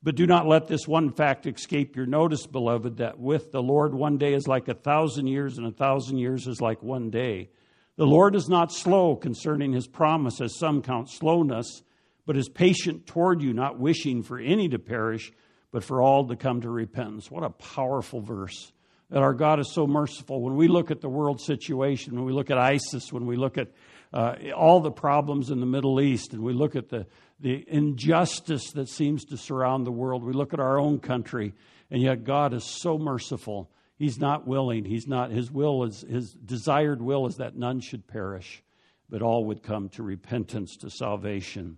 But 0.02 0.16
do 0.16 0.26
not 0.26 0.48
let 0.48 0.68
this 0.68 0.88
one 0.88 1.12
fact 1.12 1.46
escape 1.46 1.96
your 1.96 2.06
notice, 2.06 2.48
beloved, 2.48 2.98
that 2.98 3.20
with 3.20 3.52
the 3.52 3.62
Lord 3.62 3.94
one 3.94 4.18
day 4.18 4.34
is 4.34 4.48
like 4.48 4.68
a 4.68 4.74
thousand 4.74 5.28
years, 5.28 5.58
and 5.58 5.68
a 5.68 5.72
thousand 5.72 6.18
years 6.18 6.48
is 6.48 6.62
like 6.62 6.82
one 6.82 7.10
day. 7.10 7.50
The 7.96 8.06
Lord 8.06 8.36
is 8.36 8.48
not 8.48 8.72
slow 8.72 9.16
concerning 9.16 9.74
his 9.74 9.88
promise, 9.88 10.40
as 10.40 10.58
some 10.58 10.82
count 10.82 11.10
slowness 11.10 11.82
but 12.28 12.38
is 12.38 12.50
patient 12.50 13.08
toward 13.08 13.42
you, 13.42 13.54
not 13.54 13.80
wishing 13.80 14.22
for 14.22 14.38
any 14.38 14.68
to 14.68 14.78
perish, 14.78 15.32
but 15.78 15.84
for 15.84 16.02
all 16.02 16.28
to 16.28 16.36
come 16.36 16.60
to 16.62 16.72
repentance. 16.72 17.30
What 17.30 17.44
a 17.44 17.52
powerful 17.52 18.20
verse. 18.20 18.72
That 19.12 19.22
our 19.22 19.36
God 19.36 19.60
is 19.60 19.72
so 19.76 19.86
merciful. 19.86 20.42
When 20.42 20.56
we 20.56 20.68
look 20.68 20.90
at 20.90 21.02
the 21.02 21.08
world 21.08 21.40
situation, 21.40 22.16
when 22.16 22.26
we 22.26 22.34
look 22.34 22.50
at 22.50 22.58
ISIS, 22.58 23.14
when 23.14 23.28
we 23.28 23.36
look 23.36 23.60
at 23.60 23.68
uh, 24.12 24.38
all 24.56 24.80
the 24.80 24.90
problems 24.90 25.52
in 25.52 25.60
the 25.60 25.68
Middle 25.68 26.02
East, 26.02 26.34
and 26.34 26.42
we 26.42 26.52
look 26.52 26.76
at 26.76 26.90
the, 26.90 27.06
the 27.40 27.64
injustice 27.68 28.72
that 28.72 28.90
seems 28.90 29.24
to 29.26 29.38
surround 29.38 29.86
the 29.86 29.92
world, 29.92 30.24
we 30.24 30.34
look 30.34 30.52
at 30.52 30.60
our 30.60 30.80
own 30.80 30.98
country, 30.98 31.54
and 31.92 32.02
yet 32.02 32.24
God 32.24 32.56
is 32.56 32.64
so 32.82 32.98
merciful. 32.98 33.70
He's 34.00 34.18
not 34.18 34.48
willing. 34.48 34.84
He's 34.84 35.06
not, 35.06 35.30
his 35.30 35.52
will 35.52 35.84
is, 35.84 36.02
his 36.10 36.34
desired 36.34 37.04
will 37.04 37.28
is 37.28 37.36
that 37.36 37.56
none 37.56 37.82
should 37.82 38.08
perish, 38.08 38.64
but 39.12 39.22
all 39.22 39.46
would 39.46 39.62
come 39.62 39.90
to 39.90 40.02
repentance, 40.02 40.76
to 40.78 40.90
salvation. 40.90 41.78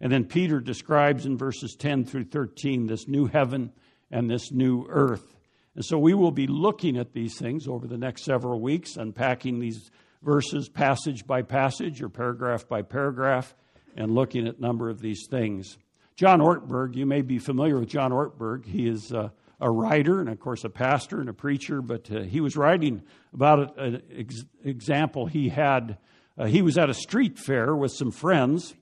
And 0.00 0.10
then 0.10 0.24
Peter 0.24 0.60
describes 0.60 1.26
in 1.26 1.36
verses 1.36 1.76
10 1.78 2.06
through 2.06 2.24
13 2.24 2.86
this 2.86 3.06
new 3.06 3.26
heaven 3.26 3.72
and 4.10 4.30
this 4.30 4.50
new 4.50 4.86
earth. 4.88 5.36
And 5.74 5.84
so 5.84 5.98
we 5.98 6.14
will 6.14 6.32
be 6.32 6.46
looking 6.46 6.96
at 6.96 7.12
these 7.12 7.38
things 7.38 7.68
over 7.68 7.86
the 7.86 7.98
next 7.98 8.24
several 8.24 8.60
weeks, 8.60 8.96
unpacking 8.96 9.60
these 9.60 9.90
verses 10.22 10.68
passage 10.68 11.26
by 11.26 11.42
passage 11.42 12.02
or 12.02 12.08
paragraph 12.08 12.66
by 12.66 12.82
paragraph, 12.82 13.54
and 13.96 14.14
looking 14.14 14.46
at 14.46 14.58
a 14.58 14.60
number 14.60 14.88
of 14.88 15.00
these 15.00 15.26
things. 15.30 15.78
John 16.16 16.40
Ortberg, 16.40 16.96
you 16.96 17.06
may 17.06 17.22
be 17.22 17.38
familiar 17.38 17.78
with 17.78 17.88
John 17.88 18.10
Ortberg. 18.10 18.66
He 18.66 18.86
is 18.86 19.12
a, 19.12 19.32
a 19.60 19.70
writer 19.70 20.20
and, 20.20 20.28
of 20.28 20.38
course, 20.40 20.64
a 20.64 20.70
pastor 20.70 21.20
and 21.20 21.28
a 21.28 21.32
preacher, 21.32 21.80
but 21.80 22.10
uh, 22.10 22.20
he 22.20 22.40
was 22.40 22.56
writing 22.56 23.02
about 23.32 23.78
an 23.78 24.02
ex- 24.14 24.44
example 24.64 25.26
he 25.26 25.48
had. 25.48 25.98
Uh, 26.36 26.46
he 26.46 26.62
was 26.62 26.76
at 26.76 26.90
a 26.90 26.94
street 26.94 27.38
fair 27.38 27.74
with 27.74 27.92
some 27.92 28.10
friends 28.10 28.74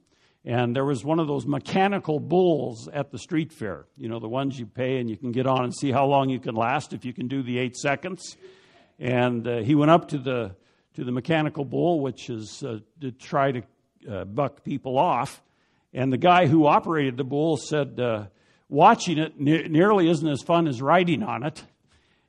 and 0.49 0.75
there 0.75 0.87
was 0.87 1.05
one 1.05 1.21
of 1.21 1.27
those 1.27 1.47
mechanical 1.47 2.19
bulls 2.19 2.89
at 2.89 3.11
the 3.11 3.19
street 3.19 3.53
fair. 3.53 3.85
You 3.99 4.09
know, 4.09 4.19
the 4.19 4.31
ones 4.31 4.59
you 4.59 4.65
pay 4.65 4.97
and 4.97 5.11
you 5.11 5.17
can 5.19 5.31
get 5.31 5.47
on 5.47 5.63
and 5.63 5.77
see 5.77 5.93
how 5.93 6.07
long 6.07 6.31
you 6.31 6.41
can 6.41 6.55
last 6.55 6.95
if 6.95 7.05
you 7.05 7.13
can 7.13 7.29
do 7.29 7.43
the 7.43 7.59
eight 7.59 7.77
seconds. 7.77 8.39
And 8.99 9.47
uh, 9.47 9.59
he 9.59 9.75
went 9.75 9.91
up 9.91 10.09
to 10.09 10.17
the, 10.17 10.57
to 10.95 11.05
the 11.05 11.13
mechanical 11.13 11.67
bull, 11.67 12.01
which 12.01 12.31
is 12.31 12.63
uh, 12.63 12.79
to 13.03 13.13
try 13.13 13.53
to 13.53 13.63
uh, 14.11 14.25
buck 14.25 14.65
people 14.65 14.99
off. 14.99 15.43
And 15.93 16.11
the 16.11 16.17
guy 16.17 16.47
who 16.47 16.67
operated 16.67 17.19
the 17.19 17.25
bull 17.25 17.59
said, 17.59 18.01
uh, 18.01 18.29
watching 18.71 19.19
it 19.19 19.39
ne- 19.39 19.69
nearly 19.69 20.09
isn't 20.09 20.27
as 20.27 20.41
fun 20.41 20.67
as 20.67 20.81
riding 20.81 21.23
on 21.23 21.43
it. 21.43 21.63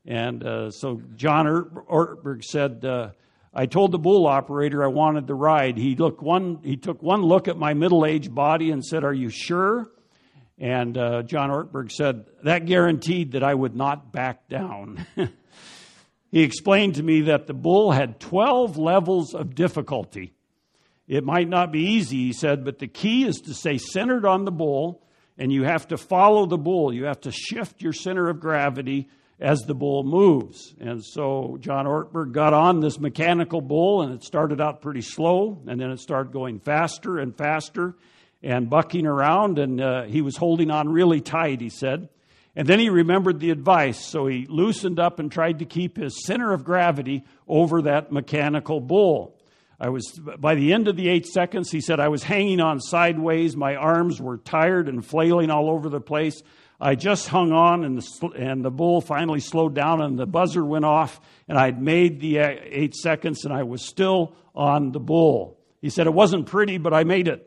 And 0.05 0.43
uh, 0.43 0.71
so 0.71 1.01
John 1.15 1.45
Ortberg 1.45 2.43
said, 2.43 2.83
uh, 2.83 3.11
I 3.53 3.65
told 3.65 3.91
the 3.91 3.99
bull 3.99 4.27
operator 4.27 4.83
I 4.83 4.87
wanted 4.87 5.25
the 5.25 5.33
ride. 5.33 5.77
He, 5.77 5.95
looked 5.95 6.21
one, 6.21 6.59
he 6.63 6.77
took 6.77 7.01
one 7.01 7.21
look 7.21 7.47
at 7.47 7.57
my 7.57 7.73
middle 7.73 8.05
aged 8.05 8.33
body 8.33 8.71
and 8.71 8.85
said, 8.85 9.03
Are 9.03 9.13
you 9.13 9.29
sure? 9.29 9.87
And 10.59 10.97
uh, 10.97 11.23
John 11.23 11.49
Ortberg 11.49 11.91
said, 11.91 12.25
That 12.43 12.65
guaranteed 12.65 13.31
that 13.31 13.43
I 13.43 13.53
would 13.53 13.75
not 13.75 14.11
back 14.11 14.47
down. 14.49 15.05
he 16.31 16.43
explained 16.43 16.95
to 16.95 17.03
me 17.03 17.21
that 17.21 17.47
the 17.47 17.53
bull 17.53 17.91
had 17.91 18.19
12 18.19 18.77
levels 18.77 19.33
of 19.33 19.55
difficulty. 19.55 20.33
It 21.07 21.23
might 21.23 21.49
not 21.49 21.71
be 21.71 21.93
easy, 21.93 22.17
he 22.17 22.33
said, 22.33 22.63
but 22.63 22.77
the 22.77 22.87
key 22.87 23.25
is 23.25 23.37
to 23.41 23.55
stay 23.55 23.79
centered 23.79 24.27
on 24.27 24.45
the 24.45 24.51
bull, 24.51 25.01
and 25.39 25.51
you 25.51 25.63
have 25.63 25.87
to 25.87 25.97
follow 25.97 26.45
the 26.45 26.57
bull. 26.57 26.93
You 26.93 27.05
have 27.05 27.21
to 27.21 27.31
shift 27.31 27.81
your 27.81 27.93
center 27.93 28.29
of 28.29 28.39
gravity 28.39 29.09
as 29.39 29.59
the 29.61 29.73
bull 29.73 30.03
moves. 30.03 30.73
And 30.79 31.03
so 31.03 31.57
John 31.61 31.85
Ortberg 31.85 32.33
got 32.33 32.53
on 32.53 32.81
this 32.81 32.99
mechanical 32.99 33.61
bull, 33.61 34.01
and 34.01 34.13
it 34.13 34.23
started 34.23 34.59
out 34.59 34.81
pretty 34.81 35.01
slow, 35.01 35.61
and 35.67 35.79
then 35.79 35.91
it 35.91 35.99
started 35.99 36.33
going 36.33 36.59
faster 36.59 37.17
and 37.17 37.35
faster 37.35 37.95
and 38.43 38.69
bucking 38.69 39.05
around, 39.05 39.59
and 39.59 39.81
uh, 39.81 40.03
he 40.03 40.21
was 40.21 40.37
holding 40.37 40.71
on 40.71 40.89
really 40.89 41.21
tight, 41.21 41.61
he 41.61 41.69
said. 41.69 42.09
And 42.55 42.67
then 42.67 42.79
he 42.79 42.89
remembered 42.89 43.39
the 43.39 43.51
advice, 43.51 44.03
so 44.03 44.27
he 44.27 44.45
loosened 44.49 44.99
up 44.99 45.19
and 45.19 45.31
tried 45.31 45.59
to 45.59 45.65
keep 45.65 45.97
his 45.97 46.25
center 46.25 46.51
of 46.51 46.63
gravity 46.63 47.23
over 47.47 47.83
that 47.83 48.11
mechanical 48.11 48.81
bull. 48.81 49.37
I 49.79 49.89
was, 49.89 50.19
by 50.37 50.55
the 50.55 50.73
end 50.73 50.89
of 50.89 50.97
the 50.97 51.07
eight 51.07 51.25
seconds, 51.25 51.71
he 51.71 51.79
said, 51.79 52.01
I 52.01 52.09
was 52.09 52.23
hanging 52.23 52.59
on 52.59 52.81
sideways. 52.81 53.55
My 53.55 53.75
arms 53.75 54.19
were 54.19 54.37
tired 54.37 54.89
and 54.89 55.05
flailing 55.05 55.49
all 55.49 55.69
over 55.69 55.87
the 55.87 56.01
place. 56.01 56.43
I 56.81 56.95
just 56.95 57.27
hung 57.27 57.51
on, 57.51 57.83
and 57.83 57.97
the, 57.97 58.27
and 58.37 58.63
the 58.63 58.71
bull 58.71 59.01
finally 59.01 59.41
slowed 59.41 59.75
down, 59.75 60.01
and 60.01 60.17
the 60.17 60.25
buzzer 60.25 60.63
went 60.63 60.85
off, 60.85 61.19
and 61.47 61.57
I'd 61.57 61.81
made 61.81 62.21
the 62.21 62.39
uh, 62.39 62.55
eight 62.63 62.95
seconds, 62.95 63.43
and 63.43 63.53
I 63.53 63.63
was 63.63 63.85
still 63.85 64.33
on 64.55 64.91
the 64.93 64.99
bull. 64.99 65.59
He 65.81 65.89
said, 65.89 66.07
It 66.07 66.13
wasn't 66.13 66.45
pretty, 66.45 66.77
but 66.77 66.93
I 66.93 67.03
made 67.03 67.27
it. 67.27 67.45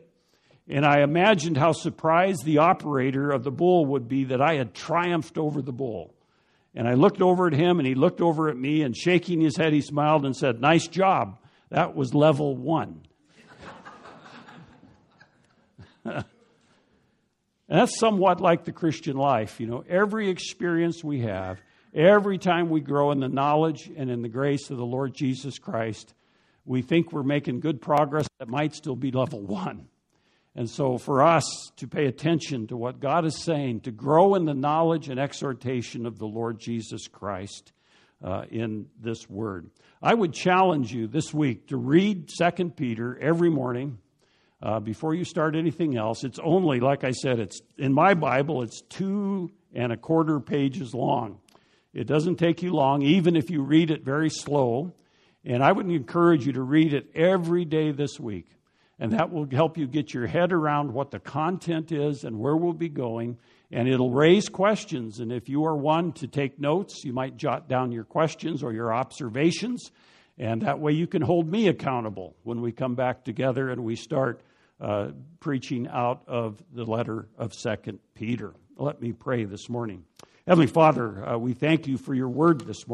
And 0.67 0.85
I 0.85 1.01
imagined 1.01 1.57
how 1.57 1.71
surprised 1.71 2.45
the 2.45 2.59
operator 2.59 3.31
of 3.31 3.43
the 3.43 3.51
bull 3.51 3.87
would 3.87 4.07
be 4.07 4.25
that 4.25 4.41
I 4.41 4.55
had 4.55 4.73
triumphed 4.73 5.37
over 5.37 5.61
the 5.61 5.73
bull. 5.73 6.13
And 6.75 6.87
I 6.87 6.93
looked 6.93 7.21
over 7.21 7.47
at 7.47 7.53
him, 7.53 7.79
and 7.79 7.87
he 7.87 7.95
looked 7.95 8.21
over 8.21 8.49
at 8.49 8.57
me, 8.57 8.83
and 8.83 8.95
shaking 8.95 9.41
his 9.41 9.57
head, 9.57 9.73
he 9.73 9.81
smiled 9.81 10.25
and 10.25 10.35
said, 10.35 10.61
Nice 10.61 10.87
job. 10.87 11.39
That 11.69 11.95
was 11.95 12.13
level 12.13 12.55
one. 12.55 13.01
And 17.73 17.81
that's 17.81 17.99
somewhat 17.99 18.39
like 18.39 18.65
the 18.65 18.71
Christian 18.71 19.17
life. 19.17 19.59
You 19.59 19.65
know, 19.65 19.83
every 19.89 20.29
experience 20.29 21.03
we 21.03 21.21
have, 21.21 21.59
every 21.91 22.37
time 22.37 22.69
we 22.69 22.81
grow 22.81 23.09
in 23.09 23.19
the 23.19 23.27
knowledge 23.27 23.89
and 23.97 24.11
in 24.11 24.21
the 24.21 24.29
grace 24.29 24.69
of 24.69 24.77
the 24.77 24.85
Lord 24.85 25.15
Jesus 25.15 25.57
Christ, 25.57 26.13
we 26.65 26.83
think 26.83 27.11
we're 27.11 27.23
making 27.23 27.61
good 27.61 27.81
progress 27.81 28.27
that 28.37 28.47
might 28.47 28.75
still 28.75 28.95
be 28.95 29.09
level 29.09 29.41
one. 29.41 29.87
And 30.55 30.69
so, 30.69 30.99
for 30.99 31.23
us 31.23 31.45
to 31.77 31.87
pay 31.87 32.05
attention 32.05 32.67
to 32.67 32.77
what 32.77 32.99
God 32.99 33.25
is 33.25 33.43
saying, 33.43 33.79
to 33.81 33.91
grow 33.91 34.35
in 34.35 34.45
the 34.45 34.53
knowledge 34.53 35.09
and 35.09 35.19
exhortation 35.19 36.05
of 36.05 36.19
the 36.19 36.27
Lord 36.27 36.59
Jesus 36.59 37.07
Christ 37.07 37.71
uh, 38.23 38.43
in 38.51 38.85
this 39.01 39.27
word, 39.27 39.71
I 39.99 40.13
would 40.13 40.33
challenge 40.33 40.93
you 40.93 41.07
this 41.07 41.33
week 41.33 41.69
to 41.69 41.77
read 41.77 42.29
2 42.39 42.69
Peter 42.69 43.17
every 43.19 43.49
morning 43.49 43.97
uh, 44.63 44.79
before 44.79 45.13
you 45.13 45.25
start 45.25 45.55
anything 45.55 45.97
else. 45.97 46.23
It's 46.23 46.39
only, 46.41 46.79
like 46.79 47.03
I 47.03 47.11
said, 47.11 47.39
it's 47.39 47.61
in 47.77 47.93
my 47.93 48.13
Bible, 48.13 48.63
it's 48.63 48.81
two 48.81 49.51
and 49.75 49.91
a 49.91 49.97
quarter 49.97 50.39
pages 50.39 50.93
long. 50.93 51.39
It 51.93 52.07
doesn't 52.07 52.37
take 52.37 52.63
you 52.63 52.71
long, 52.71 53.01
even 53.01 53.35
if 53.35 53.49
you 53.49 53.61
read 53.61 53.91
it 53.91 54.05
very 54.05 54.29
slow. 54.29 54.93
And 55.43 55.61
I 55.61 55.71
would 55.71 55.89
encourage 55.89 56.47
you 56.47 56.53
to 56.53 56.61
read 56.61 56.93
it 56.93 57.09
every 57.13 57.65
day 57.65 57.91
this 57.91 58.19
week. 58.19 58.47
And 58.99 59.11
that 59.11 59.31
will 59.31 59.45
help 59.51 59.77
you 59.77 59.85
get 59.85 60.13
your 60.13 60.27
head 60.27 60.53
around 60.53 60.93
what 60.93 61.11
the 61.11 61.19
content 61.19 61.91
is 61.91 62.23
and 62.23 62.39
where 62.39 62.55
we'll 62.55 62.71
be 62.71 62.89
going. 62.89 63.37
And 63.69 63.89
it'll 63.89 64.11
raise 64.11 64.47
questions. 64.47 65.19
And 65.19 65.31
if 65.31 65.49
you 65.49 65.65
are 65.65 65.75
one 65.75 66.13
to 66.13 66.27
take 66.27 66.57
notes, 66.57 67.03
you 67.03 67.11
might 67.11 67.35
jot 67.35 67.67
down 67.67 67.91
your 67.91 68.05
questions 68.05 68.63
or 68.63 68.71
your 68.71 68.93
observations. 68.93 69.91
And 70.37 70.61
that 70.61 70.79
way 70.79 70.93
you 70.93 71.05
can 71.05 71.21
hold 71.21 71.51
me 71.51 71.67
accountable 71.67 72.37
when 72.43 72.61
we 72.61 72.71
come 72.71 72.95
back 72.95 73.25
together 73.25 73.69
and 73.69 73.83
we 73.83 73.97
start 73.97 74.41
uh, 74.83 75.11
preaching 75.39 75.87
out 75.87 76.23
of 76.27 76.61
the 76.73 76.83
letter 76.83 77.29
of 77.37 77.53
Second 77.53 77.99
Peter. 78.15 78.53
Let 78.75 79.01
me 79.01 79.13
pray 79.13 79.45
this 79.45 79.69
morning. 79.69 80.03
Heavenly 80.45 80.67
Father, 80.67 81.25
uh, 81.25 81.37
we 81.37 81.53
thank 81.53 81.87
you 81.87 81.97
for 81.97 82.13
your 82.13 82.27
word 82.27 82.59
this 82.61 82.85
morning. 82.85 82.91